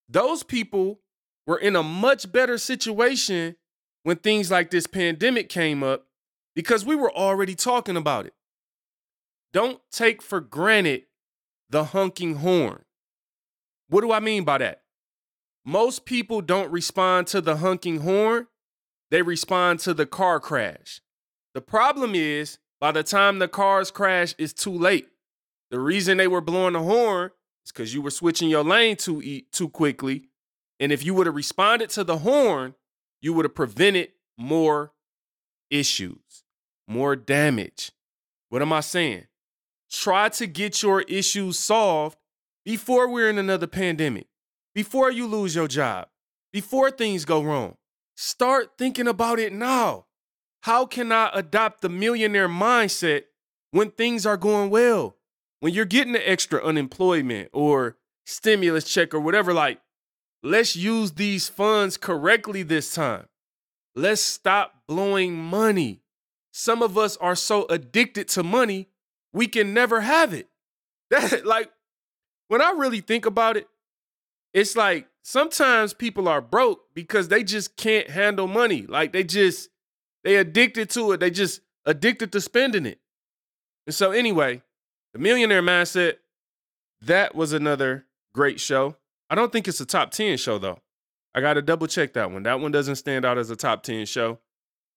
Those 0.08 0.42
people 0.42 0.98
were 1.46 1.56
in 1.56 1.76
a 1.76 1.84
much 1.84 2.32
better 2.32 2.58
situation 2.58 3.54
when 4.02 4.16
things 4.16 4.50
like 4.50 4.72
this 4.72 4.88
pandemic 4.88 5.48
came 5.48 5.84
up 5.84 6.08
because 6.56 6.84
we 6.84 6.96
were 6.96 7.12
already 7.12 7.54
talking 7.54 7.96
about 7.96 8.26
it. 8.26 8.34
Don't 9.52 9.80
take 9.90 10.22
for 10.22 10.40
granted 10.40 11.04
the 11.68 11.84
honking 11.84 12.36
horn. 12.36 12.84
What 13.88 14.00
do 14.00 14.12
I 14.12 14.20
mean 14.20 14.44
by 14.44 14.58
that? 14.58 14.82
Most 15.64 16.04
people 16.04 16.40
don't 16.40 16.72
respond 16.72 17.26
to 17.28 17.40
the 17.40 17.56
honking 17.56 18.00
horn, 18.00 18.48
they 19.10 19.22
respond 19.22 19.80
to 19.80 19.94
the 19.94 20.06
car 20.06 20.40
crash. 20.40 21.00
The 21.54 21.60
problem 21.60 22.14
is 22.14 22.58
by 22.80 22.92
the 22.92 23.02
time 23.02 23.38
the 23.38 23.48
cars 23.48 23.90
crash, 23.90 24.34
it's 24.38 24.52
too 24.52 24.72
late. 24.72 25.08
The 25.70 25.78
reason 25.78 26.16
they 26.16 26.26
were 26.26 26.40
blowing 26.40 26.72
the 26.72 26.80
horn 26.80 27.30
is 27.64 27.72
because 27.72 27.94
you 27.94 28.02
were 28.02 28.10
switching 28.10 28.48
your 28.48 28.64
lane 28.64 28.96
too 28.96 29.42
too 29.52 29.68
quickly. 29.68 30.24
And 30.80 30.90
if 30.90 31.04
you 31.04 31.14
would 31.14 31.26
have 31.26 31.36
responded 31.36 31.90
to 31.90 32.04
the 32.04 32.18
horn, 32.18 32.74
you 33.20 33.32
would 33.34 33.44
have 33.44 33.54
prevented 33.54 34.08
more 34.36 34.92
issues, 35.70 36.42
more 36.88 37.14
damage. 37.14 37.92
What 38.48 38.62
am 38.62 38.72
I 38.72 38.80
saying? 38.80 39.26
Try 39.92 40.30
to 40.30 40.46
get 40.46 40.82
your 40.82 41.02
issues 41.02 41.58
solved 41.58 42.16
before 42.64 43.08
we're 43.08 43.28
in 43.28 43.36
another 43.36 43.66
pandemic, 43.66 44.26
before 44.74 45.10
you 45.10 45.26
lose 45.26 45.54
your 45.54 45.68
job, 45.68 46.08
before 46.50 46.90
things 46.90 47.26
go 47.26 47.42
wrong. 47.42 47.76
Start 48.16 48.72
thinking 48.78 49.06
about 49.06 49.38
it 49.38 49.52
now. 49.52 50.06
How 50.62 50.86
can 50.86 51.12
I 51.12 51.30
adopt 51.34 51.82
the 51.82 51.90
millionaire 51.90 52.48
mindset 52.48 53.24
when 53.70 53.90
things 53.90 54.24
are 54.24 54.38
going 54.38 54.70
well? 54.70 55.16
When 55.60 55.74
you're 55.74 55.84
getting 55.84 56.14
the 56.14 56.28
extra 56.28 56.64
unemployment 56.64 57.50
or 57.52 57.96
stimulus 58.24 58.84
check 58.84 59.12
or 59.12 59.20
whatever, 59.20 59.52
like, 59.52 59.80
let's 60.42 60.74
use 60.74 61.12
these 61.12 61.48
funds 61.48 61.98
correctly 61.98 62.62
this 62.62 62.94
time. 62.94 63.26
Let's 63.94 64.22
stop 64.22 64.82
blowing 64.88 65.36
money. 65.36 66.00
Some 66.50 66.82
of 66.82 66.96
us 66.96 67.16
are 67.18 67.36
so 67.36 67.66
addicted 67.68 68.28
to 68.28 68.42
money, 68.42 68.88
we 69.32 69.46
can 69.46 69.74
never 69.74 70.00
have 70.00 70.32
it. 70.32 70.48
That 71.10 71.44
like 71.44 71.70
when 72.48 72.62
I 72.62 72.70
really 72.70 73.00
think 73.00 73.26
about 73.26 73.58
it, 73.58 73.68
it's 74.54 74.76
like 74.76 75.08
sometimes 75.22 75.92
people 75.92 76.26
are 76.26 76.40
broke 76.40 76.94
because 76.94 77.28
they 77.28 77.44
just 77.44 77.76
can't 77.76 78.08
handle 78.08 78.46
money. 78.46 78.86
Like 78.86 79.12
they 79.12 79.22
just 79.22 79.68
they 80.24 80.36
addicted 80.36 80.88
to 80.90 81.12
it. 81.12 81.20
They 81.20 81.30
just 81.30 81.60
addicted 81.84 82.32
to 82.32 82.40
spending 82.40 82.86
it. 82.86 83.00
And 83.86 83.94
so, 83.94 84.12
anyway, 84.12 84.62
the 85.12 85.18
millionaire 85.18 85.62
mindset, 85.62 86.14
that 87.00 87.34
was 87.34 87.52
another 87.52 88.06
great 88.32 88.60
show. 88.60 88.96
I 89.28 89.34
don't 89.34 89.52
think 89.52 89.66
it's 89.66 89.80
a 89.80 89.86
top 89.86 90.10
10 90.10 90.36
show, 90.36 90.58
though. 90.58 90.78
I 91.34 91.40
got 91.40 91.54
to 91.54 91.62
double 91.62 91.86
check 91.86 92.12
that 92.12 92.30
one. 92.30 92.42
That 92.42 92.60
one 92.60 92.72
doesn't 92.72 92.96
stand 92.96 93.24
out 93.24 93.38
as 93.38 93.50
a 93.50 93.56
top 93.56 93.82
10 93.82 94.06
show. 94.06 94.38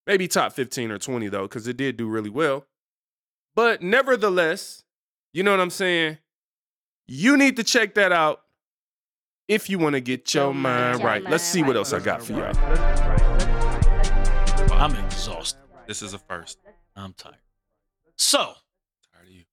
Maybe 0.05 0.27
top 0.27 0.53
15 0.53 0.91
or 0.91 0.99
20, 0.99 1.29
though, 1.29 1.43
because 1.43 1.67
it 1.67 1.77
did 1.77 1.97
do 1.97 2.07
really 2.07 2.29
well. 2.29 2.65
But 3.55 3.81
nevertheless, 3.81 4.83
you 5.33 5.43
know 5.43 5.51
what 5.51 5.59
I'm 5.59 5.69
saying? 5.69 6.17
You 7.07 7.37
need 7.37 7.55
to 7.57 7.63
check 7.63 7.95
that 7.95 8.11
out 8.11 8.41
if 9.47 9.69
you 9.69 9.79
want 9.79 9.93
to 9.93 10.01
get 10.01 10.33
your 10.33 10.53
mind 10.53 11.03
right. 11.03 11.23
Let's 11.23 11.43
see 11.43 11.63
what 11.63 11.75
else 11.75 11.93
I 11.93 11.99
got 11.99 12.21
for 12.23 12.33
y'all. 12.33 12.51
I'm 14.73 14.95
exhausted. 15.05 15.59
This 15.87 16.01
is 16.01 16.13
a 16.13 16.17
first. 16.19 16.57
I'm 16.95 17.13
tired. 17.13 17.35
So, 18.17 18.39
Tired 19.13 19.27
of 19.27 19.31
you. 19.31 19.43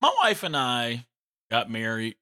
my 0.00 0.12
wife 0.22 0.42
and 0.42 0.56
I 0.56 1.06
got 1.50 1.70
married 1.70 2.16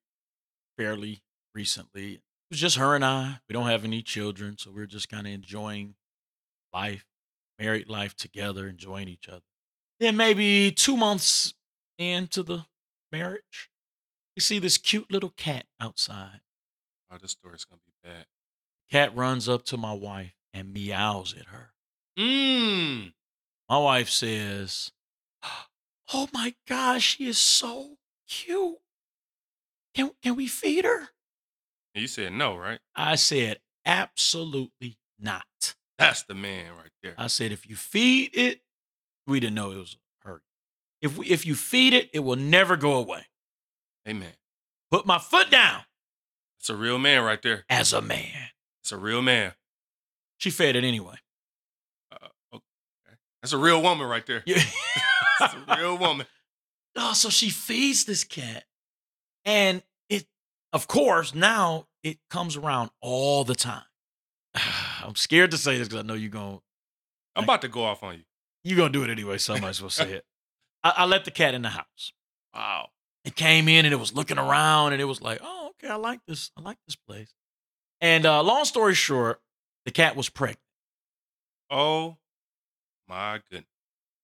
fairly 0.76 1.22
recently. 1.54 2.14
It 2.14 2.20
was 2.50 2.60
just 2.60 2.76
her 2.76 2.94
and 2.94 3.04
I. 3.04 3.38
We 3.48 3.52
don't 3.52 3.66
have 3.68 3.84
any 3.84 4.02
children, 4.02 4.56
so 4.58 4.70
we're 4.72 4.86
just 4.86 5.08
kind 5.08 5.26
of 5.26 5.32
enjoying 5.32 5.94
life, 6.72 7.04
married 7.58 7.88
life 7.88 8.16
together, 8.16 8.68
enjoying 8.68 9.08
each 9.08 9.28
other. 9.28 9.40
Then 10.04 10.18
maybe 10.18 10.70
two 10.70 10.98
months 10.98 11.54
into 11.96 12.42
the 12.42 12.66
marriage, 13.10 13.70
we 14.36 14.42
see 14.42 14.58
this 14.58 14.76
cute 14.76 15.10
little 15.10 15.30
cat 15.30 15.64
outside. 15.80 16.40
Oh, 17.10 17.16
this 17.16 17.30
story's 17.30 17.64
gonna 17.64 17.80
be 17.86 18.06
bad. 18.06 18.26
Cat 18.90 19.16
runs 19.16 19.48
up 19.48 19.64
to 19.64 19.78
my 19.78 19.94
wife 19.94 20.34
and 20.52 20.74
meows 20.74 21.34
at 21.40 21.46
her. 21.46 21.72
Mmm. 22.18 23.14
My 23.66 23.78
wife 23.78 24.10
says, 24.10 24.92
Oh 26.12 26.28
my 26.34 26.54
gosh, 26.68 27.16
she 27.16 27.26
is 27.26 27.38
so 27.38 27.96
cute. 28.28 28.76
Can, 29.94 30.10
can 30.22 30.36
we 30.36 30.48
feed 30.48 30.84
her? 30.84 31.08
You 31.94 32.08
said 32.08 32.34
no, 32.34 32.58
right? 32.58 32.80
I 32.94 33.14
said, 33.14 33.60
Absolutely 33.86 34.98
not. 35.18 35.76
That's 35.98 36.24
the 36.24 36.34
man 36.34 36.72
right 36.76 36.92
there. 37.02 37.14
I 37.16 37.28
said, 37.28 37.52
If 37.52 37.66
you 37.66 37.74
feed 37.74 38.36
it, 38.36 38.60
we 39.26 39.40
didn't 39.40 39.54
know 39.54 39.70
it 39.72 39.76
was 39.78 39.96
her. 40.24 40.42
If, 41.00 41.16
we, 41.18 41.26
if 41.26 41.46
you 41.46 41.54
feed 41.54 41.92
it, 41.94 42.10
it 42.12 42.20
will 42.20 42.36
never 42.36 42.76
go 42.76 42.94
away. 42.94 43.26
Amen. 44.08 44.32
Put 44.90 45.06
my 45.06 45.18
foot 45.18 45.50
down 45.50 45.80
It's 46.60 46.70
a 46.70 46.76
real 46.76 46.98
man 46.98 47.24
right 47.24 47.40
there. 47.42 47.64
as 47.68 47.92
a 47.92 48.00
man. 48.02 48.48
It's 48.82 48.92
a 48.92 48.96
real 48.98 49.22
man. 49.22 49.54
She 50.38 50.50
fed 50.50 50.76
it 50.76 50.84
anyway. 50.84 51.16
Uh, 52.12 52.26
okay. 52.54 53.16
That's 53.42 53.52
a 53.52 53.58
real 53.58 53.80
woman 53.82 54.06
right 54.06 54.24
there. 54.26 54.42
Yeah. 54.46 54.62
That's 55.40 55.54
a 55.54 55.76
real 55.78 55.98
woman. 55.98 56.26
Oh, 56.96 57.12
so 57.12 57.28
she 57.28 57.50
feeds 57.50 58.04
this 58.04 58.22
cat. 58.22 58.62
And 59.44 59.82
it, 60.08 60.26
of 60.72 60.86
course, 60.86 61.34
now 61.34 61.88
it 62.04 62.18
comes 62.30 62.56
around 62.56 62.90
all 63.00 63.42
the 63.42 63.56
time. 63.56 63.82
I'm 65.02 65.16
scared 65.16 65.50
to 65.50 65.58
say 65.58 65.76
this 65.76 65.88
because 65.88 66.04
I 66.04 66.06
know 66.06 66.14
you're 66.14 66.30
going 66.30 66.60
I'm 67.34 67.42
about 67.42 67.62
to 67.62 67.68
go 67.68 67.82
off 67.82 68.04
on 68.04 68.14
you. 68.18 68.22
You're 68.64 68.76
gonna 68.76 68.90
do 68.90 69.04
it 69.04 69.10
anyway, 69.10 69.38
so 69.38 69.54
I 69.54 69.60
might 69.60 69.70
as 69.70 69.80
well 69.80 69.90
say 69.90 70.12
it. 70.12 70.24
I, 70.82 70.94
I 70.98 71.04
let 71.04 71.24
the 71.24 71.30
cat 71.30 71.54
in 71.54 71.62
the 71.62 71.68
house. 71.68 72.12
Wow. 72.54 72.88
It 73.24 73.36
came 73.36 73.68
in 73.68 73.84
and 73.84 73.94
it 73.94 73.98
was 73.98 74.14
looking 74.14 74.38
around 74.38 74.92
and 74.92 75.00
it 75.00 75.06
was 75.06 75.22
like, 75.22 75.40
oh, 75.42 75.70
okay, 75.70 75.92
I 75.92 75.96
like 75.96 76.20
this. 76.26 76.50
I 76.56 76.60
like 76.60 76.78
this 76.86 76.96
place. 76.96 77.32
And 78.00 78.26
uh, 78.26 78.42
long 78.42 78.64
story 78.64 78.94
short, 78.94 79.40
the 79.84 79.90
cat 79.90 80.16
was 80.16 80.28
pregnant. 80.28 80.58
Oh 81.70 82.16
my 83.08 83.40
goodness. 83.50 83.68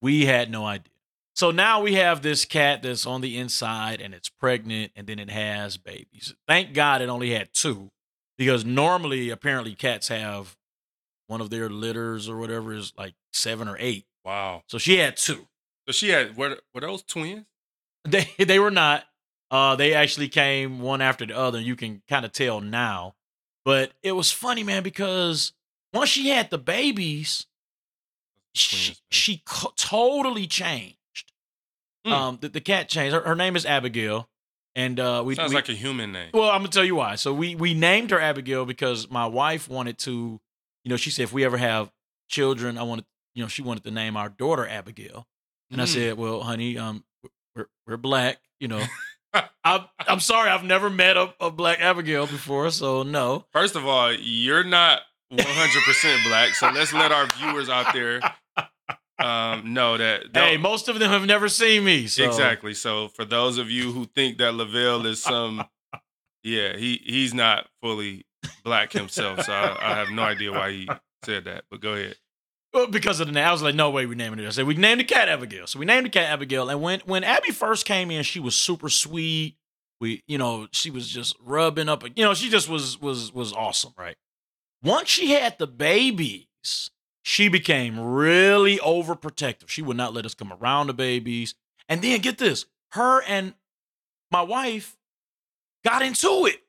We 0.03 0.26
had 0.26 0.50
no 0.50 0.66
idea. 0.66 0.92
So 1.35 1.50
now 1.50 1.81
we 1.81 1.94
have 1.94 2.22
this 2.22 2.44
cat 2.44 2.83
that's 2.83 3.07
on 3.07 3.20
the 3.20 3.38
inside 3.38 4.00
and 4.00 4.12
it's 4.12 4.29
pregnant 4.29 4.92
and 4.96 5.07
then 5.07 5.18
it 5.18 5.31
has 5.31 5.76
babies. 5.76 6.35
Thank 6.46 6.74
God 6.74 7.00
it 7.00 7.09
only 7.09 7.31
had 7.31 7.48
two 7.55 7.90
because 8.37 8.64
normally, 8.64 9.31
apparently, 9.31 9.74
cats 9.74 10.09
have 10.09 10.57
one 11.26 11.40
of 11.40 11.50
their 11.50 11.70
litters 11.70 12.29
or 12.29 12.38
whatever 12.38 12.72
is 12.74 12.92
like 12.98 13.14
seven 13.33 13.68
or 13.68 13.76
eight. 13.79 14.05
Wow. 14.25 14.63
So 14.69 14.79
she 14.79 14.97
had 14.99 15.17
two. 15.17 15.47
So 15.89 15.93
she 15.93 16.11
had 16.11 16.37
were 16.37 16.59
were 16.75 16.81
those 16.81 17.03
twins? 17.03 17.47
They 18.09 18.29
they 18.39 18.59
were 18.59 18.71
not. 18.71 19.05
Uh, 19.51 19.77
they 19.77 19.93
actually 19.95 20.29
came 20.29 20.81
one 20.81 21.01
after 21.03 21.27
the 21.27 21.37
other. 21.37 21.61
You 21.61 21.77
can 21.77 22.03
kind 22.09 22.25
of 22.25 22.33
tell 22.33 22.61
now, 22.61 23.15
but 23.65 23.93
it 24.03 24.13
was 24.13 24.31
funny, 24.33 24.63
man, 24.63 24.83
because 24.83 25.53
once 25.93 26.09
she 26.09 26.29
had 26.29 26.51
the 26.51 26.57
babies, 26.59 27.47
she, 28.55 28.97
she 29.11 29.43
co- 29.45 29.73
totally 29.77 30.47
changed. 30.47 30.97
Hmm. 32.07 32.13
Um, 32.13 32.39
the, 32.41 32.49
the 32.49 32.61
cat 32.61 32.89
changed. 32.89 33.15
Her, 33.15 33.21
her 33.23 33.35
name 33.35 33.57
is 33.57 33.67
Abigail, 33.67 34.29
and 34.75 34.99
uh, 34.99 35.23
we 35.27 35.35
Sounds 35.35 35.51
we- 35.51 35.57
like 35.57 35.69
a 35.69 35.73
human 35.75 36.13
name. 36.13 36.31
well, 36.33 36.51
I'm 36.51 36.61
gonna 36.61 36.69
tell 36.69 36.85
you 36.85 36.95
why. 36.95 37.17
So 37.17 37.35
we 37.35 37.55
we 37.55 37.75
named 37.75 38.11
her 38.13 38.21
Abigail 38.21 38.65
because 38.65 39.11
my 39.11 39.27
wife 39.27 39.69
wanted 39.69 39.99
to, 39.99 40.41
you 40.85 40.89
know, 40.89 40.97
she 40.97 41.11
said 41.11 41.25
if 41.25 41.33
we 41.33 41.45
ever 41.45 41.59
have 41.59 41.91
children, 42.29 42.79
I 42.79 42.85
wanted, 42.85 43.05
you 43.40 43.44
know, 43.46 43.48
she 43.48 43.62
wanted 43.62 43.83
to 43.85 43.90
name 43.90 44.18
our 44.18 44.29
daughter 44.29 44.68
Abigail. 44.68 45.26
And 45.70 45.81
I 45.81 45.85
Mm. 45.85 45.88
said, 45.88 46.18
well, 46.18 46.42
honey, 46.42 46.76
um, 46.76 47.05
we're 47.57 47.68
we're 47.87 47.96
black, 47.96 48.38
you 48.61 48.68
know. 48.68 48.85
I'm 49.64 49.87
I'm 49.98 50.20
sorry, 50.20 50.50
I've 50.50 50.62
never 50.64 50.90
met 50.90 51.16
a, 51.16 51.33
a 51.40 51.50
black 51.50 51.81
Abigail 51.81 52.26
before, 52.26 52.70
so 52.70 53.03
no. 53.03 53.46
First 53.50 53.76
of 53.76 53.87
all, 53.87 54.12
you're 54.12 54.62
not 54.64 55.00
100% 55.33 56.29
black, 56.29 56.50
so 56.55 56.70
let's 56.70 56.92
let 56.92 57.12
our 57.12 57.24
viewers 57.38 57.70
out 57.70 57.94
there 57.94 58.20
um, 59.18 59.72
know 59.72 59.96
that. 59.96 60.24
Hey, 60.35 60.59
most 60.59 60.88
of 60.90 60.98
them 60.98 61.11
have 61.11 61.24
never 61.24 61.48
seen 61.48 61.83
me. 61.85 62.07
So. 62.09 62.24
Exactly. 62.24 62.74
So 62.74 63.09
for 63.09 63.24
those 63.24 63.57
of 63.57 63.70
you 63.70 63.90
who 63.92 64.05
think 64.05 64.37
that 64.37 64.55
Lavelle 64.55 65.07
is 65.07 65.22
some, 65.22 65.64
yeah, 66.42 66.76
he 66.76 67.00
he's 67.03 67.33
not 67.33 67.68
fully 67.81 68.26
black 68.64 68.92
himself. 68.92 69.44
So 69.44 69.53
I, 69.55 69.92
I 69.92 69.94
have 69.94 70.11
no 70.11 70.24
idea 70.24 70.53
why 70.53 70.72
he 70.72 70.88
said 71.24 71.44
that. 71.44 71.64
But 71.70 71.81
go 71.81 71.94
ahead. 71.94 72.16
Because 72.91 73.19
of 73.19 73.27
the 73.27 73.33
name, 73.33 73.45
I 73.47 73.51
was 73.53 73.63
like, 73.63 73.75
no 73.75 73.91
way, 73.91 74.07
we 74.07 74.15
naming 74.15 74.39
it. 74.39 74.47
I 74.47 74.51
said 74.51 74.67
we 74.67 74.75
named 74.75 75.01
the 75.01 75.05
cat 75.05 75.29
Abigail. 75.29 75.67
So 75.67 75.79
we 75.81 75.87
named 75.87 76.07
the 76.07 76.11
cat 76.11 76.31
Abigail. 76.31 76.69
And 76.71 76.81
when 76.81 77.01
when 77.01 77.25
Abby 77.25 77.51
first 77.51 77.85
came 77.85 78.11
in, 78.11 78.23
she 78.23 78.39
was 78.39 78.55
super 78.55 78.89
sweet. 78.89 79.57
We, 80.01 80.23
you 80.29 80.39
know, 80.39 80.69
she 80.73 80.91
was 80.91 81.09
just 81.09 81.37
rubbing 81.43 81.89
up. 81.89 82.05
You 82.17 82.25
know, 82.25 82.35
she 82.35 82.49
just 82.49 82.69
was 82.69 83.01
was 83.01 83.33
was 83.33 83.53
awesome, 83.53 83.93
right? 83.99 84.17
Once 84.83 85.09
she 85.09 85.33
had 85.33 85.59
the 85.59 85.67
babies, 85.67 86.91
she 87.23 87.49
became 87.49 87.99
really 87.99 88.79
overprotective. 88.79 89.69
She 89.69 89.83
would 89.83 89.97
not 89.97 90.15
let 90.15 90.25
us 90.25 90.35
come 90.35 90.53
around 90.53 90.87
the 90.87 90.95
babies. 90.95 91.55
And 91.89 92.01
then 92.03 92.21
get 92.21 92.39
this, 92.39 92.67
her 92.93 93.21
and 93.23 93.55
my 94.31 94.43
wife 94.43 94.97
got 95.85 96.03
into 96.03 96.47
it. 96.47 96.63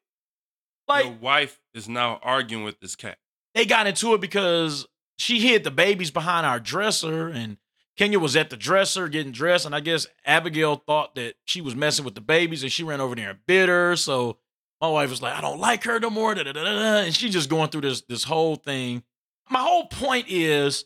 Like 0.88 1.06
Your 1.06 1.14
wife 1.14 1.60
is 1.76 1.88
now 1.88 2.20
arguing 2.24 2.64
with 2.64 2.80
this 2.80 2.96
cat. 2.96 3.18
they 3.54 3.66
got 3.66 3.86
into 3.88 4.14
it 4.16 4.20
because 4.20 4.88
she 5.18 5.40
hid 5.40 5.64
the 5.64 5.72
babies 5.72 6.12
behind 6.12 6.46
our 6.46 6.60
dresser 6.60 7.28
and 7.28 7.58
Kenya 7.98 8.20
was 8.20 8.36
at 8.36 8.50
the 8.50 8.58
dresser 8.58 9.08
getting 9.08 9.32
dressed 9.32 9.66
and 9.66 9.76
I 9.76 9.80
guess 9.80 10.08
Abigail 10.26 10.76
thought 10.76 11.16
that 11.16 11.36
she 11.46 11.62
was 11.62 11.76
messing 11.76 12.06
with 12.06 12.16
the 12.16 12.22
babies 12.22 12.64
and 12.64 12.72
she 12.72 12.84
ran 12.84 13.02
over 13.02 13.16
there 13.16 13.32
and 13.32 13.40
bit 13.46 13.70
her. 13.70 13.96
So 13.96 14.38
my 14.80 14.88
wife 14.88 15.10
was 15.10 15.22
like, 15.22 15.38
I 15.38 15.42
don't 15.42 15.60
like 15.60 15.84
her 15.84 16.00
no 16.00 16.10
more. 16.10 16.34
da, 16.34 16.44
da, 16.44 16.54
da. 16.54 16.62
And 17.02 17.16
she's 17.16 17.34
just 17.34 17.50
going 17.50 17.70
through 17.70 17.82
this 17.82 18.02
this 18.02 18.24
whole 18.24 18.56
thing. 18.56 19.04
My 19.50 19.60
whole 19.60 19.88
point 19.88 20.26
is 20.30 20.86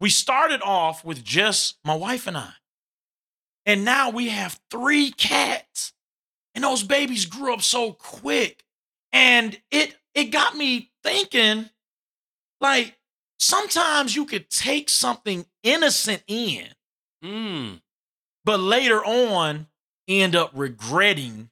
we 0.00 0.10
started 0.10 0.62
off 0.62 1.04
with 1.04 1.24
just 1.24 1.78
my 1.84 1.94
wife 1.94 2.26
and 2.26 2.36
I. 2.36 2.52
And 3.66 3.84
now 3.84 4.10
we 4.10 4.28
have 4.28 4.60
three 4.70 5.10
cats. 5.10 5.92
And 6.54 6.64
those 6.64 6.82
babies 6.82 7.26
grew 7.26 7.54
up 7.54 7.62
so 7.62 7.92
quick. 7.92 8.64
And 9.12 9.58
it 9.70 9.96
it 10.14 10.24
got 10.26 10.56
me 10.56 10.90
thinking 11.02 11.70
like 12.60 12.96
sometimes 13.42 14.14
you 14.14 14.24
could 14.24 14.48
take 14.48 14.88
something 14.88 15.44
innocent 15.64 16.22
in, 16.28 16.68
Mm. 17.24 17.80
but 18.44 18.60
later 18.60 19.04
on 19.04 19.66
end 20.08 20.36
up 20.36 20.50
regretting 20.54 21.50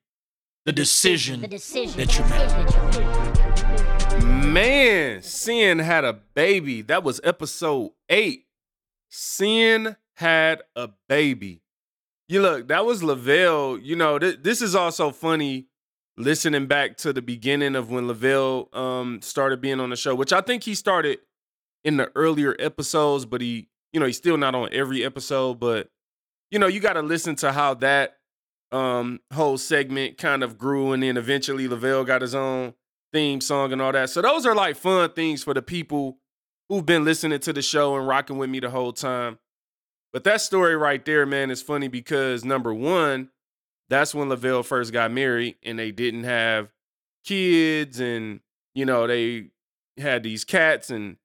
the 0.67 0.73
decision. 0.73 1.41
The 1.41 1.49
decision 1.49 1.97
that 1.99 2.17
you 2.17 2.25
made. 2.25 2.49
that 2.51 4.21
you 4.21 4.27
made. 4.27 4.53
Man, 4.53 5.23
Sin 5.23 5.79
had 5.79 6.05
a 6.05 6.13
baby. 6.13 6.83
That 6.83 7.03
was 7.05 7.21
episode 7.25 7.93
eight. 8.09 8.47
Sin 9.09 9.97
had 10.17 10.63
a 10.77 10.91
baby. 11.09 11.63
You 12.29 12.43
look, 12.43 12.69
that 12.69 12.85
was 12.87 13.03
Lavelle. 13.03 13.79
You 13.79 13.97
know, 13.97 14.19
th- 14.19 14.41
this 14.43 14.63
is 14.63 14.75
also 14.75 15.11
funny 15.11 15.67
listening 16.17 16.67
back 16.67 16.97
to 16.99 17.13
the 17.13 17.23
beginning 17.23 17.75
of 17.75 17.91
when 17.91 18.07
Lavelle 18.07 18.69
um 18.73 19.21
started 19.23 19.61
being 19.61 19.81
on 19.81 19.91
the 19.91 19.97
show, 19.97 20.15
which 20.15 20.33
I 20.33 20.41
think 20.41 20.63
he 20.65 20.75
started 20.75 21.19
in 21.85 21.97
the 21.97 22.11
earlier 22.15 22.55
episodes, 22.59 23.25
but 23.25 23.41
he, 23.41 23.69
you 23.93 24.01
know, 24.01 24.07
he's 24.07 24.17
still 24.17 24.37
not 24.37 24.55
on 24.55 24.69
every 24.73 25.05
episode. 25.05 25.61
But 25.61 25.89
you 26.51 26.59
know, 26.59 26.67
you 26.67 26.81
got 26.81 26.95
to 26.95 27.03
listen 27.03 27.37
to 27.37 27.53
how 27.53 27.75
that 27.75 28.17
um 28.73 29.21
whole 29.33 29.59
segment 29.59 30.19
kind 30.19 30.43
of 30.43 30.59
grew, 30.59 30.93
and 30.93 31.03
then 31.03 31.17
eventually 31.17 31.69
Lavelle 31.69 32.05
got 32.05 32.23
his 32.23 32.35
own 32.35 32.75
theme 33.13 33.41
song 33.41 33.73
and 33.73 33.83
all 33.83 33.93
that. 33.93 34.11
So 34.11 34.23
those 34.23 34.47
are 34.47 34.55
like 34.55 34.77
fun 34.77 35.13
things 35.13 35.43
for 35.43 35.55
the 35.55 35.63
people 35.63 36.19
who've 36.69 36.87
been 36.87 37.05
listening 37.05 37.41
to 37.41 37.53
the 37.53 37.63
show 37.63 37.97
and 37.97 38.07
rocking 38.07 38.39
with 38.39 38.49
me 38.49 38.61
the 38.61 38.71
whole 38.71 38.93
time. 38.93 39.39
But 40.13 40.25
that 40.25 40.41
story 40.41 40.77
right 40.77 41.05
there, 41.05 41.27
man, 41.27 41.51
is 41.51 41.63
funny 41.63 41.89
because 41.89 42.45
number 42.45 42.73
one, 42.75 43.31
that's 43.89 44.15
when 44.15 44.29
Lavelle 44.29 44.63
first 44.63 44.93
got 44.93 45.11
married 45.11 45.57
and 45.65 45.79
they 45.79 45.91
didn't 45.91 46.25
have 46.25 46.73
kids 47.25 48.01
and 48.01 48.41
you 48.75 48.87
know 48.87 49.07
they 49.07 49.49
had 49.99 50.23
these 50.23 50.45
cats 50.45 50.91
and 50.91 51.17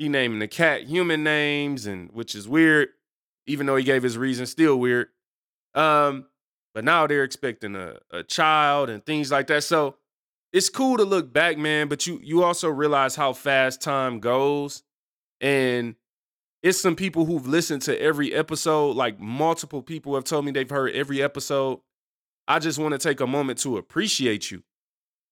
he 0.00 0.08
naming 0.08 0.38
the 0.38 0.48
cat 0.48 0.84
human 0.84 1.22
names 1.22 1.86
and 1.86 2.10
which 2.12 2.34
is 2.34 2.48
weird 2.48 2.88
even 3.46 3.66
though 3.66 3.76
he 3.76 3.84
gave 3.84 4.02
his 4.02 4.18
reason 4.18 4.46
still 4.46 4.78
weird 4.78 5.08
um 5.74 6.26
but 6.74 6.84
now 6.84 7.06
they're 7.06 7.24
expecting 7.24 7.74
a, 7.76 7.96
a 8.10 8.22
child 8.22 8.88
and 8.88 9.04
things 9.04 9.30
like 9.30 9.46
that 9.46 9.62
so 9.62 9.96
it's 10.52 10.68
cool 10.68 10.96
to 10.96 11.04
look 11.04 11.32
back 11.32 11.56
man 11.56 11.88
but 11.88 12.06
you 12.06 12.18
you 12.22 12.42
also 12.42 12.68
realize 12.68 13.14
how 13.14 13.32
fast 13.32 13.80
time 13.80 14.18
goes 14.20 14.82
and 15.40 15.94
it's 16.62 16.80
some 16.80 16.96
people 16.96 17.24
who've 17.24 17.46
listened 17.46 17.82
to 17.82 17.98
every 18.00 18.34
episode 18.34 18.96
like 18.96 19.20
multiple 19.20 19.82
people 19.82 20.14
have 20.14 20.24
told 20.24 20.44
me 20.44 20.50
they've 20.50 20.68
heard 20.68 20.92
every 20.92 21.22
episode 21.22 21.80
I 22.50 22.58
just 22.58 22.80
want 22.80 22.92
to 22.92 22.98
take 22.98 23.20
a 23.20 23.28
moment 23.28 23.60
to 23.60 23.76
appreciate 23.76 24.50
you. 24.50 24.64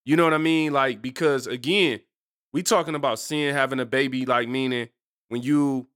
You 0.04 0.14
know 0.14 0.22
what 0.22 0.34
I 0.34 0.38
mean? 0.38 0.72
Like, 0.72 1.02
because 1.02 1.48
again, 1.48 1.98
we 2.52 2.62
talking 2.62 2.94
about 2.94 3.18
seeing 3.18 3.54
having 3.54 3.80
a 3.80 3.86
baby, 3.86 4.26
like 4.26 4.48
meaning 4.48 4.88
when 5.28 5.42
you 5.42 5.88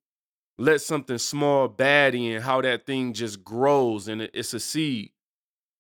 let 0.59 0.81
something 0.81 1.19
small 1.19 1.69
bad 1.69 2.15
in, 2.15 2.43
how 2.43 2.61
that 2.61 2.87
thing 2.87 3.13
just 3.13 3.43
grows 3.43 4.09
and 4.09 4.23
it's 4.23 4.55
a 4.55 4.61
seed. 4.61 5.11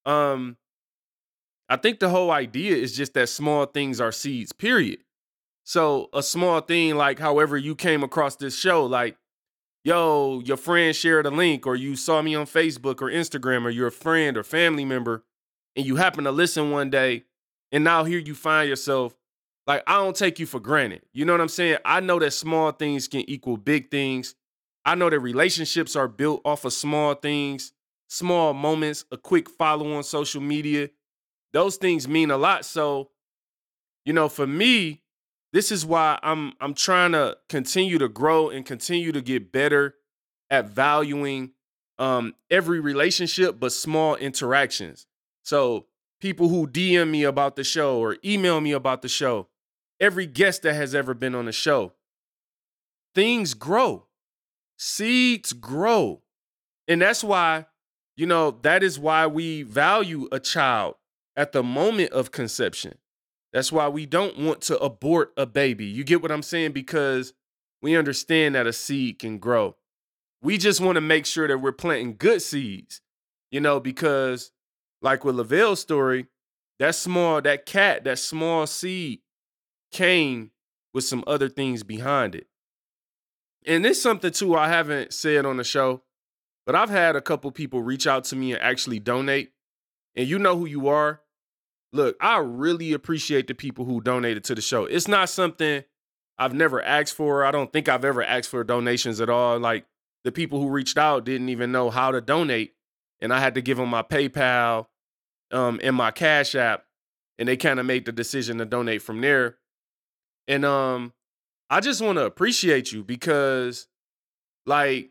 Um, 0.06 0.56
I 1.68 1.76
think 1.76 2.00
the 2.00 2.08
whole 2.08 2.30
idea 2.30 2.76
is 2.76 2.96
just 2.96 3.14
that 3.14 3.28
small 3.28 3.66
things 3.66 4.00
are 4.00 4.12
seeds, 4.12 4.52
period. 4.52 4.98
So 5.64 6.08
a 6.12 6.22
small 6.22 6.60
thing, 6.60 6.96
like 6.96 7.18
however 7.18 7.56
you 7.56 7.74
came 7.74 8.02
across 8.02 8.36
this 8.36 8.58
show, 8.58 8.84
like, 8.84 9.16
yo, 9.84 10.42
your 10.44 10.56
friend 10.56 10.94
shared 10.94 11.26
a 11.26 11.30
link, 11.30 11.66
or 11.66 11.76
you 11.76 11.96
saw 11.96 12.20
me 12.22 12.34
on 12.34 12.46
Facebook 12.46 13.00
or 13.00 13.10
Instagram, 13.10 13.64
or 13.64 13.70
you're 13.70 13.88
a 13.88 13.92
friend 13.92 14.36
or 14.36 14.42
family 14.42 14.84
member, 14.84 15.24
and 15.76 15.86
you 15.86 15.96
happen 15.96 16.24
to 16.24 16.32
listen 16.32 16.70
one 16.70 16.90
day, 16.90 17.24
and 17.70 17.84
now 17.84 18.04
here 18.04 18.18
you 18.18 18.34
find 18.34 18.68
yourself. 18.68 19.14
Like, 19.66 19.82
I 19.86 19.94
don't 19.96 20.16
take 20.16 20.38
you 20.38 20.46
for 20.46 20.60
granted. 20.60 21.02
You 21.12 21.24
know 21.24 21.32
what 21.32 21.40
I'm 21.40 21.48
saying? 21.48 21.78
I 21.84 22.00
know 22.00 22.18
that 22.18 22.32
small 22.32 22.72
things 22.72 23.06
can 23.06 23.28
equal 23.28 23.56
big 23.56 23.90
things. 23.90 24.34
I 24.84 24.94
know 24.96 25.08
that 25.08 25.20
relationships 25.20 25.94
are 25.94 26.08
built 26.08 26.40
off 26.44 26.64
of 26.64 26.72
small 26.72 27.14
things, 27.14 27.72
small 28.08 28.52
moments, 28.54 29.04
a 29.12 29.16
quick 29.16 29.48
follow 29.48 29.94
on 29.94 30.02
social 30.02 30.40
media. 30.40 30.90
Those 31.52 31.76
things 31.76 32.08
mean 32.08 32.30
a 32.30 32.36
lot. 32.36 32.64
So, 32.64 33.10
you 34.04 34.12
know, 34.12 34.28
for 34.28 34.46
me, 34.46 35.02
this 35.52 35.70
is 35.70 35.86
why 35.86 36.18
I'm 36.22 36.54
I'm 36.60 36.74
trying 36.74 37.12
to 37.12 37.36
continue 37.48 37.98
to 37.98 38.08
grow 38.08 38.48
and 38.48 38.64
continue 38.64 39.12
to 39.12 39.20
get 39.20 39.52
better 39.52 39.94
at 40.50 40.68
valuing 40.68 41.52
um 41.98 42.34
every 42.50 42.80
relationship 42.80 43.60
but 43.60 43.72
small 43.72 44.16
interactions. 44.16 45.06
So, 45.44 45.86
people 46.20 46.48
who 46.48 46.66
DM 46.66 47.10
me 47.10 47.22
about 47.24 47.56
the 47.56 47.64
show 47.64 47.98
or 47.98 48.16
email 48.24 48.60
me 48.60 48.72
about 48.72 49.02
the 49.02 49.08
show, 49.08 49.48
every 50.02 50.26
guest 50.26 50.62
that 50.62 50.74
has 50.74 50.94
ever 50.94 51.14
been 51.14 51.34
on 51.34 51.46
the 51.46 51.52
show, 51.52 51.92
things 53.14 53.54
grow. 53.54 54.06
Seeds 54.76 55.52
grow. 55.52 56.22
And 56.88 57.00
that's 57.00 57.22
why, 57.22 57.66
you 58.16 58.26
know, 58.26 58.50
that 58.62 58.82
is 58.82 58.98
why 58.98 59.28
we 59.28 59.62
value 59.62 60.28
a 60.32 60.40
child 60.40 60.96
at 61.36 61.52
the 61.52 61.62
moment 61.62 62.10
of 62.10 62.32
conception. 62.32 62.98
That's 63.52 63.70
why 63.70 63.88
we 63.88 64.04
don't 64.04 64.38
want 64.38 64.60
to 64.62 64.78
abort 64.80 65.32
a 65.36 65.46
baby. 65.46 65.84
You 65.84 66.02
get 66.02 66.20
what 66.20 66.32
I'm 66.32 66.42
saying? 66.42 66.72
Because 66.72 67.32
we 67.80 67.96
understand 67.96 68.56
that 68.56 68.66
a 68.66 68.72
seed 68.72 69.20
can 69.20 69.38
grow. 69.38 69.76
We 70.42 70.58
just 70.58 70.80
want 70.80 70.96
to 70.96 71.00
make 71.00 71.26
sure 71.26 71.46
that 71.46 71.58
we're 71.58 71.70
planting 71.70 72.16
good 72.16 72.42
seeds, 72.42 73.00
you 73.52 73.60
know, 73.60 73.78
because 73.78 74.50
like 75.00 75.24
with 75.24 75.36
Lavelle's 75.36 75.80
story, 75.80 76.26
that 76.80 76.96
small, 76.96 77.40
that 77.42 77.66
cat, 77.66 78.02
that 78.04 78.18
small 78.18 78.66
seed 78.66 79.20
came 79.92 80.50
with 80.92 81.04
some 81.04 81.24
other 81.26 81.48
things 81.48 81.82
behind 81.82 82.34
it. 82.34 82.46
And 83.64 83.84
this 83.84 84.02
something 84.02 84.32
too 84.32 84.56
I 84.56 84.68
haven't 84.68 85.12
said 85.12 85.46
on 85.46 85.56
the 85.56 85.64
show, 85.64 86.02
but 86.66 86.74
I've 86.74 86.90
had 86.90 87.16
a 87.16 87.20
couple 87.20 87.50
people 87.52 87.82
reach 87.82 88.06
out 88.06 88.24
to 88.24 88.36
me 88.36 88.52
and 88.52 88.62
actually 88.62 88.98
donate. 88.98 89.52
And 90.16 90.28
you 90.28 90.38
know 90.38 90.56
who 90.56 90.66
you 90.66 90.88
are. 90.88 91.20
Look, 91.92 92.16
I 92.20 92.38
really 92.38 92.92
appreciate 92.92 93.46
the 93.46 93.54
people 93.54 93.84
who 93.84 94.00
donated 94.00 94.44
to 94.44 94.54
the 94.54 94.60
show. 94.60 94.84
It's 94.84 95.08
not 95.08 95.28
something 95.28 95.84
I've 96.38 96.54
never 96.54 96.82
asked 96.82 97.14
for. 97.14 97.44
I 97.44 97.50
don't 97.50 97.72
think 97.72 97.88
I've 97.88 98.04
ever 98.04 98.22
asked 98.22 98.48
for 98.48 98.64
donations 98.64 99.20
at 99.20 99.30
all. 99.30 99.58
Like 99.58 99.84
the 100.24 100.32
people 100.32 100.60
who 100.60 100.68
reached 100.68 100.98
out 100.98 101.24
didn't 101.24 101.50
even 101.50 101.72
know 101.72 101.90
how 101.90 102.10
to 102.10 102.20
donate. 102.20 102.74
And 103.20 103.32
I 103.32 103.40
had 103.40 103.54
to 103.54 103.62
give 103.62 103.76
them 103.76 103.90
my 103.90 104.02
PayPal 104.02 104.86
um, 105.52 105.78
and 105.82 105.94
my 105.94 106.10
Cash 106.10 106.54
App. 106.54 106.84
And 107.38 107.48
they 107.48 107.56
kind 107.56 107.78
of 107.78 107.86
made 107.86 108.04
the 108.04 108.12
decision 108.12 108.58
to 108.58 108.64
donate 108.64 109.02
from 109.02 109.20
there. 109.20 109.56
And 110.48 110.64
um, 110.64 111.12
I 111.70 111.80
just 111.80 112.02
want 112.02 112.18
to 112.18 112.24
appreciate 112.24 112.92
you 112.92 113.04
because, 113.04 113.88
like, 114.66 115.10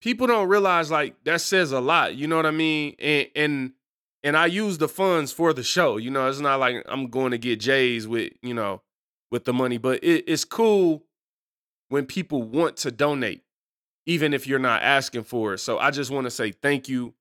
people 0.00 0.26
don't 0.26 0.48
realize 0.48 0.90
like 0.90 1.16
that 1.24 1.40
says 1.40 1.72
a 1.72 1.80
lot. 1.80 2.14
You 2.14 2.26
know 2.26 2.36
what 2.36 2.46
I 2.46 2.50
mean? 2.50 2.94
And 2.98 3.28
and 3.34 3.72
and 4.22 4.36
I 4.36 4.46
use 4.46 4.78
the 4.78 4.88
funds 4.88 5.32
for 5.32 5.52
the 5.52 5.62
show. 5.62 5.96
You 5.96 6.10
know, 6.10 6.28
it's 6.28 6.40
not 6.40 6.60
like 6.60 6.84
I'm 6.86 7.08
going 7.08 7.32
to 7.32 7.38
get 7.38 7.60
J's 7.60 8.06
with 8.06 8.32
you 8.42 8.54
know 8.54 8.82
with 9.30 9.44
the 9.44 9.52
money, 9.52 9.78
but 9.78 10.04
it, 10.04 10.24
it's 10.28 10.44
cool 10.44 11.04
when 11.88 12.06
people 12.06 12.42
want 12.42 12.76
to 12.78 12.90
donate, 12.90 13.42
even 14.06 14.32
if 14.32 14.46
you're 14.46 14.58
not 14.58 14.82
asking 14.82 15.24
for 15.24 15.54
it. 15.54 15.58
So 15.58 15.78
I 15.78 15.90
just 15.90 16.10
want 16.10 16.24
to 16.26 16.30
say 16.30 16.52
thank 16.52 16.88
you, 16.88 17.14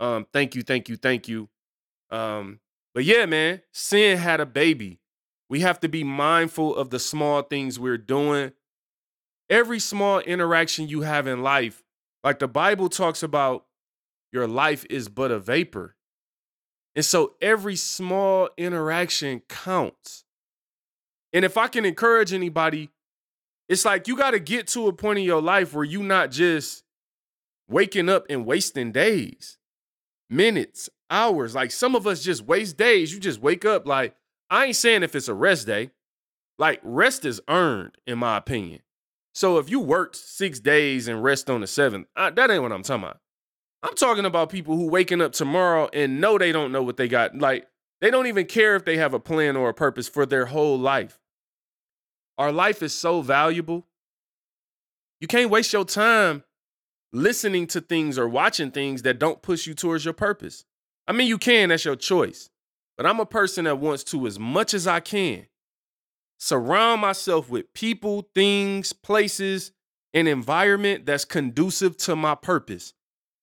um, 0.00 0.26
thank 0.32 0.54
you, 0.54 0.62
thank 0.62 0.88
you, 0.88 0.96
thank 0.96 1.28
you. 1.28 1.48
Um, 2.10 2.60
but 2.94 3.04
yeah, 3.04 3.26
man, 3.26 3.62
sin 3.72 4.18
had 4.18 4.40
a 4.40 4.46
baby. 4.46 4.98
We 5.54 5.60
have 5.60 5.78
to 5.82 5.88
be 5.88 6.02
mindful 6.02 6.74
of 6.74 6.90
the 6.90 6.98
small 6.98 7.42
things 7.42 7.78
we're 7.78 7.96
doing. 7.96 8.50
Every 9.48 9.78
small 9.78 10.18
interaction 10.18 10.88
you 10.88 11.02
have 11.02 11.28
in 11.28 11.44
life, 11.44 11.84
like 12.24 12.40
the 12.40 12.48
Bible 12.48 12.88
talks 12.88 13.22
about, 13.22 13.64
your 14.32 14.48
life 14.48 14.84
is 14.90 15.08
but 15.08 15.30
a 15.30 15.38
vapor. 15.38 15.94
And 16.96 17.04
so 17.04 17.34
every 17.40 17.76
small 17.76 18.48
interaction 18.56 19.42
counts. 19.48 20.24
And 21.32 21.44
if 21.44 21.56
I 21.56 21.68
can 21.68 21.84
encourage 21.84 22.32
anybody, 22.32 22.90
it's 23.68 23.84
like 23.84 24.08
you 24.08 24.16
got 24.16 24.32
to 24.32 24.40
get 24.40 24.66
to 24.70 24.88
a 24.88 24.92
point 24.92 25.20
in 25.20 25.24
your 25.24 25.40
life 25.40 25.72
where 25.72 25.84
you're 25.84 26.02
not 26.02 26.32
just 26.32 26.82
waking 27.68 28.08
up 28.08 28.26
and 28.28 28.44
wasting 28.44 28.90
days, 28.90 29.56
minutes, 30.28 30.90
hours. 31.10 31.54
Like 31.54 31.70
some 31.70 31.94
of 31.94 32.08
us 32.08 32.24
just 32.24 32.42
waste 32.42 32.76
days. 32.76 33.14
You 33.14 33.20
just 33.20 33.40
wake 33.40 33.64
up 33.64 33.86
like, 33.86 34.16
I 34.50 34.66
ain't 34.66 34.76
saying 34.76 35.02
if 35.02 35.14
it's 35.14 35.28
a 35.28 35.34
rest 35.34 35.66
day. 35.66 35.90
Like 36.58 36.80
rest 36.82 37.24
is 37.24 37.40
earned, 37.48 37.96
in 38.06 38.18
my 38.18 38.36
opinion. 38.36 38.80
So 39.34 39.58
if 39.58 39.68
you 39.68 39.80
worked 39.80 40.14
six 40.14 40.60
days 40.60 41.08
and 41.08 41.22
rest 41.22 41.50
on 41.50 41.60
the 41.60 41.66
seventh, 41.66 42.06
I, 42.14 42.30
that 42.30 42.50
ain't 42.50 42.62
what 42.62 42.72
I'm 42.72 42.84
talking 42.84 43.04
about. 43.04 43.18
I'm 43.82 43.96
talking 43.96 44.24
about 44.24 44.50
people 44.50 44.76
who 44.76 44.88
waking 44.88 45.20
up 45.20 45.32
tomorrow 45.32 45.90
and 45.92 46.20
know 46.20 46.38
they 46.38 46.52
don't 46.52 46.72
know 46.72 46.82
what 46.82 46.96
they 46.96 47.08
got. 47.08 47.36
Like 47.36 47.66
they 48.00 48.10
don't 48.10 48.28
even 48.28 48.46
care 48.46 48.76
if 48.76 48.84
they 48.84 48.96
have 48.96 49.12
a 49.12 49.20
plan 49.20 49.56
or 49.56 49.68
a 49.68 49.74
purpose 49.74 50.08
for 50.08 50.24
their 50.24 50.46
whole 50.46 50.78
life. 50.78 51.18
Our 52.38 52.52
life 52.52 52.82
is 52.82 52.92
so 52.92 53.20
valuable. 53.20 53.86
You 55.20 55.26
can't 55.26 55.50
waste 55.50 55.72
your 55.72 55.84
time 55.84 56.44
listening 57.12 57.66
to 57.68 57.80
things 57.80 58.18
or 58.18 58.28
watching 58.28 58.70
things 58.70 59.02
that 59.02 59.18
don't 59.18 59.42
push 59.42 59.66
you 59.66 59.74
towards 59.74 60.04
your 60.04 60.14
purpose. 60.14 60.64
I 61.06 61.12
mean, 61.12 61.28
you 61.28 61.38
can, 61.38 61.68
that's 61.68 61.84
your 61.84 61.96
choice. 61.96 62.50
But 62.96 63.06
I'm 63.06 63.20
a 63.20 63.26
person 63.26 63.64
that 63.64 63.78
wants 63.78 64.04
to, 64.04 64.26
as 64.26 64.38
much 64.38 64.74
as 64.74 64.86
I 64.86 65.00
can, 65.00 65.46
surround 66.38 67.00
myself 67.00 67.50
with 67.50 67.72
people, 67.74 68.28
things, 68.34 68.92
places, 68.92 69.72
an 70.12 70.26
environment 70.26 71.06
that's 71.06 71.24
conducive 71.24 71.96
to 71.98 72.14
my 72.14 72.34
purpose. 72.34 72.92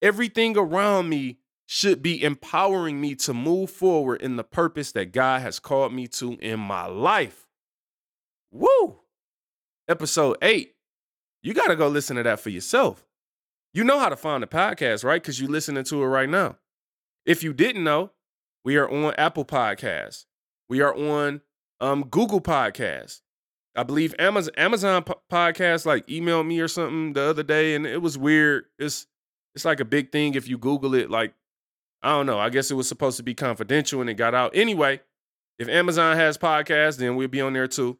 Everything 0.01 0.57
around 0.57 1.09
me 1.09 1.39
should 1.65 2.01
be 2.01 2.23
empowering 2.23 2.99
me 2.99 3.15
to 3.15 3.33
move 3.33 3.69
forward 3.69 4.21
in 4.21 4.35
the 4.35 4.43
purpose 4.43 4.91
that 4.93 5.11
God 5.11 5.41
has 5.41 5.59
called 5.59 5.93
me 5.93 6.07
to 6.07 6.33
in 6.33 6.59
my 6.59 6.85
life. 6.85 7.47
Woo! 8.51 8.99
Episode 9.87 10.37
eight. 10.41 10.75
You 11.43 11.53
got 11.53 11.67
to 11.67 11.75
go 11.75 11.87
listen 11.87 12.17
to 12.17 12.23
that 12.23 12.39
for 12.39 12.49
yourself. 12.49 13.05
You 13.73 13.83
know 13.83 13.99
how 13.99 14.09
to 14.09 14.17
find 14.17 14.43
the 14.43 14.47
podcast, 14.47 15.03
right? 15.03 15.21
Because 15.21 15.39
you're 15.39 15.49
listening 15.49 15.83
to 15.85 16.03
it 16.03 16.07
right 16.07 16.29
now. 16.29 16.57
If 17.25 17.43
you 17.43 17.53
didn't 17.53 17.83
know, 17.83 18.11
we 18.63 18.77
are 18.77 18.89
on 18.89 19.13
Apple 19.17 19.45
Podcasts. 19.45 20.25
We 20.69 20.81
are 20.81 20.95
on 20.95 21.41
um, 21.79 22.03
Google 22.03 22.41
Podcasts. 22.41 23.21
I 23.75 23.83
believe 23.83 24.13
Amazon 24.19 24.53
Amazon 24.57 25.03
podcast 25.31 25.85
like 25.85 26.05
emailed 26.07 26.45
me 26.45 26.59
or 26.59 26.67
something 26.67 27.13
the 27.13 27.21
other 27.21 27.43
day, 27.43 27.75
and 27.75 27.87
it 27.87 28.01
was 28.01 28.17
weird. 28.17 28.65
It's 28.77 29.07
it's 29.55 29.65
like 29.65 29.79
a 29.79 29.85
big 29.85 30.11
thing 30.11 30.35
if 30.35 30.47
you 30.47 30.57
Google 30.57 30.93
it. 30.93 31.09
Like 31.09 31.33
I 32.03 32.11
don't 32.11 32.25
know. 32.25 32.39
I 32.39 32.49
guess 32.49 32.71
it 32.71 32.75
was 32.75 32.87
supposed 32.87 33.17
to 33.17 33.23
be 33.23 33.33
confidential 33.33 34.01
and 34.01 34.09
it 34.09 34.15
got 34.15 34.33
out. 34.33 34.55
Anyway, 34.55 35.01
if 35.59 35.69
Amazon 35.69 36.17
has 36.17 36.37
podcasts, 36.37 36.97
then 36.97 37.15
we'll 37.15 37.27
be 37.27 37.41
on 37.41 37.53
there 37.53 37.67
too. 37.67 37.97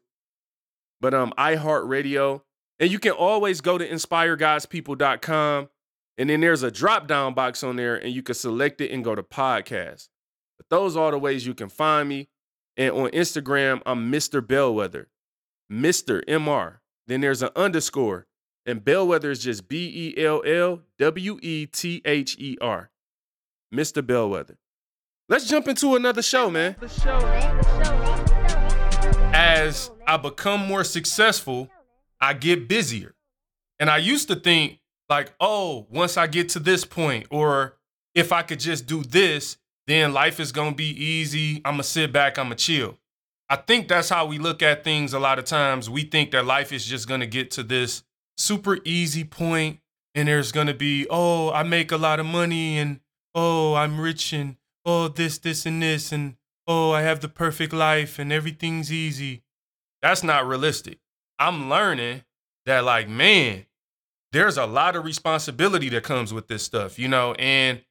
But 1.00 1.14
um, 1.14 1.32
iHeartRadio, 1.38 2.42
and 2.78 2.90
you 2.90 2.98
can 2.98 3.12
always 3.12 3.60
go 3.60 3.78
to 3.78 3.88
inspiregodspeople.com, 3.88 5.68
and 6.18 6.30
then 6.30 6.40
there's 6.40 6.62
a 6.62 6.70
drop 6.70 7.08
down 7.08 7.34
box 7.34 7.62
on 7.62 7.76
there, 7.76 7.96
and 7.96 8.12
you 8.12 8.22
can 8.22 8.34
select 8.34 8.80
it 8.80 8.90
and 8.90 9.04
go 9.04 9.14
to 9.14 9.22
podcast. 9.22 10.08
But 10.62 10.76
those 10.76 10.96
are 10.96 11.10
the 11.10 11.18
ways 11.18 11.46
you 11.46 11.54
can 11.54 11.68
find 11.68 12.08
me. 12.08 12.28
And 12.76 12.92
on 12.92 13.10
Instagram, 13.10 13.82
I'm 13.84 14.12
Mr. 14.12 14.46
Bellwether, 14.46 15.08
Mr. 15.70 16.24
MR. 16.26 16.78
Then 17.06 17.20
there's 17.20 17.42
an 17.42 17.50
underscore, 17.56 18.26
and 18.64 18.84
Bellwether 18.84 19.30
is 19.30 19.42
just 19.42 19.68
B 19.68 20.14
E 20.16 20.24
L 20.24 20.42
L 20.46 20.82
W 20.98 21.38
E 21.42 21.66
T 21.66 22.00
H 22.04 22.36
E 22.38 22.56
R. 22.60 22.90
Mr. 23.74 24.06
Bellwether. 24.06 24.58
Let's 25.28 25.48
jump 25.48 25.66
into 25.66 25.96
another 25.96 26.22
show, 26.22 26.48
man. 26.48 26.76
As 29.34 29.90
I 30.06 30.16
become 30.16 30.60
more 30.60 30.84
successful, 30.84 31.70
I 32.20 32.34
get 32.34 32.68
busier. 32.68 33.14
And 33.80 33.90
I 33.90 33.96
used 33.96 34.28
to 34.28 34.36
think, 34.36 34.78
like, 35.08 35.34
oh, 35.40 35.86
once 35.90 36.16
I 36.16 36.26
get 36.26 36.50
to 36.50 36.60
this 36.60 36.84
point, 36.84 37.26
or 37.30 37.78
if 38.14 38.30
I 38.30 38.42
could 38.42 38.60
just 38.60 38.86
do 38.86 39.02
this, 39.02 39.56
then 39.86 40.12
life 40.12 40.40
is 40.40 40.52
gonna 40.52 40.74
be 40.74 40.90
easy. 40.90 41.56
I'm 41.64 41.74
gonna 41.74 41.82
sit 41.82 42.12
back, 42.12 42.38
I'm 42.38 42.46
gonna 42.46 42.56
chill. 42.56 42.98
I 43.48 43.56
think 43.56 43.88
that's 43.88 44.08
how 44.08 44.26
we 44.26 44.38
look 44.38 44.62
at 44.62 44.84
things 44.84 45.12
a 45.12 45.18
lot 45.18 45.38
of 45.38 45.44
times. 45.44 45.90
We 45.90 46.04
think 46.04 46.30
that 46.30 46.46
life 46.46 46.72
is 46.72 46.84
just 46.84 47.08
gonna 47.08 47.26
get 47.26 47.50
to 47.52 47.62
this 47.62 48.02
super 48.36 48.78
easy 48.84 49.24
point, 49.24 49.80
and 50.14 50.28
there's 50.28 50.52
gonna 50.52 50.74
be, 50.74 51.06
oh, 51.10 51.50
I 51.52 51.62
make 51.62 51.92
a 51.92 51.96
lot 51.96 52.20
of 52.20 52.26
money, 52.26 52.78
and 52.78 53.00
oh, 53.34 53.74
I'm 53.74 54.00
rich, 54.00 54.32
and 54.32 54.56
oh, 54.84 55.08
this, 55.08 55.38
this, 55.38 55.66
and 55.66 55.82
this, 55.82 56.12
and 56.12 56.36
oh, 56.66 56.92
I 56.92 57.02
have 57.02 57.20
the 57.20 57.28
perfect 57.28 57.72
life, 57.72 58.18
and 58.18 58.32
everything's 58.32 58.92
easy. 58.92 59.42
That's 60.00 60.22
not 60.22 60.46
realistic. 60.46 60.98
I'm 61.38 61.68
learning 61.68 62.22
that, 62.66 62.84
like, 62.84 63.08
man, 63.08 63.66
there's 64.32 64.56
a 64.56 64.66
lot 64.66 64.96
of 64.96 65.04
responsibility 65.04 65.88
that 65.90 66.04
comes 66.04 66.32
with 66.32 66.48
this 66.48 66.62
stuff, 66.62 66.98
you 66.98 67.08
know, 67.08 67.34
and 67.34 67.82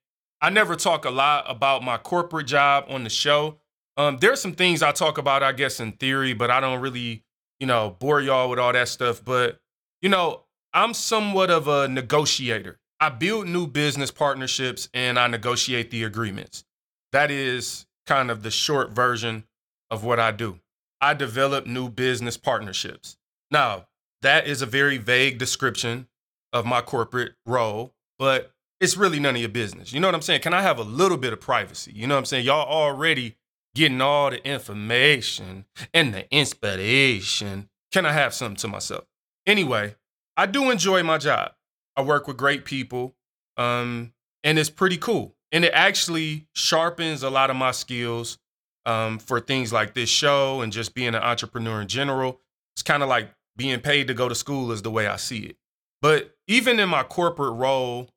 I 0.42 0.50
never 0.50 0.76
talk 0.76 1.06
a 1.06 1.12
lot 1.12 1.46
about 1.48 1.84
my 1.84 1.98
corporate 1.98 2.48
job 2.48 2.86
on 2.90 3.04
the 3.04 3.10
show. 3.10 3.60
Um, 3.98 4.18
there's 4.20 4.42
some 4.42 4.54
things 4.54 4.82
I 4.82 4.92
talk 4.92 5.18
about, 5.18 5.44
I 5.44 5.52
guess, 5.52 5.80
in 5.80 5.92
theory, 5.94 6.34
but 6.34 6.50
I 6.50 6.60
don't 6.60 6.82
really, 6.82 7.24
you 7.60 7.68
know, 7.68 7.96
bore 8.00 8.22
y'all 8.22 8.50
with 8.50 8.58
all 8.58 8.74
that 8.74 8.88
stuff. 8.88 9.24
But, 9.24 9.60
you 10.02 10.10
know, 10.10 10.44
I'm 10.74 10.94
somewhat 10.94 11.52
of 11.52 11.68
a 11.68 11.88
negotiator. 11.88 12.80
I 13.00 13.10
build 13.10 13.48
new 13.48 13.68
business 13.68 14.10
partnerships 14.10 14.90
and 14.94 15.20
I 15.20 15.28
negotiate 15.28 15.92
the 15.92 16.04
agreements. 16.04 16.64
That 17.12 17.30
is 17.30 17.86
kind 18.08 18.32
of 18.32 18.42
the 18.42 18.52
short 18.52 18.92
version 18.92 19.44
of 19.90 20.04
what 20.04 20.20
I 20.20 20.32
do. 20.32 20.60
I 21.02 21.14
develop 21.14 21.66
new 21.66 21.90
business 21.90 22.38
partnerships. 22.38 23.18
Now, 23.50 23.88
that 24.22 24.48
is 24.48 24.62
a 24.62 24.68
very 24.68 24.98
vague 24.98 25.38
description 25.38 26.08
of 26.54 26.66
my 26.66 26.82
corporate 26.82 27.34
role, 27.46 27.94
but 28.20 28.51
it's 28.82 28.98
really 28.98 29.20
none 29.20 29.36
of 29.36 29.40
your 29.40 29.50
business. 29.50 29.94
You 29.94 30.00
know 30.00 30.08
what 30.08 30.16
I'm 30.16 30.24
saying? 30.24 30.42
Can 30.42 30.56
I 30.56 30.62
have 30.62 30.80
a 30.80 30.84
little 30.84 31.18
bit 31.18 31.32
of 31.32 31.40
privacy? 31.40 31.94
You 31.96 32.08
know 32.08 32.16
what 32.16 32.20
I'm 32.20 32.26
saying? 32.26 32.46
Y'all 32.46 32.68
already 32.68 33.38
getting 33.76 34.02
all 34.02 34.32
the 34.32 34.46
information 34.46 35.66
and 35.94 36.14
the 36.14 36.30
inspiration. 36.36 37.70
Can 37.92 38.08
I 38.08 38.12
have 38.12 38.34
something 38.34 38.58
to 38.58 38.68
myself? 38.68 39.06
Anyway, 39.46 39.96
I 40.36 40.48
do 40.48 40.72
enjoy 40.72 41.04
my 41.04 41.20
job. 41.20 41.52
I 41.96 42.02
work 42.02 42.28
with 42.28 42.38
great 42.38 42.66
people. 42.66 43.16
Um, 43.56 44.14
and 44.44 44.58
it's 44.58 44.72
pretty 44.72 44.98
cool. 44.98 45.36
And 45.52 45.64
it 45.64 45.74
actually 45.74 46.48
sharpens 46.56 47.22
a 47.22 47.30
lot 47.30 47.52
of 47.52 47.56
my 47.56 47.72
skills 47.72 48.40
um, 48.88 49.20
for 49.20 49.40
things 49.40 49.72
like 49.72 49.94
this 49.94 50.10
show 50.10 50.62
and 50.62 50.74
just 50.74 50.96
being 50.96 51.10
an 51.10 51.16
entrepreneur 51.16 51.82
in 51.82 51.88
general. 51.88 52.40
It's 52.74 52.82
kind 52.82 53.04
of 53.04 53.10
like 53.10 53.30
being 53.58 53.80
paid 53.80 54.08
to 54.08 54.16
go 54.16 54.28
to 54.28 54.34
school, 54.34 54.72
is 54.72 54.82
the 54.82 54.90
way 54.90 55.06
I 55.06 55.18
see 55.18 55.40
it. 55.40 55.58
But 56.02 56.36
even 56.48 56.80
in 56.80 56.90
my 56.90 57.04
corporate 57.04 57.54
role, 57.54 58.10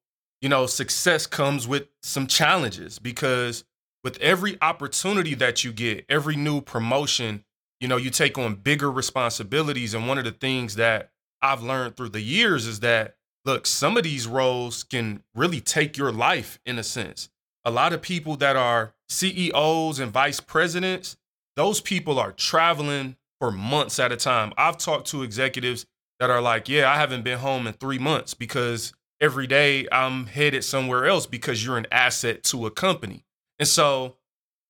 you 0.45 0.51
know, 0.51 0.66
success 0.66 1.26
comes 1.26 1.66
with 1.66 1.88
some 2.03 2.26
challenges 2.26 2.99
because 2.99 3.64
with 4.05 4.18
every 4.18 4.59
opportunity 4.61 5.32
that 5.32 5.64
you 5.64 5.72
get, 5.72 6.05
every 6.11 6.36
new 6.36 6.61
promotion, 6.61 7.42
you 7.80 7.88
know, 7.88 7.97
you 7.97 8.11
take 8.11 8.36
on 8.36 8.57
bigger 8.57 8.92
responsibilities. 8.92 9.95
And 9.95 10.07
one 10.07 10.18
of 10.18 10.24
the 10.24 10.32
things 10.32 10.74
that 10.74 11.12
I've 11.40 11.62
learned 11.62 11.97
through 11.97 12.11
the 12.11 12.20
years 12.20 12.66
is 12.66 12.80
that, 12.80 13.16
look, 13.47 13.66
some 13.66 13.97
of 13.97 14.03
these 14.03 14.26
roles 14.26 14.84
can 14.84 15.22
really 15.34 15.62
take 15.62 15.97
your 15.97 16.12
life 16.12 16.61
in 16.66 16.78
a 16.78 16.84
sense. 16.84 17.30
A 17.64 17.70
lot 17.70 17.95
of 17.95 18.03
people 18.03 18.36
that 18.36 18.55
are 18.55 18.92
CEOs 19.09 19.99
and 19.99 20.12
vice 20.12 20.40
presidents, 20.40 21.16
those 21.57 21.80
people 21.80 22.18
are 22.18 22.32
traveling 22.32 23.16
for 23.40 23.51
months 23.51 23.99
at 23.99 24.12
a 24.12 24.16
time. 24.18 24.53
I've 24.59 24.76
talked 24.76 25.07
to 25.07 25.22
executives 25.22 25.86
that 26.20 26.28
are 26.28 26.42
like, 26.42 26.68
yeah, 26.68 26.92
I 26.92 26.97
haven't 26.97 27.24
been 27.24 27.38
home 27.38 27.66
in 27.66 27.72
three 27.72 27.99
months 27.99 28.34
because 28.34 28.92
every 29.25 29.47
day 29.47 29.89
I'm 29.91 30.27
headed 30.27 30.64
somewhere 30.64 31.07
else 31.07 31.27
because 31.27 31.64
you're 31.64 31.79
an 31.79 31.87
asset 31.91 32.43
to 32.45 32.66
a 32.66 32.70
company. 32.70 33.25
And 33.59 33.66
so, 33.66 34.16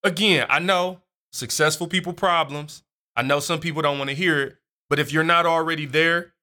again, 0.05 0.47
I 0.49 0.61
know 0.61 1.01
successful 1.33 1.89
people 1.89 2.13
problems. 2.13 2.85
I 3.17 3.23
know 3.23 3.41
some 3.41 3.59
people 3.59 3.83
don't 3.83 3.99
want 3.99 4.11
to 4.11 4.17
hear 4.17 4.41
it, 4.41 4.57
but 4.89 5.01
if 5.01 5.13
you're 5.13 5.25
not 5.25 5.45
already 5.45 5.87
there, 5.87 6.35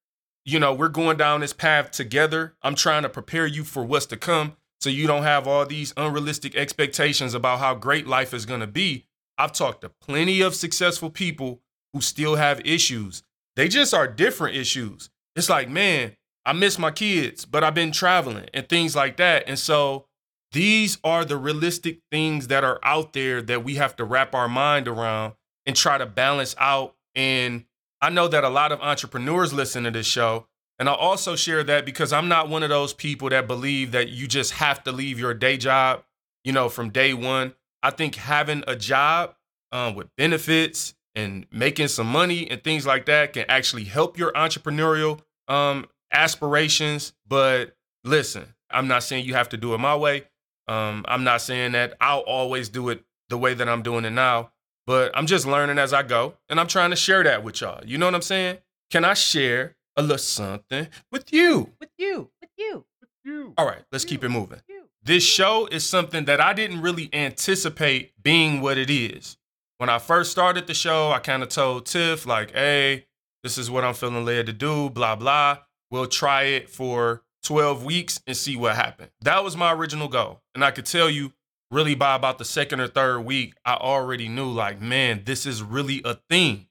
you 0.44 0.60
know, 0.60 0.74
we're 0.74 0.90
going 0.90 1.16
down 1.16 1.40
this 1.40 1.54
path 1.54 1.92
together. 1.92 2.56
I'm 2.62 2.76
trying 2.76 3.04
to 3.04 3.10
prepare 3.10 3.48
you 3.48 3.64
for 3.64 3.86
what's 3.86 4.08
to 4.08 4.18
come 4.18 4.58
so 4.82 4.90
you 4.90 5.08
don't 5.08 5.24
have 5.24 5.48
all 5.48 5.66
these 5.66 5.94
unrealistic 5.96 6.54
expectations 6.54 7.34
about 7.34 7.60
how 7.60 7.76
great 7.76 8.08
life 8.08 8.34
is 8.34 8.46
going 8.46 8.60
to 8.60 8.68
be. 8.68 9.06
I've 9.38 9.54
talked 9.54 9.82
to 9.82 9.90
plenty 9.90 10.42
of 10.42 10.54
successful 10.54 11.10
people 11.10 11.62
who 11.94 12.02
still 12.02 12.36
have 12.36 12.60
issues. 12.66 13.24
They 13.56 13.70
just 13.70 13.94
are 13.94 14.08
different 14.08 14.58
issues. 14.58 15.10
It's 15.38 15.50
like, 15.50 15.70
man, 15.70 16.18
I 16.46 16.54
miss 16.54 16.80
my 16.80 16.92
kids, 16.92 17.46
but 17.46 17.64
I've 17.64 17.76
been 17.76 17.92
traveling 17.92 18.48
and 18.54 18.68
things 18.68 18.96
like 18.96 19.18
that. 19.18 19.44
And 19.48 19.60
so 19.60 20.06
these 20.52 20.98
are 21.04 21.24
the 21.24 21.38
realistic 21.38 22.00
things 22.12 22.48
that 22.48 22.64
are 22.64 22.80
out 22.84 23.14
there 23.14 23.42
that 23.42 23.64
we 23.64 23.76
have 23.76 23.96
to 23.98 24.06
wrap 24.06 24.36
our 24.36 24.50
mind 24.50 24.88
around 24.88 25.34
and 25.66 25.76
try 25.76 25.98
to 25.98 26.06
balance 26.06 26.56
out. 26.60 26.96
And 27.16 27.66
I 28.02 28.10
know 28.10 28.28
that 28.28 28.44
a 28.44 28.50
lot 28.50 28.72
of 28.72 28.82
entrepreneurs 28.82 29.54
listen 29.54 29.84
to 29.84 29.92
this 29.92 30.08
show. 30.08 30.48
And 30.80 30.90
I 30.90 30.94
also 30.94 31.36
share 31.36 31.64
that 31.64 31.86
because 31.86 32.12
I'm 32.12 32.28
not 32.28 32.50
one 32.50 32.64
of 32.64 32.70
those 32.70 32.94
people 32.94 33.30
that 33.30 33.48
believe 33.48 33.92
that 33.92 34.10
you 34.10 34.28
just 34.28 34.54
have 34.54 34.84
to 34.86 34.92
leave 34.92 35.20
your 35.20 35.36
day 35.36 35.56
job, 35.58 36.04
you 36.44 36.52
know, 36.52 36.70
from 36.70 36.90
day 36.90 37.14
one. 37.14 37.54
I 37.84 37.92
think 37.92 38.16
having 38.16 38.64
a 38.68 38.76
job 38.76 39.36
um, 39.72 39.94
with 39.94 40.08
benefits 40.18 40.96
and 41.14 41.46
making 41.52 41.88
some 41.88 42.08
money 42.08 42.50
and 42.50 42.64
things 42.64 42.86
like 42.86 43.06
that 43.06 43.34
can 43.34 43.46
actually 43.48 43.84
help 43.84 44.18
your 44.18 44.32
entrepreneurial 44.32 45.20
um, 45.48 45.86
aspirations. 46.12 47.14
But 47.28 47.76
listen, 48.04 48.46
I'm 48.70 48.88
not 48.88 49.04
saying 49.04 49.26
you 49.26 49.34
have 49.34 49.50
to 49.50 49.58
do 49.58 49.74
it 49.74 49.80
my 49.80 49.96
way. 49.96 50.24
Um, 50.68 51.06
I'm 51.08 51.24
not 51.24 51.42
saying 51.42 51.74
that 51.74 51.96
I'll 52.00 52.20
always 52.20 52.70
do 52.70 52.90
it 52.90 53.04
the 53.30 53.38
way 53.38 53.54
that 53.54 53.68
I'm 53.68 53.82
doing 53.82 54.06
it 54.06 54.12
now 54.12 54.52
but 54.88 55.12
I'm 55.16 55.26
just 55.26 55.46
learning 55.46 55.78
as 55.78 55.94
I 55.94 56.04
go, 56.04 56.36
and 56.50 56.60
I'm 56.60 56.68
trying 56.68 56.90
to 56.90 56.96
share 56.96 57.24
that 57.24 57.44
with 57.44 57.62
y'all. 57.62 57.82
You 57.86 57.98
know 57.98 58.08
what 58.08 58.16
I'm 58.16 58.22
saying? 58.22 58.58
Can 58.90 59.06
I 59.06 59.14
share 59.14 59.76
a 59.96 60.02
little 60.02 60.18
something 60.18 60.88
with 61.12 61.32
you? 61.32 61.72
With 61.80 61.92
you. 61.98 62.30
With 62.42 62.50
you. 62.58 62.86
With 63.00 63.10
you. 63.24 63.54
All 63.58 63.66
right, 63.66 63.84
let's 63.92 64.06
keep 64.06 64.24
it 64.24 64.30
moving. 64.30 64.60
This 65.04 65.24
show 65.24 65.68
is 65.72 65.88
something 65.88 66.26
that 66.26 66.40
I 66.42 66.54
didn't 66.54 66.82
really 66.82 67.10
anticipate 67.14 68.12
being 68.22 68.62
what 68.62 68.78
it 68.78 68.90
is. 68.90 69.38
When 69.78 69.90
I 69.90 69.98
first 69.98 70.30
started 70.30 70.68
the 70.68 70.76
show, 70.76 71.12
I 71.12 71.20
kind 71.20 71.42
of 71.42 71.50
told 71.50 71.88
Tiff, 71.88 72.28
like, 72.28 72.52
hey, 72.52 73.06
this 73.44 73.58
is 73.58 73.72
what 73.72 73.84
I'm 73.84 73.96
feeling 73.96 74.26
led 74.26 74.46
to 74.46 74.54
do, 74.54 74.90
blah, 74.92 75.16
blah. 75.16 75.60
We'll 75.92 76.08
try 76.08 76.44
it 76.44 76.70
for 76.70 77.22
12 77.44 77.84
weeks 77.84 78.20
and 78.26 78.36
see 78.36 78.56
what 78.56 78.76
happens. 78.76 79.12
That 79.22 79.44
was 79.44 79.58
my 79.58 79.74
original 79.74 80.08
goal. 80.08 80.42
And 80.56 80.64
I 80.64 80.72
could 80.72 80.86
tell 80.86 81.10
you, 81.10 81.34
really 81.70 81.96
by 81.96 82.16
about 82.16 82.38
the 82.38 82.46
second 82.46 82.80
or 82.80 82.88
third 82.88 83.22
week, 83.22 83.54
I 83.66 83.76
already 83.76 84.28
knew 84.28 84.50
like, 84.50 84.82
man, 84.82 85.24
this 85.26 85.46
is 85.46 85.62
really 85.62 86.02
a 86.04 86.16
thing. 86.30 86.68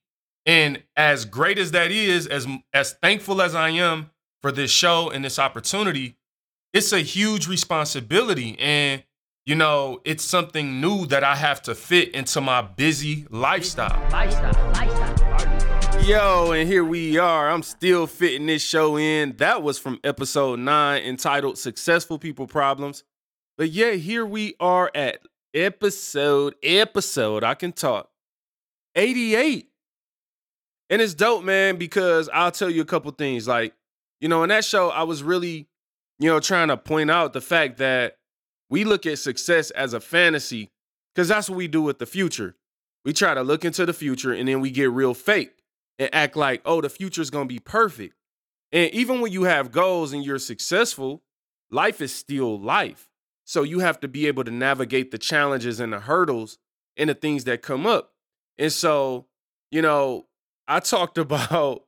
And 0.47 0.83
as 0.97 1.25
great 1.27 1.59
as 1.59 1.73
that 1.73 1.91
is, 1.91 2.27
as 2.27 2.47
as 2.73 2.95
thankful 3.03 3.43
as 3.43 3.55
I 3.55 3.71
am 3.71 4.11
for 4.43 4.51
this 4.51 4.71
show 4.71 5.11
and 5.11 5.25
this 5.25 5.39
opportunity, 5.39 6.17
it's 6.73 6.93
a 6.93 7.01
huge 7.01 7.47
responsibility 7.47 8.59
and 8.59 9.05
you 9.47 9.55
know, 9.55 10.01
it's 10.05 10.25
something 10.25 10.81
new 10.81 11.07
that 11.07 11.25
I 11.25 11.35
have 11.35 11.63
to 11.63 11.75
fit 11.75 12.11
into 12.15 12.41
my 12.41 12.63
busy 12.63 13.27
lifestyle. 13.31 14.01
Lifestyle. 14.11 14.73
Lifestyle. 14.73 15.00
Yo, 16.11 16.51
and 16.51 16.69
here 16.69 16.83
we 16.83 17.19
are. 17.19 17.49
I'm 17.49 17.63
still 17.63 18.05
fitting 18.09 18.47
this 18.47 18.65
show 18.65 18.99
in. 18.99 19.37
That 19.37 19.63
was 19.63 19.79
from 19.79 20.01
episode 20.03 20.59
9 20.59 21.05
entitled 21.05 21.57
Successful 21.57 22.19
People 22.19 22.49
Problems. 22.49 23.05
But 23.57 23.71
yeah, 23.71 23.93
here 23.93 24.27
we 24.27 24.57
are 24.59 24.91
at 24.93 25.21
episode, 25.55 26.57
episode, 26.65 27.45
I 27.45 27.55
can 27.55 27.71
talk, 27.71 28.11
88. 28.97 29.69
And 30.91 31.01
it's 31.01 31.15
dope, 31.15 31.45
man, 31.45 31.77
because 31.77 32.29
I'll 32.33 32.51
tell 32.51 32.71
you 32.71 32.83
a 32.83 32.87
couple 32.87 33.13
things. 33.13 33.47
Like, 33.47 33.73
you 34.21 34.29
know, 34.29 34.43
in 34.43 34.49
that 34.49 34.65
show, 34.65 34.89
I 34.89 35.05
was 35.05 35.23
really, 35.23 35.69
you 36.19 36.29
know, 36.29 36.41
trying 36.41 36.67
to 36.69 36.77
point 36.77 37.13
out 37.13 37.35
the 37.35 37.41
fact 37.41 37.79
that 37.79 38.17
we 38.69 38.83
look 38.83 39.07
at 39.07 39.21
success 39.21 39.71
as 39.71 39.95
a 39.95 40.01
fantasy 40.01 40.73
because 41.15 41.29
that's 41.29 41.49
what 41.49 41.57
we 41.57 41.69
do 41.69 41.83
with 41.83 42.01
the 42.01 42.07
future. 42.07 42.57
We 43.05 43.13
try 43.13 43.33
to 43.33 43.43
look 43.43 43.65
into 43.65 43.87
the 43.87 43.93
future 43.93 44.33
and 44.33 44.49
then 44.49 44.61
we 44.61 44.73
get 44.73 44.91
real 44.91 45.15
fake 45.15 45.60
and 46.01 46.09
act 46.15 46.35
like, 46.35 46.63
oh, 46.65 46.81
the 46.81 46.89
future 46.89 47.21
is 47.21 47.31
to 47.31 47.45
be 47.45 47.59
perfect. 47.61 48.15
And 48.73 48.91
even 48.93 49.21
when 49.21 49.33
you 49.33 49.43
have 49.45 49.71
goals 49.71 50.13
and 50.13 50.25
you're 50.25 50.39
successful, 50.39 51.23
life 51.71 52.01
is 52.01 52.13
still 52.13 52.59
life. 52.59 53.09
So 53.45 53.63
you 53.63 53.81
have 53.81 54.01
to 54.01 54.09
be 54.09 54.27
able 54.27 54.45
to 54.45 54.51
navigate 54.51 55.11
the 55.11 55.19
challenges 55.19 55.79
and 55.79 55.93
the 55.93 56.01
hurdles 56.01 56.59
and 56.97 57.11
the 57.11 57.15
things 57.15 57.45
that 57.45 57.63
come 57.63 57.87
up. 57.87 58.15
And 58.59 58.73
so, 58.73 59.27
you 59.71 59.83
know, 59.83 60.27
I 60.67 60.81
talked 60.81 61.19
about 61.19 61.85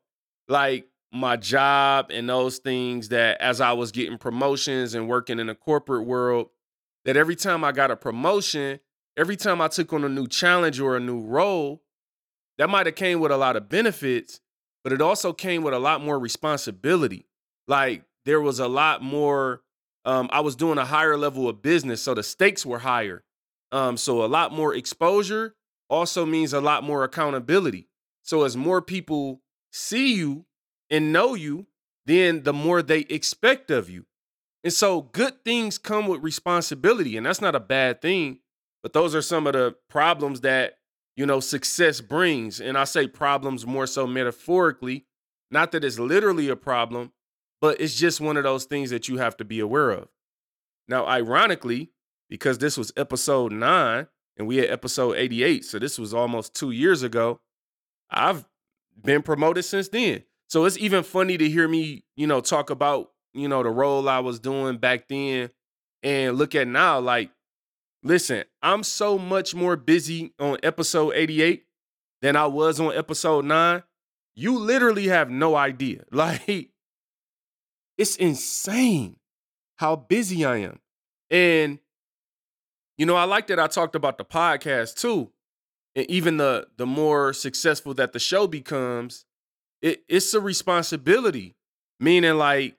like 0.46 0.88
my 1.10 1.36
job 1.36 2.10
and 2.10 2.28
those 2.28 2.58
things 2.58 3.08
that 3.08 3.40
as 3.40 3.60
I 3.62 3.72
was 3.72 3.92
getting 3.92 4.18
promotions 4.18 4.94
and 4.94 5.08
working 5.08 5.38
in 5.38 5.46
the 5.46 5.54
corporate 5.54 6.06
world, 6.06 6.48
that 7.06 7.16
every 7.16 7.36
time 7.36 7.64
I 7.64 7.72
got 7.72 7.90
a 7.90 7.96
promotion, 7.96 8.80
every 9.16 9.36
time 9.36 9.62
I 9.62 9.68
took 9.68 9.92
on 9.92 10.04
a 10.04 10.08
new 10.08 10.26
challenge 10.26 10.80
or 10.80 10.96
a 10.96 11.00
new 11.00 11.22
role, 11.22 11.81
that 12.62 12.70
might 12.70 12.86
have 12.86 12.94
came 12.94 13.18
with 13.18 13.32
a 13.32 13.36
lot 13.36 13.56
of 13.56 13.68
benefits, 13.68 14.40
but 14.84 14.92
it 14.92 15.02
also 15.02 15.32
came 15.32 15.64
with 15.64 15.74
a 15.74 15.80
lot 15.80 16.00
more 16.00 16.16
responsibility. 16.16 17.26
Like 17.66 18.04
there 18.24 18.40
was 18.40 18.60
a 18.60 18.68
lot 18.68 19.02
more 19.02 19.62
um, 20.04 20.28
I 20.32 20.38
was 20.42 20.54
doing 20.54 20.78
a 20.78 20.84
higher 20.84 21.16
level 21.16 21.48
of 21.48 21.60
business, 21.60 22.00
so 22.00 22.14
the 22.14 22.22
stakes 22.22 22.64
were 22.64 22.78
higher. 22.78 23.24
Um, 23.72 23.96
so 23.96 24.24
a 24.24 24.26
lot 24.26 24.52
more 24.52 24.76
exposure 24.76 25.56
also 25.90 26.24
means 26.24 26.52
a 26.52 26.60
lot 26.60 26.84
more 26.84 27.02
accountability. 27.02 27.88
So 28.22 28.44
as 28.44 28.56
more 28.56 28.80
people 28.80 29.42
see 29.72 30.14
you 30.14 30.44
and 30.88 31.12
know 31.12 31.34
you, 31.34 31.66
then 32.06 32.44
the 32.44 32.52
more 32.52 32.80
they 32.80 33.00
expect 33.00 33.72
of 33.72 33.90
you. 33.90 34.06
And 34.62 34.72
so 34.72 35.02
good 35.02 35.44
things 35.44 35.78
come 35.78 36.06
with 36.06 36.22
responsibility, 36.22 37.16
and 37.16 37.26
that's 37.26 37.40
not 37.40 37.56
a 37.56 37.60
bad 37.60 38.00
thing. 38.00 38.38
But 38.84 38.92
those 38.92 39.16
are 39.16 39.22
some 39.22 39.48
of 39.48 39.54
the 39.54 39.74
problems 39.90 40.42
that, 40.42 40.74
you 41.16 41.26
know, 41.26 41.40
success 41.40 42.00
brings. 42.00 42.60
And 42.60 42.76
I 42.76 42.84
say 42.84 43.06
problems 43.06 43.66
more 43.66 43.86
so 43.86 44.06
metaphorically, 44.06 45.06
not 45.50 45.72
that 45.72 45.84
it's 45.84 45.98
literally 45.98 46.48
a 46.48 46.56
problem, 46.56 47.12
but 47.60 47.80
it's 47.80 47.94
just 47.94 48.20
one 48.20 48.36
of 48.36 48.44
those 48.44 48.64
things 48.64 48.90
that 48.90 49.08
you 49.08 49.18
have 49.18 49.36
to 49.36 49.44
be 49.44 49.60
aware 49.60 49.90
of. 49.90 50.08
Now, 50.88 51.06
ironically, 51.06 51.90
because 52.28 52.58
this 52.58 52.76
was 52.76 52.92
episode 52.96 53.52
nine 53.52 54.08
and 54.36 54.46
we 54.46 54.56
had 54.56 54.70
episode 54.70 55.16
88, 55.16 55.64
so 55.64 55.78
this 55.78 55.98
was 55.98 56.14
almost 56.14 56.54
two 56.54 56.70
years 56.70 57.02
ago, 57.02 57.40
I've 58.10 58.44
been 59.00 59.22
promoted 59.22 59.64
since 59.64 59.88
then. 59.88 60.24
So 60.48 60.64
it's 60.64 60.78
even 60.78 61.02
funny 61.02 61.38
to 61.38 61.48
hear 61.48 61.68
me, 61.68 62.04
you 62.16 62.26
know, 62.26 62.40
talk 62.40 62.70
about, 62.70 63.10
you 63.32 63.48
know, 63.48 63.62
the 63.62 63.70
role 63.70 64.08
I 64.08 64.18
was 64.18 64.40
doing 64.40 64.78
back 64.78 65.08
then 65.08 65.50
and 66.02 66.36
look 66.36 66.54
at 66.54 66.68
now. 66.68 66.98
Like, 66.98 67.30
listen, 68.02 68.44
I'm 68.62 68.82
so 68.82 69.18
much 69.18 69.54
more 69.54 69.76
busy 69.76 70.32
on 70.38 70.58
episode 70.62 71.12
88 71.14 71.64
than 72.20 72.36
I 72.36 72.46
was 72.46 72.80
on 72.80 72.94
episode 72.94 73.44
nine. 73.44 73.82
You 74.34 74.58
literally 74.58 75.08
have 75.08 75.30
no 75.30 75.54
idea. 75.54 76.04
Like, 76.12 76.70
it's 77.98 78.16
insane 78.16 79.16
how 79.76 79.96
busy 79.96 80.44
I 80.44 80.58
am. 80.58 80.80
And, 81.30 81.78
you 82.96 83.06
know, 83.06 83.16
I 83.16 83.24
like 83.24 83.46
that 83.48 83.58
I 83.58 83.66
talked 83.66 83.94
about 83.94 84.18
the 84.18 84.24
podcast 84.24 84.96
too. 84.96 85.30
And 85.94 86.10
even 86.10 86.38
the 86.38 86.68
the 86.78 86.86
more 86.86 87.32
successful 87.32 87.92
that 87.94 88.12
the 88.12 88.18
show 88.18 88.46
becomes, 88.46 89.26
it, 89.82 90.02
it's 90.08 90.32
a 90.32 90.40
responsibility. 90.40 91.54
Meaning, 92.00 92.34
like, 92.38 92.76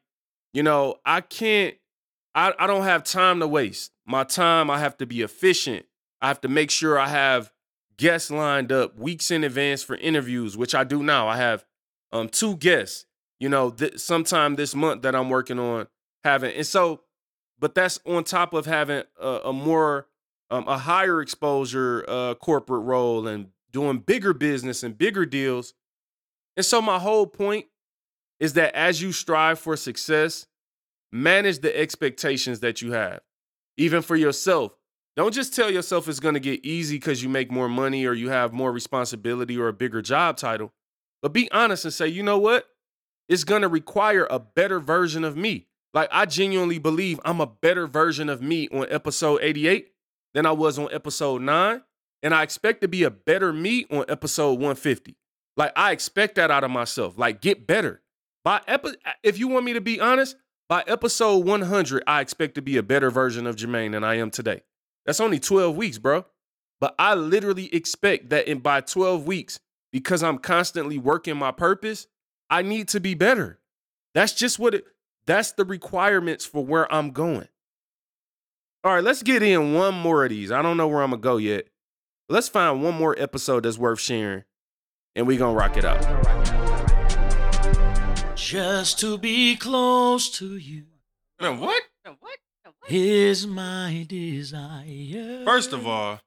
you 0.53 0.63
know, 0.63 0.95
I 1.05 1.21
can't 1.21 1.75
I, 2.35 2.53
I 2.57 2.67
don't 2.67 2.83
have 2.83 3.03
time 3.03 3.39
to 3.39 3.47
waste. 3.47 3.92
My 4.05 4.23
time, 4.23 4.69
I 4.69 4.79
have 4.79 4.97
to 4.97 5.05
be 5.05 5.21
efficient. 5.21 5.85
I 6.21 6.27
have 6.27 6.41
to 6.41 6.47
make 6.47 6.71
sure 6.71 6.99
I 6.99 7.07
have 7.07 7.51
guests 7.97 8.31
lined 8.31 8.71
up 8.71 8.97
weeks 8.97 9.31
in 9.31 9.43
advance 9.43 9.83
for 9.83 9.95
interviews, 9.95 10.57
which 10.57 10.75
I 10.75 10.83
do 10.83 11.03
now. 11.03 11.27
I 11.27 11.37
have 11.37 11.65
um 12.11 12.29
two 12.29 12.57
guests, 12.57 13.05
you 13.39 13.49
know, 13.49 13.71
th- 13.71 13.99
sometime 13.99 14.55
this 14.55 14.75
month 14.75 15.01
that 15.03 15.15
I'm 15.15 15.29
working 15.29 15.59
on 15.59 15.87
having. 16.23 16.55
And 16.55 16.65
so, 16.65 17.01
but 17.59 17.75
that's 17.75 17.99
on 18.05 18.23
top 18.23 18.53
of 18.53 18.65
having 18.65 19.03
a, 19.19 19.27
a 19.45 19.53
more 19.53 20.07
um, 20.49 20.67
a 20.67 20.77
higher 20.77 21.21
exposure 21.21 22.05
uh, 22.07 22.35
corporate 22.35 22.83
role 22.83 23.27
and 23.27 23.47
doing 23.71 23.99
bigger 23.99 24.33
business 24.33 24.83
and 24.83 24.97
bigger 24.97 25.25
deals. 25.25 25.73
And 26.55 26.65
so 26.65 26.81
my 26.81 26.99
whole 26.99 27.25
point 27.25 27.65
is 28.39 28.53
that 28.53 28.75
as 28.75 29.01
you 29.01 29.11
strive 29.11 29.57
for 29.57 29.75
success, 29.75 30.45
manage 31.11 31.59
the 31.59 31.75
expectations 31.75 32.59
that 32.59 32.81
you 32.81 32.91
have, 32.91 33.21
even 33.77 34.01
for 34.01 34.15
yourself. 34.15 34.73
Don't 35.15 35.33
just 35.33 35.55
tell 35.55 35.69
yourself 35.69 36.07
it's 36.07 36.19
going 36.19 36.33
to 36.33 36.39
get 36.39 36.65
easy 36.65 36.95
because 36.95 37.21
you 37.21 37.29
make 37.29 37.51
more 37.51 37.69
money 37.69 38.05
or 38.05 38.13
you 38.13 38.29
have 38.29 38.51
more 38.51 38.71
responsibility 38.71 39.57
or 39.57 39.67
a 39.67 39.73
bigger 39.73 40.01
job 40.01 40.37
title, 40.37 40.73
but 41.21 41.33
be 41.33 41.51
honest 41.51 41.85
and 41.85 41.93
say, 41.93 42.07
you 42.07 42.23
know 42.23 42.39
what? 42.39 42.65
It's 43.29 43.43
going 43.43 43.61
to 43.61 43.67
require 43.67 44.27
a 44.29 44.39
better 44.39 44.79
version 44.79 45.23
of 45.23 45.37
me. 45.37 45.67
Like, 45.93 46.09
I 46.11 46.25
genuinely 46.25 46.79
believe 46.79 47.19
I'm 47.23 47.39
a 47.39 47.45
better 47.45 47.85
version 47.85 48.27
of 48.27 48.41
me 48.41 48.67
on 48.69 48.87
episode 48.89 49.39
88 49.41 49.91
than 50.33 50.45
I 50.45 50.51
was 50.51 50.79
on 50.79 50.89
episode 50.91 51.41
9. 51.43 51.81
And 52.23 52.33
I 52.33 52.41
expect 52.41 52.81
to 52.81 52.87
be 52.87 53.03
a 53.03 53.11
better 53.11 53.53
me 53.53 53.85
on 53.91 54.05
episode 54.07 54.53
150. 54.53 55.15
Like, 55.55 55.71
I 55.75 55.91
expect 55.91 56.35
that 56.35 56.49
out 56.49 56.63
of 56.63 56.71
myself. 56.71 57.17
Like, 57.17 57.41
get 57.41 57.67
better. 57.67 58.01
By 58.43 58.61
epi- 58.67 58.95
if 59.21 59.37
you 59.37 59.47
want 59.47 59.65
me 59.65 59.73
to 59.73 59.81
be 59.81 59.99
honest, 59.99 60.35
by 60.69 60.83
episode 60.87 61.45
100, 61.45 62.03
I 62.07 62.21
expect 62.21 62.55
to 62.55 62.61
be 62.61 62.77
a 62.77 62.83
better 62.83 63.11
version 63.11 63.45
of 63.45 63.55
Jermaine 63.55 63.91
than 63.91 64.03
I 64.03 64.15
am 64.15 64.31
today. 64.31 64.63
That's 65.05 65.19
only 65.19 65.39
12 65.39 65.75
weeks, 65.75 65.97
bro. 65.97 66.25
But 66.79 66.95
I 66.99 67.13
literally 67.13 67.73
expect 67.73 68.29
that 68.29 68.47
in 68.47 68.59
by 68.59 68.81
12 68.81 69.25
weeks, 69.25 69.59
because 69.91 70.23
I'm 70.23 70.37
constantly 70.37 70.97
working 70.97 71.37
my 71.37 71.51
purpose, 71.51 72.07
I 72.49 72.61
need 72.61 72.87
to 72.89 72.99
be 72.99 73.13
better. 73.13 73.59
That's 74.13 74.33
just 74.33 74.59
what 74.59 74.75
it 74.75 74.85
that's 75.25 75.53
the 75.53 75.63
requirements 75.63 76.45
for 76.45 76.65
where 76.65 76.91
I'm 76.93 77.11
going. 77.11 77.47
All 78.83 78.93
right, 78.93 79.03
let's 79.03 79.23
get 79.23 79.41
in 79.41 79.73
one 79.73 79.93
more 79.93 80.25
of 80.25 80.31
these. 80.31 80.51
I 80.51 80.61
don't 80.61 80.75
know 80.75 80.87
where 80.87 81.01
I'm 81.01 81.11
gonna 81.11 81.21
go 81.21 81.37
yet. 81.37 81.67
Let's 82.27 82.49
find 82.49 82.83
one 82.83 82.95
more 82.95 83.15
episode 83.17 83.63
that's 83.63 83.77
worth 83.77 84.01
sharing, 84.01 84.43
and 85.15 85.25
we 85.25 85.37
gonna 85.37 85.57
rock 85.57 85.77
it 85.77 85.85
out. 85.85 86.62
Just 88.53 88.99
to 88.99 89.17
be 89.17 89.55
close 89.55 90.29
to 90.37 90.57
you 90.57 90.83
Man, 91.41 91.59
what? 91.59 91.81
what? 92.19 92.37
is 92.87 93.47
my 93.47 94.05
desire. 94.07 95.43
First 95.43 95.73
of 95.73 95.87
all, 95.87 96.13
Ooh. 96.13 96.19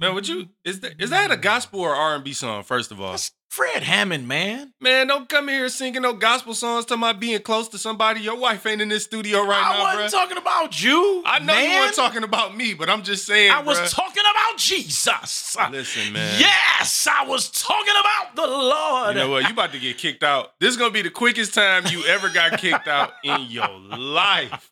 Man, 0.00 0.14
would 0.14 0.28
you 0.28 0.48
is 0.64 0.80
that 0.80 1.00
is 1.00 1.10
that 1.10 1.30
a 1.30 1.36
gospel 1.36 1.80
or 1.80 1.94
R 1.94 2.14
and 2.14 2.24
B 2.24 2.32
song? 2.32 2.62
First 2.62 2.90
of 2.90 3.00
all, 3.00 3.12
That's 3.12 3.32
Fred 3.50 3.82
Hammond, 3.82 4.28
man. 4.28 4.74
man, 4.80 5.06
don't 5.06 5.28
come 5.28 5.48
here 5.48 5.68
singing 5.70 6.02
no 6.02 6.12
gospel 6.12 6.54
songs. 6.54 6.84
Talking 6.84 7.02
about 7.02 7.18
being 7.18 7.40
close 7.40 7.68
to 7.68 7.78
somebody. 7.78 8.20
Your 8.20 8.36
wife 8.36 8.66
ain't 8.66 8.82
in 8.82 8.88
this 8.88 9.04
studio 9.04 9.40
right 9.40 9.62
I 9.64 9.76
now, 9.76 9.80
I 9.80 9.94
wasn't 9.94 10.08
bruh. 10.08 10.10
talking 10.10 10.36
about 10.36 10.82
you. 10.82 11.22
I 11.24 11.38
know 11.38 11.46
man. 11.46 11.70
you 11.70 11.78
weren't 11.78 11.94
talking 11.96 12.22
about 12.24 12.56
me, 12.56 12.74
but 12.74 12.90
I'm 12.90 13.02
just 13.02 13.26
saying. 13.26 13.50
I 13.50 13.62
was 13.62 13.78
bruh. 13.78 13.90
talking 13.94 14.22
about 14.30 14.58
Jesus. 14.58 15.56
Listen, 15.70 16.12
man. 16.12 16.38
Yes, 16.38 17.08
I 17.10 17.24
was 17.24 17.50
talking 17.50 17.94
about 17.98 18.36
the 18.36 18.46
Lord. 18.46 19.16
You 19.16 19.22
know 19.22 19.30
what? 19.30 19.44
You 19.44 19.52
about 19.52 19.72
to 19.72 19.78
get 19.78 19.96
kicked 19.98 20.22
out. 20.22 20.52
This 20.60 20.70
is 20.70 20.76
gonna 20.76 20.90
be 20.90 21.02
the 21.02 21.10
quickest 21.10 21.54
time 21.54 21.84
you 21.90 22.04
ever 22.04 22.28
got 22.28 22.58
kicked 22.58 22.86
out 22.88 23.12
in 23.24 23.42
your 23.42 23.68
life. 23.68 24.70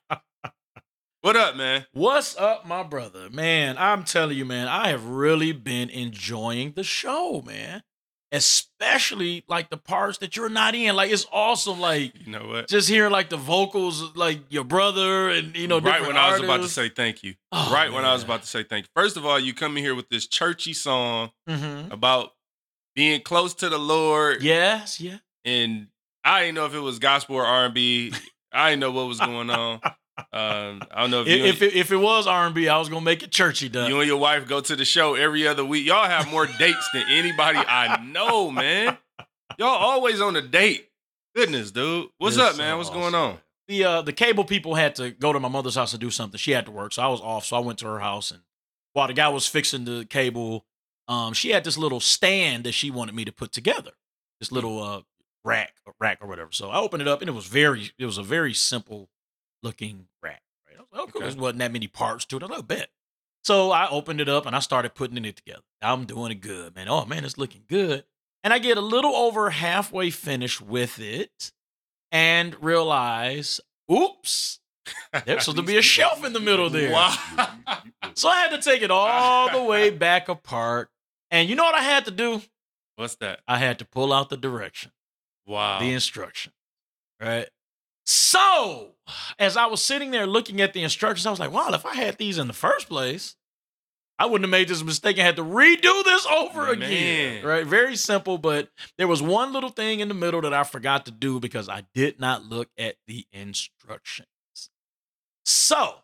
What 1.26 1.34
up, 1.34 1.56
man? 1.56 1.84
What's 1.92 2.36
up, 2.36 2.68
my 2.68 2.84
brother? 2.84 3.28
Man, 3.30 3.74
I'm 3.78 4.04
telling 4.04 4.36
you, 4.38 4.44
man, 4.44 4.68
I 4.68 4.90
have 4.90 5.06
really 5.06 5.50
been 5.50 5.90
enjoying 5.90 6.74
the 6.76 6.84
show, 6.84 7.42
man. 7.44 7.82
Especially 8.30 9.42
like 9.48 9.68
the 9.68 9.76
parts 9.76 10.18
that 10.18 10.36
you're 10.36 10.48
not 10.48 10.76
in. 10.76 10.94
Like 10.94 11.10
it's 11.10 11.26
awesome. 11.32 11.80
Like 11.80 12.12
You 12.24 12.30
know 12.30 12.46
what? 12.46 12.68
just 12.68 12.88
hearing 12.88 13.10
like 13.10 13.28
the 13.28 13.36
vocals, 13.36 14.14
like 14.14 14.38
your 14.50 14.62
brother, 14.62 15.28
and 15.30 15.56
you 15.56 15.66
know, 15.66 15.80
right 15.80 16.00
when 16.00 16.16
I 16.16 16.30
was 16.30 16.42
about 16.44 16.58
to 16.62 16.68
say 16.68 16.90
thank 16.90 17.24
you. 17.24 17.34
Oh, 17.50 17.72
right 17.74 17.92
when 17.92 18.04
I 18.04 18.12
was 18.12 18.22
about 18.22 18.42
to 18.42 18.46
say 18.48 18.62
thank 18.62 18.84
you. 18.84 18.90
First 18.94 19.16
of 19.16 19.26
all, 19.26 19.40
you 19.40 19.52
come 19.52 19.76
in 19.76 19.82
here 19.82 19.96
with 19.96 20.08
this 20.08 20.28
churchy 20.28 20.74
song 20.74 21.32
Mhm. 21.48 21.90
about 21.90 22.34
being 22.94 23.20
close 23.20 23.52
to 23.54 23.68
the 23.68 23.78
Lord, 23.78 24.44
Yes, 24.44 25.00
yeah. 25.00 25.18
and 25.44 25.88
I 26.22 26.42
didn't 26.42 26.54
know 26.54 26.66
if 26.66 26.74
it 26.74 26.78
was 26.78 27.00
gospel 27.00 27.34
or 27.34 27.44
R 27.44 27.64
and 27.64 27.74
B. 27.74 28.12
I 28.52 28.70
didn't 28.70 28.78
know 28.78 28.92
what 28.92 29.08
was 29.08 29.18
going 29.18 29.50
on. 29.50 29.80
Um, 30.32 30.82
I 30.90 31.02
don't 31.02 31.10
know 31.10 31.22
if, 31.22 31.28
If 31.28 31.38
you, 31.38 31.44
if 31.44 31.62
it, 31.62 31.74
if 31.74 31.92
it 31.92 31.96
was 31.96 32.26
R 32.26 32.46
and 32.46 32.54
B, 32.54 32.68
I 32.68 32.78
was 32.78 32.88
gonna 32.88 33.02
make 33.02 33.22
it 33.22 33.30
churchy, 33.30 33.68
done. 33.68 33.90
you 33.90 33.98
and 34.00 34.06
your 34.08 34.18
wife 34.18 34.48
go 34.48 34.60
to 34.60 34.74
the 34.76 34.84
show 34.84 35.14
every 35.14 35.46
other 35.46 35.64
week. 35.64 35.86
Y'all 35.86 36.08
have 36.08 36.30
more 36.30 36.46
dates 36.58 36.88
than 36.92 37.04
anybody 37.08 37.58
I 37.58 38.02
know, 38.04 38.50
man. 38.50 38.96
Y'all 39.58 39.68
always 39.68 40.20
on 40.20 40.36
a 40.36 40.42
date. 40.42 40.88
Goodness, 41.34 41.70
dude. 41.70 42.08
What's 42.18 42.38
up, 42.38 42.56
man? 42.56 42.78
What's 42.78 42.90
going 42.90 43.14
on? 43.14 43.38
the 43.68 43.84
uh 43.84 44.02
the 44.02 44.12
cable 44.12 44.44
people 44.44 44.74
had 44.74 44.94
to 44.94 45.10
go 45.10 45.32
to 45.32 45.40
my 45.40 45.48
mother's 45.48 45.74
house 45.74 45.90
to 45.90 45.98
do 45.98 46.10
something. 46.10 46.38
She 46.38 46.52
had 46.52 46.66
to 46.66 46.70
work, 46.70 46.92
so 46.92 47.02
I 47.02 47.08
was 47.08 47.20
off. 47.20 47.44
So 47.44 47.56
I 47.56 47.60
went 47.60 47.78
to 47.80 47.86
her 47.86 47.98
house, 47.98 48.30
and 48.30 48.40
while 48.92 49.08
the 49.08 49.12
guy 49.12 49.28
was 49.28 49.46
fixing 49.46 49.84
the 49.84 50.06
cable, 50.08 50.64
um, 51.08 51.32
she 51.32 51.50
had 51.50 51.64
this 51.64 51.76
little 51.76 52.00
stand 52.00 52.64
that 52.64 52.72
she 52.72 52.90
wanted 52.90 53.14
me 53.14 53.24
to 53.24 53.32
put 53.32 53.52
together. 53.52 53.92
This 54.40 54.52
little 54.52 54.82
uh 54.82 55.02
rack, 55.44 55.74
rack 56.00 56.18
or 56.20 56.28
whatever. 56.28 56.52
So 56.52 56.70
I 56.70 56.78
opened 56.78 57.02
it 57.02 57.08
up, 57.08 57.20
and 57.22 57.28
it 57.28 57.32
was 57.32 57.46
very, 57.46 57.90
it 57.98 58.06
was 58.06 58.18
a 58.18 58.22
very 58.22 58.54
simple 58.54 59.08
looking 59.62 60.06
rack. 60.22 60.42
Right? 60.68 60.76
I 60.78 60.82
was 60.82 60.88
like, 60.92 61.00
oh, 61.00 61.06
cool. 61.12 61.22
Okay. 61.22 61.30
There 61.34 61.42
wasn't 61.42 61.58
that 61.60 61.72
many 61.72 61.86
parts 61.88 62.24
to 62.26 62.36
it. 62.36 62.42
I 62.42 62.46
was 62.46 62.50
like, 62.50 62.58
"Oh, 62.60 62.62
bet. 62.62 62.88
So 63.44 63.70
I 63.70 63.88
opened 63.88 64.20
it 64.20 64.28
up 64.28 64.46
and 64.46 64.56
I 64.56 64.58
started 64.58 64.94
putting 64.94 65.24
it 65.24 65.36
together. 65.36 65.62
I'm 65.80 66.04
doing 66.04 66.32
it 66.32 66.40
good, 66.40 66.74
man. 66.74 66.88
Oh 66.88 67.04
man, 67.04 67.24
it's 67.24 67.38
looking 67.38 67.62
good. 67.68 68.04
And 68.42 68.52
I 68.52 68.58
get 68.58 68.76
a 68.76 68.80
little 68.80 69.14
over 69.14 69.50
halfway 69.50 70.10
finished 70.10 70.60
with 70.60 70.98
it 70.98 71.52
and 72.12 72.56
realize, 72.62 73.60
oops, 73.92 74.60
there's 75.24 75.44
supposed 75.44 75.56
to 75.58 75.62
be 75.62 75.76
a 75.76 75.82
shelf 75.96 76.24
in 76.24 76.32
the 76.32 76.40
middle 76.40 76.70
there. 76.70 76.92
Wow. 76.92 77.14
So 78.14 78.28
I 78.30 78.36
had 78.40 78.50
to 78.52 78.62
take 78.62 78.80
it 78.82 78.90
all 78.90 79.50
the 79.50 79.62
way 79.62 79.90
back 80.06 80.28
apart. 80.30 80.88
And 81.30 81.48
you 81.50 81.54
know 81.56 81.64
what 81.64 81.74
I 81.74 81.82
had 81.82 82.06
to 82.06 82.10
do? 82.10 82.40
What's 82.94 83.16
that? 83.16 83.40
I 83.46 83.58
had 83.58 83.78
to 83.80 83.84
pull 83.84 84.10
out 84.12 84.30
the 84.30 84.36
direction, 84.38 84.90
Wow. 85.46 85.80
the 85.80 85.92
instruction. 85.92 86.52
Right. 87.20 87.48
So 88.06 88.94
as 89.38 89.56
I 89.56 89.66
was 89.66 89.82
sitting 89.82 90.12
there 90.12 90.26
looking 90.26 90.60
at 90.60 90.72
the 90.72 90.82
instructions, 90.82 91.26
I 91.26 91.30
was 91.30 91.40
like, 91.40 91.52
wow, 91.52 91.70
if 91.72 91.84
I 91.84 91.94
had 91.94 92.18
these 92.18 92.38
in 92.38 92.46
the 92.46 92.52
first 92.52 92.88
place, 92.88 93.34
I 94.18 94.26
wouldn't 94.26 94.44
have 94.44 94.50
made 94.50 94.68
this 94.68 94.82
mistake 94.82 95.18
and 95.18 95.26
had 95.26 95.36
to 95.36 95.42
redo 95.42 96.04
this 96.04 96.24
over 96.26 96.68
again. 96.68 97.44
Right. 97.44 97.66
Very 97.66 97.96
simple, 97.96 98.38
but 98.38 98.70
there 98.96 99.08
was 99.08 99.20
one 99.20 99.52
little 99.52 99.70
thing 99.70 100.00
in 100.00 100.08
the 100.08 100.14
middle 100.14 100.40
that 100.42 100.54
I 100.54 100.64
forgot 100.64 101.04
to 101.06 101.10
do 101.10 101.40
because 101.40 101.68
I 101.68 101.84
did 101.94 102.18
not 102.18 102.44
look 102.44 102.70
at 102.78 102.96
the 103.06 103.26
instructions. 103.32 104.28
So 105.44 105.96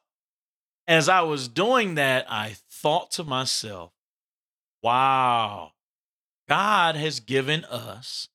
as 0.86 1.08
I 1.08 1.22
was 1.22 1.48
doing 1.48 1.94
that, 1.94 2.26
I 2.30 2.56
thought 2.70 3.12
to 3.12 3.24
myself, 3.24 3.92
wow, 4.82 5.72
God 6.48 6.96
has 6.96 7.20
given 7.20 7.64
us 7.64 8.28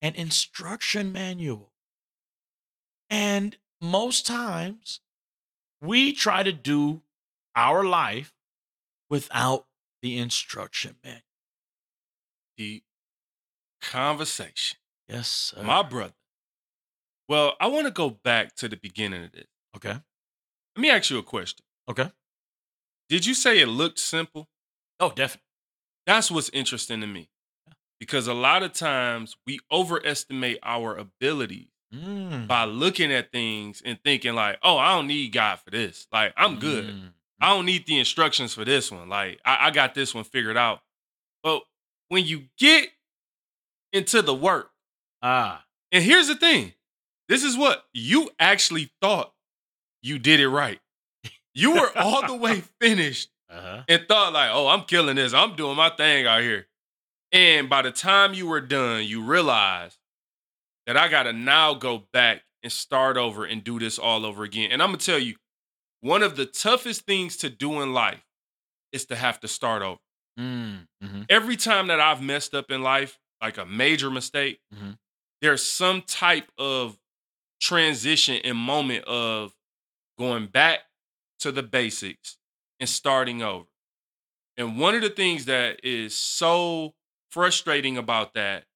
an 0.00 0.14
instruction 0.14 1.12
manual. 1.12 1.72
And 3.10 3.56
most 3.80 4.26
times 4.26 5.00
we 5.80 6.12
try 6.12 6.42
to 6.42 6.52
do 6.52 7.02
our 7.54 7.84
life 7.84 8.32
without 9.08 9.66
the 10.02 10.18
instruction 10.18 10.96
man. 11.04 11.22
The 12.56 12.82
conversation. 13.80 14.78
Yes, 15.08 15.28
sir. 15.28 15.62
My 15.62 15.82
brother. 15.82 16.14
Well, 17.28 17.54
I 17.60 17.66
want 17.68 17.86
to 17.86 17.92
go 17.92 18.10
back 18.10 18.54
to 18.56 18.68
the 18.68 18.76
beginning 18.76 19.24
of 19.24 19.32
this. 19.32 19.46
okay. 19.76 20.00
Let 20.76 20.82
me 20.82 20.90
ask 20.90 21.10
you 21.10 21.18
a 21.18 21.22
question. 21.22 21.64
Okay. 21.90 22.10
Did 23.08 23.26
you 23.26 23.34
say 23.34 23.60
it 23.60 23.66
looked 23.66 23.98
simple? 23.98 24.48
Oh, 25.00 25.10
definitely. 25.10 25.42
That's 26.06 26.30
what's 26.30 26.50
interesting 26.50 27.00
to 27.00 27.06
me. 27.06 27.30
Because 27.98 28.28
a 28.28 28.34
lot 28.34 28.62
of 28.62 28.72
times 28.72 29.36
we 29.46 29.58
overestimate 29.72 30.58
our 30.62 30.96
abilities 30.96 31.68
Mm. 31.94 32.46
by 32.46 32.64
looking 32.64 33.10
at 33.10 33.32
things 33.32 33.80
and 33.82 33.98
thinking 34.04 34.34
like, 34.34 34.58
"Oh, 34.62 34.76
I 34.76 34.94
don't 34.94 35.06
need 35.06 35.32
God 35.32 35.58
for 35.60 35.70
this. 35.70 36.06
Like, 36.12 36.34
I'm 36.36 36.58
good. 36.58 36.84
Mm. 36.86 37.12
I 37.40 37.48
don't 37.54 37.64
need 37.64 37.86
the 37.86 37.98
instructions 37.98 38.52
for 38.52 38.62
this 38.64 38.90
one. 38.92 39.08
Like, 39.08 39.40
I, 39.42 39.68
I 39.68 39.70
got 39.70 39.94
this 39.94 40.14
one 40.14 40.24
figured 40.24 40.58
out." 40.58 40.82
But 41.42 41.62
when 42.08 42.26
you 42.26 42.44
get 42.58 42.88
into 43.92 44.20
the 44.20 44.34
work, 44.34 44.70
Ah. 45.22 45.64
and 45.90 46.04
here's 46.04 46.26
the 46.28 46.34
thing, 46.34 46.74
this 47.28 47.42
is 47.42 47.56
what 47.56 47.86
you 47.94 48.30
actually 48.38 48.90
thought 49.00 49.32
you 50.02 50.18
did 50.18 50.40
it 50.40 50.48
right. 50.48 50.80
You 51.54 51.72
were 51.72 51.90
all 51.96 52.26
the 52.26 52.36
way 52.36 52.60
finished 52.82 53.30
Uh-huh. 53.48 53.82
and 53.88 54.06
thought 54.06 54.34
like, 54.34 54.50
"Oh, 54.52 54.68
I'm 54.68 54.82
killing 54.84 55.16
this. 55.16 55.32
I'm 55.32 55.56
doing 55.56 55.76
my 55.76 55.88
thing 55.88 56.26
out 56.26 56.42
here." 56.42 56.66
And 57.32 57.70
by 57.70 57.80
the 57.80 57.92
time 57.92 58.34
you 58.34 58.46
were 58.46 58.60
done, 58.60 59.04
you 59.04 59.22
realized 59.22 59.96
that 60.88 60.96
I 60.96 61.08
got 61.08 61.24
to 61.24 61.34
now 61.34 61.74
go 61.74 62.08
back 62.14 62.42
and 62.62 62.72
start 62.72 63.18
over 63.18 63.44
and 63.44 63.62
do 63.62 63.78
this 63.78 63.98
all 63.98 64.24
over 64.24 64.42
again. 64.42 64.72
And 64.72 64.82
I'm 64.82 64.88
gonna 64.88 64.96
tell 64.98 65.18
you, 65.18 65.36
one 66.00 66.22
of 66.22 66.34
the 66.34 66.46
toughest 66.46 67.02
things 67.02 67.36
to 67.38 67.50
do 67.50 67.82
in 67.82 67.92
life 67.92 68.24
is 68.90 69.04
to 69.06 69.16
have 69.16 69.38
to 69.40 69.48
start 69.48 69.82
over. 69.82 70.00
Mm, 70.40 70.88
mhm. 71.04 71.26
Every 71.28 71.56
time 71.56 71.88
that 71.88 72.00
I've 72.00 72.22
messed 72.22 72.54
up 72.54 72.70
in 72.70 72.82
life, 72.82 73.18
like 73.42 73.58
a 73.58 73.66
major 73.66 74.10
mistake, 74.10 74.60
Mhm. 74.74 74.98
there's 75.42 75.62
some 75.62 76.00
type 76.02 76.50
of 76.56 76.98
transition 77.60 78.36
and 78.42 78.56
moment 78.56 79.04
of 79.04 79.54
going 80.18 80.46
back 80.46 80.80
to 81.40 81.52
the 81.52 81.62
basics 81.62 82.38
and 82.80 82.88
starting 82.88 83.42
over. 83.42 83.68
And 84.56 84.78
one 84.78 84.94
of 84.94 85.02
the 85.02 85.10
things 85.10 85.44
that 85.44 85.84
is 85.84 86.16
so 86.16 86.94
frustrating 87.30 87.98
about 87.98 88.32
that 88.34 88.67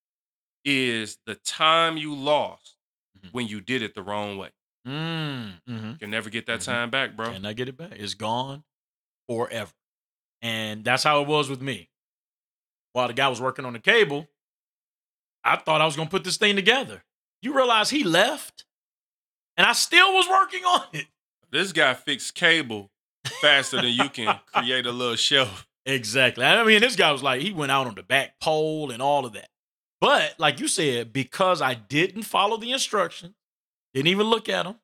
is 0.65 1.19
the 1.27 1.35
time 1.35 1.97
you 1.97 2.15
lost 2.15 2.77
Mhm. 3.19 3.33
when 3.33 3.47
you 3.49 3.61
did 3.61 3.83
it 3.83 3.95
the 3.95 4.03
wrong 4.03 4.37
way. 4.39 4.51
Mm, 4.87 5.61
mhm. 5.69 5.93
You 5.93 5.99
can 5.99 6.11
never 6.11 6.29
get 6.31 6.47
that 6.47 6.61
Mhm. 6.61 6.65
time 6.65 6.91
back, 6.91 7.15
bro. 7.17 7.33
Can 7.33 7.45
I 7.47 7.53
get 7.53 7.69
it 7.69 7.77
back? 7.77 7.93
It's 7.93 8.15
gone 8.15 8.65
forever. 9.29 9.73
And 10.41 10.85
that's 10.85 11.05
how 11.05 11.23
it 11.23 11.29
was 11.29 11.49
with 11.49 11.61
me. 11.63 11.89
While 12.93 13.09
the 13.09 13.15
guy 13.15 13.29
was 13.29 13.41
working 13.41 13.65
on 13.65 13.73
the 13.75 13.79
cable, 13.81 14.29
I 15.45 15.57
thought 15.57 15.81
I 15.81 15.85
was 15.87 15.97
going 15.97 16.09
to 16.09 16.11
put 16.11 16.25
this 16.25 16.37
thing 16.37 16.57
together. 16.57 17.05
You 17.41 17.55
realize 17.55 17.91
he 17.91 18.05
left 18.05 18.65
and 19.57 19.67
I 19.67 19.73
still 19.73 20.13
was 20.15 20.29
working 20.29 20.65
on 20.65 20.87
it. 20.93 21.07
This 21.51 21.73
guy 21.73 21.95
fixed 21.95 22.35
cable 22.35 22.91
faster 23.41 23.77
than 23.81 23.93
you 23.93 24.09
can 24.09 24.41
create 24.47 24.87
a 24.87 24.93
little 24.93 25.17
show. 25.31 25.49
Exactly. 25.87 26.45
I 26.45 26.63
mean, 26.65 26.81
this 26.81 26.97
guy 26.97 27.11
was 27.13 27.23
like, 27.23 27.41
he 27.41 27.53
went 27.53 27.73
out 27.73 27.87
on 27.87 27.95
the 27.95 28.03
back 28.03 28.39
pole 28.41 28.91
and 28.91 29.01
all 29.03 29.27
of 29.27 29.33
that. 29.35 29.49
But 30.03 30.35
like 30.37 30.59
you 30.59 30.67
said, 30.67 31.13
because 31.13 31.63
I 31.63 31.75
didn't 31.75 32.25
follow 32.25 32.57
the 32.57 32.73
instructions, 32.73 33.37
didn't 33.95 34.09
even 34.09 34.27
look 34.27 34.49
at 34.49 34.65
them, 34.65 34.81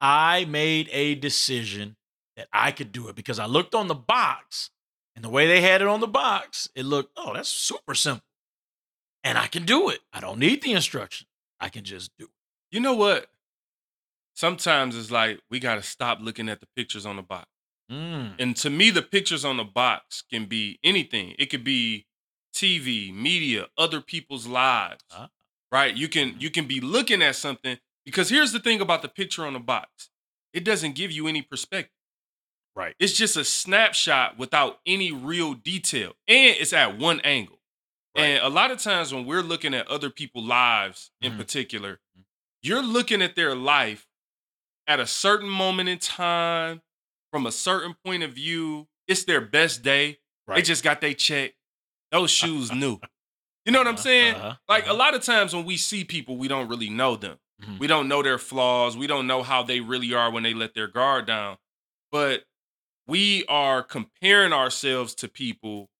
I 0.00 0.46
made 0.46 0.88
a 0.92 1.14
decision 1.14 1.96
that 2.38 2.48
I 2.54 2.72
could 2.72 2.90
do 2.90 3.08
it 3.08 3.14
because 3.14 3.38
I 3.38 3.44
looked 3.44 3.74
on 3.74 3.88
the 3.88 3.94
box 3.94 4.70
and 5.14 5.22
the 5.22 5.28
way 5.28 5.46
they 5.46 5.60
had 5.60 5.82
it 5.82 5.88
on 5.88 6.00
the 6.00 6.06
box, 6.06 6.70
it 6.74 6.86
looked, 6.86 7.12
oh, 7.18 7.34
that's 7.34 7.50
super 7.50 7.94
simple. 7.94 8.24
And 9.22 9.36
I 9.36 9.46
can 9.46 9.66
do 9.66 9.90
it. 9.90 10.00
I 10.10 10.20
don't 10.20 10.38
need 10.38 10.62
the 10.62 10.72
instruction. 10.72 11.26
I 11.60 11.68
can 11.68 11.84
just 11.84 12.10
do 12.18 12.24
it. 12.24 12.74
You 12.74 12.80
know 12.80 12.94
what? 12.94 13.26
Sometimes 14.34 14.96
it's 14.96 15.10
like 15.10 15.40
we 15.50 15.60
got 15.60 15.74
to 15.74 15.82
stop 15.82 16.20
looking 16.22 16.48
at 16.48 16.60
the 16.60 16.66
pictures 16.74 17.04
on 17.04 17.16
the 17.16 17.22
box. 17.22 17.46
Mm. 17.90 18.36
And 18.38 18.56
to 18.56 18.70
me, 18.70 18.88
the 18.88 19.02
pictures 19.02 19.44
on 19.44 19.58
the 19.58 19.64
box 19.64 20.22
can 20.22 20.46
be 20.46 20.78
anything. 20.82 21.34
It 21.38 21.50
could 21.50 21.62
be 21.62 22.06
TV, 22.54 23.12
media, 23.14 23.66
other 23.78 24.00
people's 24.00 24.46
lives. 24.46 25.02
Ah. 25.10 25.30
Right? 25.70 25.96
You 25.96 26.08
can 26.08 26.36
you 26.38 26.50
can 26.50 26.66
be 26.66 26.80
looking 26.80 27.22
at 27.22 27.36
something 27.36 27.78
because 28.04 28.28
here's 28.28 28.52
the 28.52 28.60
thing 28.60 28.80
about 28.80 29.02
the 29.02 29.08
picture 29.08 29.44
on 29.46 29.54
the 29.54 29.58
box. 29.60 30.10
It 30.52 30.64
doesn't 30.64 30.94
give 30.94 31.10
you 31.10 31.26
any 31.28 31.42
perspective. 31.42 31.92
Right. 32.76 32.94
It's 32.98 33.12
just 33.14 33.36
a 33.36 33.44
snapshot 33.44 34.38
without 34.38 34.80
any 34.86 35.12
real 35.12 35.54
detail. 35.54 36.12
And 36.28 36.56
it's 36.58 36.72
at 36.72 36.98
one 36.98 37.20
angle. 37.20 37.60
Right. 38.16 38.24
And 38.24 38.42
a 38.44 38.48
lot 38.48 38.70
of 38.70 38.78
times 38.78 39.12
when 39.14 39.24
we're 39.24 39.42
looking 39.42 39.72
at 39.74 39.86
other 39.88 40.10
people's 40.10 40.44
lives 40.46 41.10
in 41.20 41.32
Mhm. 41.32 41.36
particular, 41.38 42.00
you're 42.62 42.82
looking 42.82 43.22
at 43.22 43.34
their 43.34 43.54
life 43.54 44.06
at 44.86 45.00
a 45.00 45.06
certain 45.06 45.48
moment 45.48 45.88
in 45.88 45.98
time, 45.98 46.82
from 47.30 47.46
a 47.46 47.52
certain 47.52 47.94
point 48.04 48.22
of 48.22 48.32
view. 48.34 48.88
It's 49.06 49.24
their 49.24 49.40
best 49.40 49.82
day. 49.82 50.20
They 50.48 50.60
just 50.62 50.82
got 50.84 51.00
their 51.00 51.14
check. 51.14 51.54
Those 52.12 52.30
shoes 52.30 52.72
new. 52.72 52.98
You 53.64 53.72
know 53.72 53.78
what 53.80 53.88
I'm 53.88 53.94
Uh-huh, 53.94 54.02
saying? 54.02 54.34
uh-huh, 54.36 54.56
Like 54.68 54.84
a 54.84 54.88
uh-huh. 54.90 54.96
lot 54.98 55.14
of 55.14 55.22
times 55.22 55.54
when 55.54 55.64
we 55.64 55.76
see 55.76 56.04
people, 56.04 56.36
we 56.36 56.48
don't 56.48 56.68
really 56.68 56.90
know 56.90 57.16
them. 57.16 57.38
Mhm. 57.62 57.78
We 57.78 57.86
don't 57.88 58.08
know 58.08 58.22
their 58.22 58.38
flaws. 58.38 58.96
We 58.96 59.06
don't 59.08 59.26
know 59.26 59.42
how 59.42 59.62
they 59.62 59.80
really 59.80 60.14
are 60.14 60.30
when 60.30 60.42
they 60.44 60.54
let 60.54 60.74
their 60.74 60.88
guard 60.88 61.26
down. 61.26 61.58
But 62.10 62.44
we 63.06 63.44
are 63.46 63.82
comparing 63.82 64.52
ourselves 64.52 65.14
to 65.16 65.28
people 65.28 65.90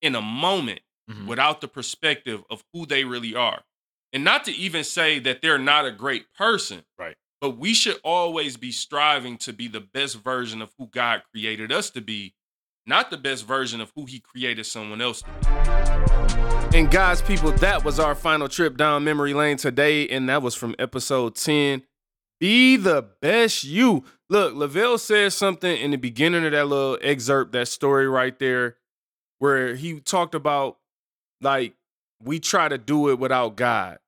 in 0.00 0.14
a 0.14 0.22
moment 0.22 0.80
Mhm. 1.10 1.26
without 1.26 1.60
the 1.60 1.68
perspective 1.68 2.44
of 2.50 2.64
who 2.72 2.86
they 2.86 3.04
really 3.04 3.34
are. 3.34 3.64
And 4.12 4.24
not 4.24 4.44
to 4.44 4.52
even 4.52 4.84
say 4.84 5.18
that 5.20 5.40
they're 5.42 5.58
not 5.58 5.86
a 5.86 5.92
great 5.92 6.32
person. 6.34 6.84
Right. 6.98 7.16
But 7.40 7.50
we 7.58 7.74
should 7.74 8.00
always 8.04 8.56
be 8.56 8.72
striving 8.72 9.38
to 9.38 9.52
be 9.52 9.68
the 9.68 9.80
best 9.80 10.16
version 10.16 10.62
of 10.62 10.72
who 10.78 10.86
God 10.88 11.22
created 11.32 11.72
us 11.72 11.90
to 11.90 12.00
be, 12.00 12.34
not 12.86 13.10
the 13.10 13.16
best 13.16 13.46
version 13.46 13.80
of 13.80 13.92
who 13.94 14.06
he 14.06 14.20
created 14.20 14.66
someone 14.66 15.00
else 15.00 15.22
to 15.22 15.28
be. 15.28 16.76
And 16.76 16.90
guys, 16.90 17.20
people, 17.20 17.52
that 17.52 17.84
was 17.84 18.00
our 18.00 18.14
final 18.14 18.48
trip 18.48 18.76
down 18.76 19.04
memory 19.04 19.34
lane 19.34 19.56
today, 19.56 20.08
and 20.08 20.28
that 20.28 20.42
was 20.42 20.54
from 20.54 20.74
episode 20.78 21.34
10. 21.34 21.82
Be 22.40 22.76
the 22.76 23.06
best 23.20 23.62
you. 23.62 24.04
Look, 24.28 24.54
Lavelle 24.54 24.98
said 24.98 25.32
something 25.32 25.76
in 25.76 25.90
the 25.90 25.96
beginning 25.96 26.44
of 26.44 26.52
that 26.52 26.66
little 26.66 26.98
excerpt, 27.02 27.52
that 27.52 27.68
story 27.68 28.08
right 28.08 28.36
there, 28.38 28.76
where 29.38 29.74
he 29.74 30.00
talked 30.00 30.34
about 30.34 30.78
like 31.40 31.74
we 32.22 32.40
try 32.40 32.68
to 32.68 32.78
do 32.78 33.10
it 33.10 33.18
without 33.18 33.56
God. 33.56 33.98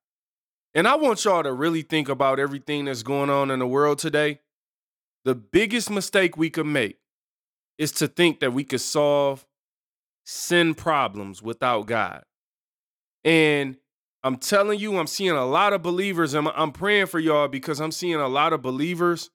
And 0.73 0.87
I 0.87 0.95
want 0.95 1.23
y'all 1.23 1.43
to 1.43 1.53
really 1.53 1.83
think 1.83 2.09
about 2.09 2.39
everything 2.39 2.85
that's 2.85 3.03
going 3.03 3.29
on 3.29 3.51
in 3.51 3.59
the 3.59 3.67
world 3.67 3.99
today. 3.99 4.39
The 5.23 5.35
biggest 5.35 5.89
mistake 5.89 6.35
we 6.35 6.49
could 6.49 6.65
make 6.65 6.97
is 7.77 7.91
to 7.93 8.07
think 8.07 8.39
that 8.39 8.53
we 8.53 8.63
could 8.63 8.81
solve 8.81 9.45
sin 10.25 10.73
problems 10.73 11.41
without 11.41 11.85
God. 11.87 12.23
And 13.23 13.77
I'm 14.23 14.37
telling 14.37 14.79
you, 14.79 14.97
I'm 14.97 15.07
seeing 15.07 15.31
a 15.31 15.45
lot 15.45 15.73
of 15.73 15.83
believers, 15.83 16.33
and 16.33 16.47
I'm- 16.47 16.71
praying 16.71 17.07
for 17.07 17.19
y'all 17.19 17.47
because 17.47 17.79
I'm 17.79 17.91
seeing 17.91 18.15
a 18.15 18.27
lot 18.27 18.53
of 18.53 18.61
believers 18.61 19.29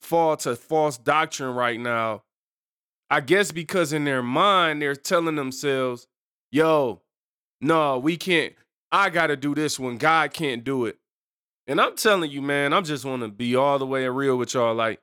fall 0.00 0.36
to 0.38 0.54
false 0.54 0.96
doctrine 0.96 1.54
right 1.54 1.80
now. 1.80 2.22
I 3.10 3.20
guess 3.20 3.52
because 3.52 3.92
in 3.92 4.04
their 4.04 4.22
mind, 4.22 4.82
they're 4.82 4.94
telling 4.94 5.34
themselves, 5.36 6.06
yo, 6.52 7.02
no, 7.60 7.98
we 7.98 8.16
can't. 8.16 8.54
I 8.92 9.10
got 9.10 9.28
to 9.28 9.36
do 9.36 9.54
this 9.54 9.78
when 9.78 9.98
God 9.98 10.32
can't 10.32 10.62
do 10.62 10.86
it. 10.86 10.98
And 11.66 11.80
I'm 11.80 11.96
telling 11.96 12.30
you, 12.30 12.40
man, 12.40 12.72
I'm 12.72 12.84
just 12.84 13.04
want 13.04 13.22
to 13.22 13.28
be 13.28 13.56
all 13.56 13.78
the 13.78 13.86
way 13.86 14.08
real 14.08 14.36
with 14.36 14.54
y'all. 14.54 14.74
Like, 14.74 15.00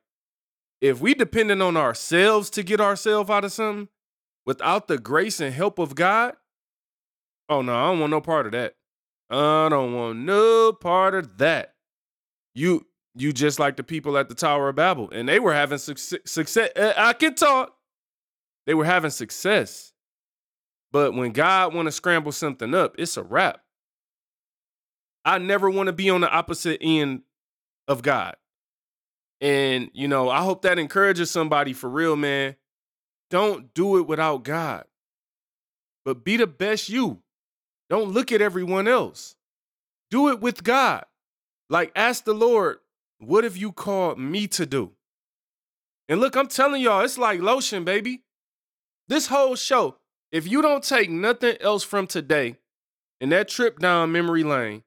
if 0.82 1.00
we 1.00 1.14
depending 1.14 1.62
on 1.62 1.78
ourselves 1.78 2.50
to 2.52 2.64
get 2.64 2.82
ourselves 2.82 3.30
out 3.30 3.46
of 3.46 3.52
something 3.52 3.90
without 4.46 4.88
the 4.88 4.98
grace 4.98 5.40
and 5.40 5.54
help 5.54 5.80
of 5.80 5.96
God, 5.96 6.36
oh 7.50 7.62
no, 7.62 7.76
I 7.76 7.90
don't 7.90 8.00
want 8.00 8.12
no 8.12 8.22
part 8.22 8.46
of 8.46 8.52
that. 8.54 8.76
I 9.30 9.70
don't 9.70 9.94
want 9.94 10.20
no 10.20 10.74
part 10.74 11.16
of 11.16 11.38
that. 11.38 11.74
You 12.54 12.86
you 13.16 13.32
just 13.32 13.60
like 13.60 13.78
the 13.78 13.84
people 13.84 14.18
at 14.18 14.30
the 14.30 14.36
Tower 14.36 14.70
of 14.70 14.76
Babel, 14.76 15.10
and 15.12 15.28
they 15.28 15.40
were 15.40 15.54
having 15.54 15.78
success. 15.78 16.20
success. 16.26 16.70
uh, 16.76 16.94
I 16.98 17.14
can 17.14 17.34
talk. 17.34 17.74
They 18.68 18.74
were 18.74 18.86
having 18.86 19.12
success, 19.12 19.94
but 20.92 21.14
when 21.14 21.32
God 21.32 21.74
want 21.74 21.88
to 21.88 21.92
scramble 21.92 22.32
something 22.32 22.74
up, 22.74 22.96
it's 22.98 23.18
a 23.18 23.24
wrap. 23.24 23.62
I 25.24 25.38
never 25.40 25.70
want 25.70 25.88
to 25.88 25.94
be 25.94 26.10
on 26.10 26.22
the 26.22 26.30
opposite 26.30 26.80
end 26.82 27.22
of 27.88 28.02
God. 28.02 28.36
And, 29.42 29.90
you 29.94 30.08
know, 30.08 30.30
I 30.30 30.42
hope 30.42 30.62
that 30.62 30.80
encourages 30.80 31.30
somebody 31.30 31.74
for 31.74 31.90
real, 31.90 32.16
man. 32.16 32.56
Don't 33.30 33.74
do 33.74 33.98
it 33.98 34.08
without 34.08 34.44
God, 34.44 34.86
but 36.06 36.24
be 36.24 36.38
the 36.38 36.48
best 36.48 36.90
you. 36.90 37.22
Don't 37.90 38.12
look 38.12 38.32
at 38.32 38.42
everyone 38.42 38.88
else. 38.88 39.36
Do 40.12 40.30
it 40.30 40.40
with 40.40 40.64
God. 40.64 41.06
Like, 41.70 41.92
ask 41.96 42.24
the 42.24 42.34
Lord, 42.34 42.78
what 43.18 43.44
have 43.44 43.58
you 43.58 43.72
called 43.72 44.20
me 44.20 44.48
to 44.50 44.66
do? 44.66 44.92
And 46.08 46.20
look, 46.20 46.36
I'm 46.36 46.48
telling 46.48 46.82
y'all, 46.82 47.02
it's 47.02 47.18
like 47.18 47.42
lotion, 47.42 47.84
baby. 47.84 48.22
This 49.08 49.28
whole 49.28 49.56
show, 49.56 49.98
if 50.32 50.48
you 50.48 50.62
don't 50.62 50.84
take 50.84 51.10
nothing 51.10 51.58
else 51.60 51.84
from 51.84 52.06
today 52.06 52.58
and 53.20 53.32
that 53.32 53.48
trip 53.48 53.80
down 53.80 54.12
memory 54.12 54.44
lane, 54.44 54.84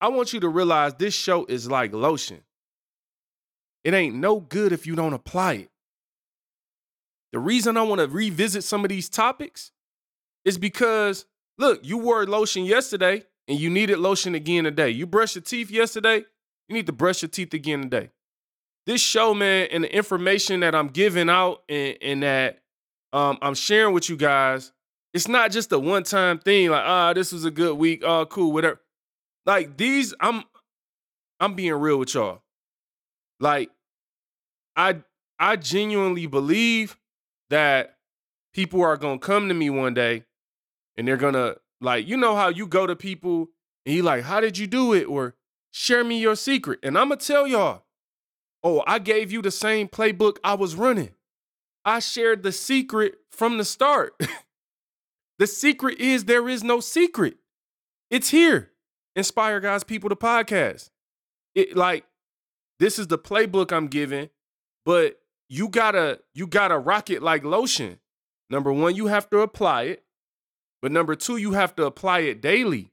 I 0.00 0.08
want 0.08 0.32
you 0.32 0.40
to 0.40 0.48
realize 0.48 0.94
this 0.94 1.14
show 1.14 1.44
is 1.46 1.68
like 1.68 1.92
lotion. 1.92 2.43
It 3.84 3.94
ain't 3.94 4.14
no 4.14 4.40
good 4.40 4.72
if 4.72 4.86
you 4.86 4.96
don't 4.96 5.12
apply 5.12 5.52
it. 5.54 5.70
The 7.32 7.38
reason 7.38 7.76
I 7.76 7.82
want 7.82 8.00
to 8.00 8.08
revisit 8.08 8.64
some 8.64 8.84
of 8.84 8.88
these 8.88 9.08
topics 9.08 9.72
is 10.44 10.56
because, 10.56 11.26
look, 11.58 11.80
you 11.84 11.98
wore 11.98 12.26
lotion 12.26 12.64
yesterday 12.64 13.24
and 13.46 13.58
you 13.58 13.68
needed 13.68 13.98
lotion 13.98 14.34
again 14.34 14.64
today. 14.64 14.90
You 14.90 15.06
brushed 15.06 15.36
your 15.36 15.42
teeth 15.42 15.70
yesterday, 15.70 16.24
you 16.68 16.74
need 16.74 16.86
to 16.86 16.92
brush 16.92 17.22
your 17.22 17.28
teeth 17.28 17.52
again 17.52 17.82
today. 17.82 18.10
This 18.86 19.00
show, 19.00 19.34
man, 19.34 19.68
and 19.70 19.84
the 19.84 19.94
information 19.94 20.60
that 20.60 20.74
I'm 20.74 20.88
giving 20.88 21.28
out 21.28 21.62
and, 21.68 21.96
and 22.00 22.22
that 22.22 22.60
um, 23.12 23.38
I'm 23.42 23.54
sharing 23.54 23.94
with 23.94 24.08
you 24.08 24.16
guys, 24.16 24.72
it's 25.12 25.28
not 25.28 25.50
just 25.50 25.72
a 25.72 25.78
one 25.78 26.02
time 26.02 26.38
thing 26.38 26.70
like, 26.70 26.84
ah, 26.84 27.12
this 27.12 27.32
was 27.32 27.44
a 27.44 27.50
good 27.50 27.76
week, 27.76 28.02
oh, 28.04 28.26
cool, 28.26 28.52
whatever. 28.52 28.80
Like 29.46 29.76
these, 29.76 30.14
I'm 30.20 30.44
I'm 31.40 31.54
being 31.54 31.74
real 31.74 31.98
with 31.98 32.14
y'all. 32.14 32.42
Like, 33.40 33.70
I 34.76 35.02
I 35.38 35.56
genuinely 35.56 36.26
believe 36.26 36.98
that 37.50 37.96
people 38.52 38.82
are 38.82 38.96
gonna 38.96 39.18
come 39.18 39.48
to 39.48 39.54
me 39.54 39.70
one 39.70 39.94
day 39.94 40.24
and 40.96 41.06
they're 41.06 41.16
gonna 41.16 41.56
like, 41.80 42.08
you 42.08 42.16
know 42.16 42.34
how 42.34 42.48
you 42.48 42.66
go 42.66 42.86
to 42.86 42.96
people 42.96 43.48
and 43.86 43.94
you 43.94 44.02
like, 44.02 44.24
how 44.24 44.40
did 44.40 44.58
you 44.58 44.66
do 44.66 44.92
it? 44.92 45.04
Or 45.04 45.34
share 45.70 46.04
me 46.04 46.18
your 46.18 46.36
secret. 46.36 46.80
And 46.82 46.98
I'm 46.98 47.08
going 47.08 47.18
to 47.18 47.26
tell 47.26 47.46
y'all, 47.46 47.82
oh, 48.62 48.82
I 48.86 48.98
gave 48.98 49.30
you 49.30 49.42
the 49.42 49.50
same 49.50 49.88
playbook 49.88 50.38
I 50.42 50.54
was 50.54 50.74
running. 50.74 51.10
I 51.84 51.98
shared 51.98 52.42
the 52.42 52.52
secret 52.52 53.16
from 53.30 53.58
the 53.58 53.64
start. 53.64 54.14
the 55.38 55.46
secret 55.46 55.98
is 55.98 56.24
there 56.24 56.48
is 56.48 56.64
no 56.64 56.80
secret. 56.80 57.36
It's 58.10 58.30
here. 58.30 58.70
Inspire 59.16 59.60
God's 59.60 59.84
People 59.84 60.08
to 60.08 60.16
podcast. 60.16 60.90
It 61.54 61.76
like 61.76 62.04
this 62.80 62.98
is 62.98 63.08
the 63.08 63.18
playbook 63.18 63.72
I'm 63.72 63.86
giving, 63.86 64.30
but 64.84 65.18
you 65.48 65.68
gotta 65.68 66.20
you 66.34 66.46
gotta 66.46 66.78
rock 66.78 67.10
it 67.10 67.22
like 67.22 67.44
lotion. 67.44 67.98
Number 68.50 68.72
one, 68.72 68.94
you 68.94 69.06
have 69.06 69.28
to 69.30 69.40
apply 69.40 69.84
it, 69.84 70.04
but 70.82 70.92
number 70.92 71.14
two, 71.14 71.36
you 71.36 71.52
have 71.52 71.74
to 71.76 71.84
apply 71.84 72.20
it 72.20 72.40
daily. 72.40 72.92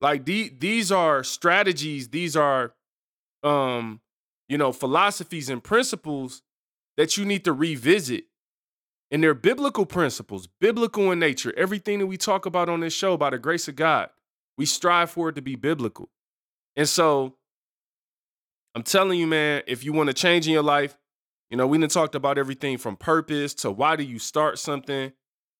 Like 0.00 0.24
the, 0.24 0.52
these 0.58 0.92
are 0.92 1.22
strategies, 1.22 2.08
these 2.08 2.36
are 2.36 2.74
um, 3.42 4.00
you 4.48 4.58
know, 4.58 4.72
philosophies 4.72 5.48
and 5.48 5.62
principles 5.62 6.42
that 6.96 7.16
you 7.16 7.24
need 7.24 7.44
to 7.44 7.52
revisit. 7.52 8.24
And 9.10 9.22
they're 9.22 9.34
biblical 9.34 9.86
principles, 9.86 10.48
biblical 10.60 11.12
in 11.12 11.18
nature. 11.20 11.52
Everything 11.56 12.00
that 12.00 12.06
we 12.06 12.16
talk 12.16 12.46
about 12.46 12.68
on 12.68 12.80
this 12.80 12.92
show, 12.92 13.16
by 13.16 13.30
the 13.30 13.38
grace 13.38 13.68
of 13.68 13.76
God, 13.76 14.08
we 14.58 14.66
strive 14.66 15.10
for 15.10 15.28
it 15.28 15.34
to 15.34 15.42
be 15.42 15.56
biblical. 15.56 16.10
And 16.74 16.88
so 16.88 17.36
I'm 18.74 18.82
telling 18.82 19.18
you, 19.18 19.26
man, 19.26 19.62
if 19.66 19.84
you 19.84 19.92
want 19.92 20.08
to 20.08 20.14
change 20.14 20.46
in 20.46 20.52
your 20.52 20.62
life, 20.62 20.96
you 21.54 21.56
know, 21.56 21.68
we 21.68 21.78
done 21.78 21.88
talked 21.88 22.16
about 22.16 22.36
everything 22.36 22.78
from 22.78 22.96
purpose 22.96 23.54
to 23.54 23.70
why 23.70 23.94
do 23.94 24.02
you 24.02 24.18
start 24.18 24.58
something, 24.58 25.12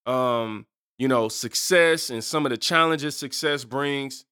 um, 0.07 0.67
you 0.99 1.07
know, 1.07 1.29
success 1.29 2.11
and 2.11 2.25
some 2.25 2.45
of 2.45 2.51
the 2.51 2.57
challenges 2.57 3.17
success 3.17 3.63
brings. 3.63 4.25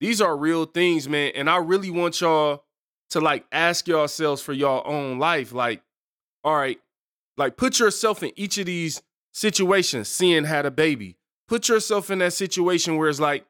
These 0.00 0.20
are 0.20 0.36
real 0.36 0.64
things, 0.64 1.08
man. 1.08 1.30
And 1.36 1.48
I 1.48 1.58
really 1.58 1.90
want 1.90 2.20
y'all 2.20 2.64
to 3.10 3.20
like 3.20 3.46
ask 3.52 3.86
yourselves 3.86 4.42
for 4.42 4.52
your 4.52 4.84
own 4.84 5.20
life. 5.20 5.52
Like, 5.52 5.80
all 6.42 6.56
right, 6.56 6.80
like 7.36 7.56
put 7.56 7.78
yourself 7.78 8.24
in 8.24 8.32
each 8.34 8.58
of 8.58 8.66
these 8.66 9.00
situations. 9.32 10.08
Sin 10.08 10.42
had 10.42 10.66
a 10.66 10.72
baby. 10.72 11.18
Put 11.46 11.68
yourself 11.68 12.10
in 12.10 12.18
that 12.18 12.32
situation 12.32 12.96
where 12.96 13.08
it's 13.08 13.20
like, 13.20 13.46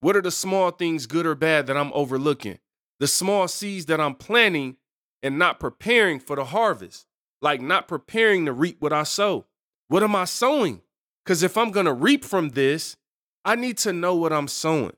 what 0.00 0.14
are 0.14 0.20
the 0.20 0.30
small 0.30 0.72
things, 0.72 1.06
good 1.06 1.24
or 1.24 1.34
bad, 1.34 1.68
that 1.68 1.76
I'm 1.78 1.90
overlooking? 1.94 2.58
The 3.00 3.06
small 3.06 3.48
seeds 3.48 3.86
that 3.86 3.98
I'm 3.98 4.14
planting 4.14 4.76
and 5.22 5.38
not 5.38 5.60
preparing 5.60 6.20
for 6.20 6.36
the 6.36 6.46
harvest, 6.46 7.06
like 7.40 7.60
not 7.60 7.88
preparing 7.88 8.46
to 8.46 8.52
reap 8.52 8.80
what 8.80 8.92
I 8.92 9.02
sow. 9.02 9.46
What 9.88 10.02
am 10.02 10.14
I 10.14 10.24
sowing? 10.24 10.82
Because 11.24 11.42
if 11.42 11.56
I'm 11.56 11.70
going 11.70 11.86
to 11.86 11.92
reap 11.92 12.24
from 12.24 12.50
this, 12.50 12.96
I 13.44 13.54
need 13.54 13.78
to 13.78 13.92
know 13.92 14.14
what 14.14 14.32
I'm 14.32 14.48
sowing. 14.48 14.96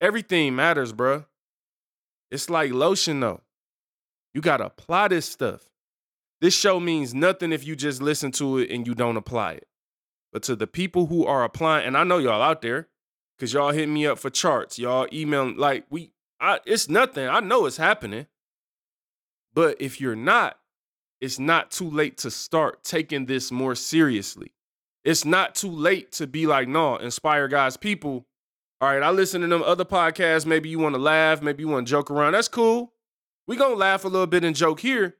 Everything 0.00 0.54
matters, 0.56 0.92
bruh. 0.92 1.26
It's 2.30 2.50
like 2.50 2.72
lotion, 2.72 3.20
though. 3.20 3.42
You 4.32 4.40
got 4.40 4.56
to 4.58 4.66
apply 4.66 5.08
this 5.08 5.26
stuff. 5.26 5.68
This 6.40 6.54
show 6.54 6.80
means 6.80 7.14
nothing 7.14 7.52
if 7.52 7.64
you 7.64 7.76
just 7.76 8.02
listen 8.02 8.32
to 8.32 8.58
it 8.58 8.70
and 8.70 8.86
you 8.86 8.94
don't 8.94 9.16
apply 9.16 9.52
it. 9.52 9.68
But 10.32 10.42
to 10.44 10.56
the 10.56 10.66
people 10.66 11.06
who 11.06 11.24
are 11.24 11.44
applying, 11.44 11.86
and 11.86 11.96
I 11.96 12.02
know 12.02 12.18
y'all 12.18 12.42
out 12.42 12.60
there, 12.60 12.88
because 13.38 13.52
y'all 13.52 13.70
hit 13.70 13.88
me 13.88 14.06
up 14.06 14.18
for 14.18 14.30
charts, 14.30 14.78
y'all 14.78 15.06
email 15.12 15.54
like 15.56 15.86
we, 15.90 16.10
I, 16.40 16.58
it's 16.66 16.88
nothing. 16.88 17.28
I 17.28 17.40
know 17.40 17.66
it's 17.66 17.76
happening. 17.76 18.26
But 19.54 19.80
if 19.80 20.00
you're 20.00 20.16
not, 20.16 20.58
it's 21.20 21.38
not 21.38 21.70
too 21.70 21.88
late 21.88 22.18
to 22.18 22.30
start 22.30 22.84
taking 22.84 23.26
this 23.26 23.50
more 23.50 23.74
seriously. 23.74 24.52
It's 25.04 25.24
not 25.24 25.54
too 25.54 25.70
late 25.70 26.12
to 26.12 26.26
be 26.26 26.46
like, 26.46 26.66
no, 26.66 26.96
inspire 26.96 27.46
God's 27.46 27.76
people. 27.76 28.26
All 28.80 28.90
right, 28.90 29.02
I 29.02 29.10
listen 29.10 29.40
to 29.42 29.46
them 29.46 29.62
other 29.62 29.84
podcasts. 29.84 30.44
Maybe 30.44 30.68
you 30.68 30.78
want 30.78 30.94
to 30.94 31.00
laugh, 31.00 31.40
maybe 31.40 31.62
you 31.62 31.68
want 31.68 31.86
to 31.86 31.90
joke 31.90 32.10
around. 32.10 32.32
That's 32.32 32.48
cool. 32.48 32.92
we 33.46 33.56
to 33.56 33.74
laugh 33.74 34.04
a 34.04 34.08
little 34.08 34.26
bit 34.26 34.44
and 34.44 34.56
joke 34.56 34.80
here, 34.80 35.16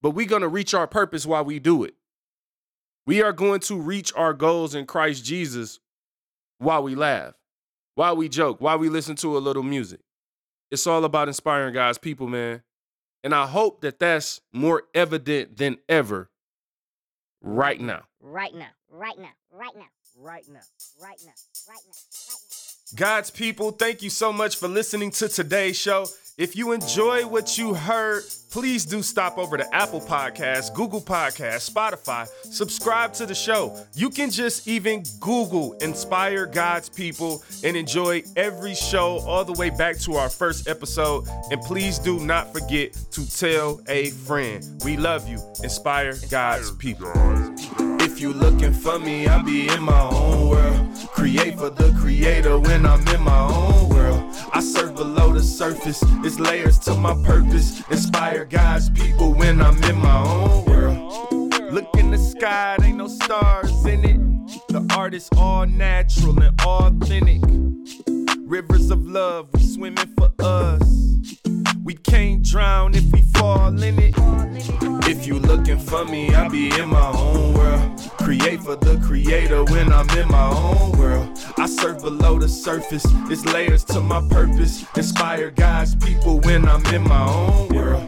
but 0.00 0.10
we 0.10 0.26
to 0.42 0.48
reach 0.48 0.74
our 0.74 0.86
purpose 0.86 1.26
while 1.26 1.44
we 1.44 1.58
do 1.58 1.84
it. 1.84 1.94
We 3.06 3.22
are 3.22 3.32
going 3.32 3.60
to 3.60 3.80
reach 3.80 4.12
our 4.14 4.32
goals 4.32 4.74
in 4.74 4.86
Christ 4.86 5.24
Jesus 5.24 5.80
while 6.58 6.82
we 6.82 6.94
laugh, 6.94 7.34
while 7.94 8.16
we 8.16 8.28
joke, 8.28 8.60
while 8.60 8.78
we 8.78 8.88
listen 8.88 9.16
to 9.16 9.36
a 9.36 9.40
little 9.40 9.62
music. 9.62 10.00
It's 10.70 10.86
all 10.86 11.04
about 11.04 11.28
inspiring 11.28 11.74
God's 11.74 11.98
people, 11.98 12.28
man. 12.28 12.62
And 13.22 13.34
I 13.34 13.46
hope 13.46 13.82
that 13.82 13.98
that's 13.98 14.40
more 14.52 14.84
evident 14.94 15.56
than 15.56 15.78
ever 15.88 16.30
right 17.42 17.80
now. 17.80 18.02
Right 18.20 18.54
now. 18.54 18.68
Right 18.90 19.18
now. 19.18 19.30
Right 19.52 19.74
now. 19.76 19.86
Right 20.16 20.46
now. 20.48 20.48
Right 20.48 20.48
now. 20.48 20.60
Right 21.00 21.20
now. 21.24 21.32
Right 21.68 21.80
now. 21.86 22.69
God's 22.94 23.30
people, 23.30 23.70
thank 23.70 24.02
you 24.02 24.10
so 24.10 24.32
much 24.32 24.56
for 24.56 24.68
listening 24.68 25.10
to 25.12 25.28
today's 25.28 25.76
show. 25.76 26.06
If 26.36 26.56
you 26.56 26.72
enjoy 26.72 27.26
what 27.26 27.58
you 27.58 27.74
heard, 27.74 28.24
please 28.50 28.86
do 28.86 29.02
stop 29.02 29.36
over 29.36 29.58
to 29.58 29.74
Apple 29.74 30.00
Podcasts, 30.00 30.72
Google 30.72 31.00
Podcasts, 31.00 31.70
Spotify. 31.70 32.26
Subscribe 32.44 33.12
to 33.14 33.26
the 33.26 33.34
show. 33.34 33.76
You 33.94 34.08
can 34.08 34.30
just 34.30 34.66
even 34.66 35.04
Google 35.20 35.74
Inspire 35.74 36.46
God's 36.46 36.88
People 36.88 37.42
and 37.62 37.76
enjoy 37.76 38.22
every 38.36 38.74
show 38.74 39.18
all 39.20 39.44
the 39.44 39.52
way 39.52 39.70
back 39.70 39.98
to 40.00 40.14
our 40.14 40.30
first 40.30 40.66
episode. 40.66 41.28
And 41.50 41.60
please 41.60 41.98
do 41.98 42.18
not 42.18 42.52
forget 42.52 42.94
to 43.12 43.30
tell 43.30 43.80
a 43.88 44.10
friend. 44.10 44.66
We 44.84 44.96
love 44.96 45.28
you. 45.28 45.38
Inspire 45.62 46.14
God's 46.30 46.70
People. 46.72 47.12
You 48.20 48.34
looking 48.34 48.74
for 48.74 48.98
me, 48.98 49.26
I'll 49.26 49.42
be 49.42 49.66
in 49.66 49.82
my 49.82 50.02
own 50.10 50.50
world. 50.50 50.94
Create 51.10 51.58
for 51.58 51.70
the 51.70 51.90
creator 51.98 52.58
when 52.58 52.84
I'm 52.84 53.00
in 53.08 53.22
my 53.22 53.40
own 53.40 53.88
world. 53.88 54.22
I 54.52 54.60
surf 54.60 54.94
below 54.94 55.32
the 55.32 55.42
surface, 55.42 56.04
it's 56.22 56.38
layers 56.38 56.78
to 56.80 56.94
my 56.96 57.14
purpose. 57.24 57.82
Inspire 57.90 58.44
God's 58.44 58.90
people 58.90 59.32
when 59.32 59.62
I'm 59.62 59.82
in 59.84 59.96
my 59.96 60.22
own 60.22 60.66
world. 60.66 61.54
Look 61.72 61.88
in 61.96 62.10
the 62.10 62.18
sky, 62.18 62.76
ain't 62.82 62.98
no 62.98 63.08
stars 63.08 63.86
in 63.86 64.04
it. 64.04 64.68
The 64.68 64.86
art 64.94 65.14
is 65.14 65.30
all 65.38 65.64
natural 65.64 66.38
and 66.42 66.60
authentic. 66.60 67.40
Rivers 68.40 68.90
of 68.90 69.02
love, 69.06 69.48
we 69.54 69.62
swimming 69.62 70.14
for 70.18 70.30
us. 70.40 71.39
We 71.84 71.94
can't 71.94 72.42
drown 72.42 72.94
if 72.94 73.04
we 73.12 73.22
fall 73.22 73.82
in 73.82 73.98
it. 73.98 74.14
If 75.08 75.26
you 75.26 75.38
looking 75.38 75.78
for 75.78 76.04
me, 76.04 76.34
I'll 76.34 76.50
be 76.50 76.68
in 76.78 76.88
my 76.88 77.10
own 77.12 77.54
world. 77.54 78.00
Create 78.18 78.62
for 78.62 78.76
the 78.76 78.96
creator 79.04 79.64
when 79.64 79.92
I'm 79.92 80.08
in 80.10 80.28
my 80.28 80.50
own 80.50 80.92
world. 80.98 81.38
I 81.58 81.66
surf 81.66 82.02
below 82.02 82.38
the 82.38 82.48
surface, 82.48 83.04
it's 83.30 83.44
layers 83.44 83.84
to 83.84 84.00
my 84.00 84.20
purpose. 84.28 84.84
Inspire 84.96 85.50
God's 85.50 85.94
people 85.96 86.40
when 86.40 86.68
I'm 86.68 86.84
in 86.94 87.02
my 87.02 87.26
own 87.28 87.68
world. 87.68 88.06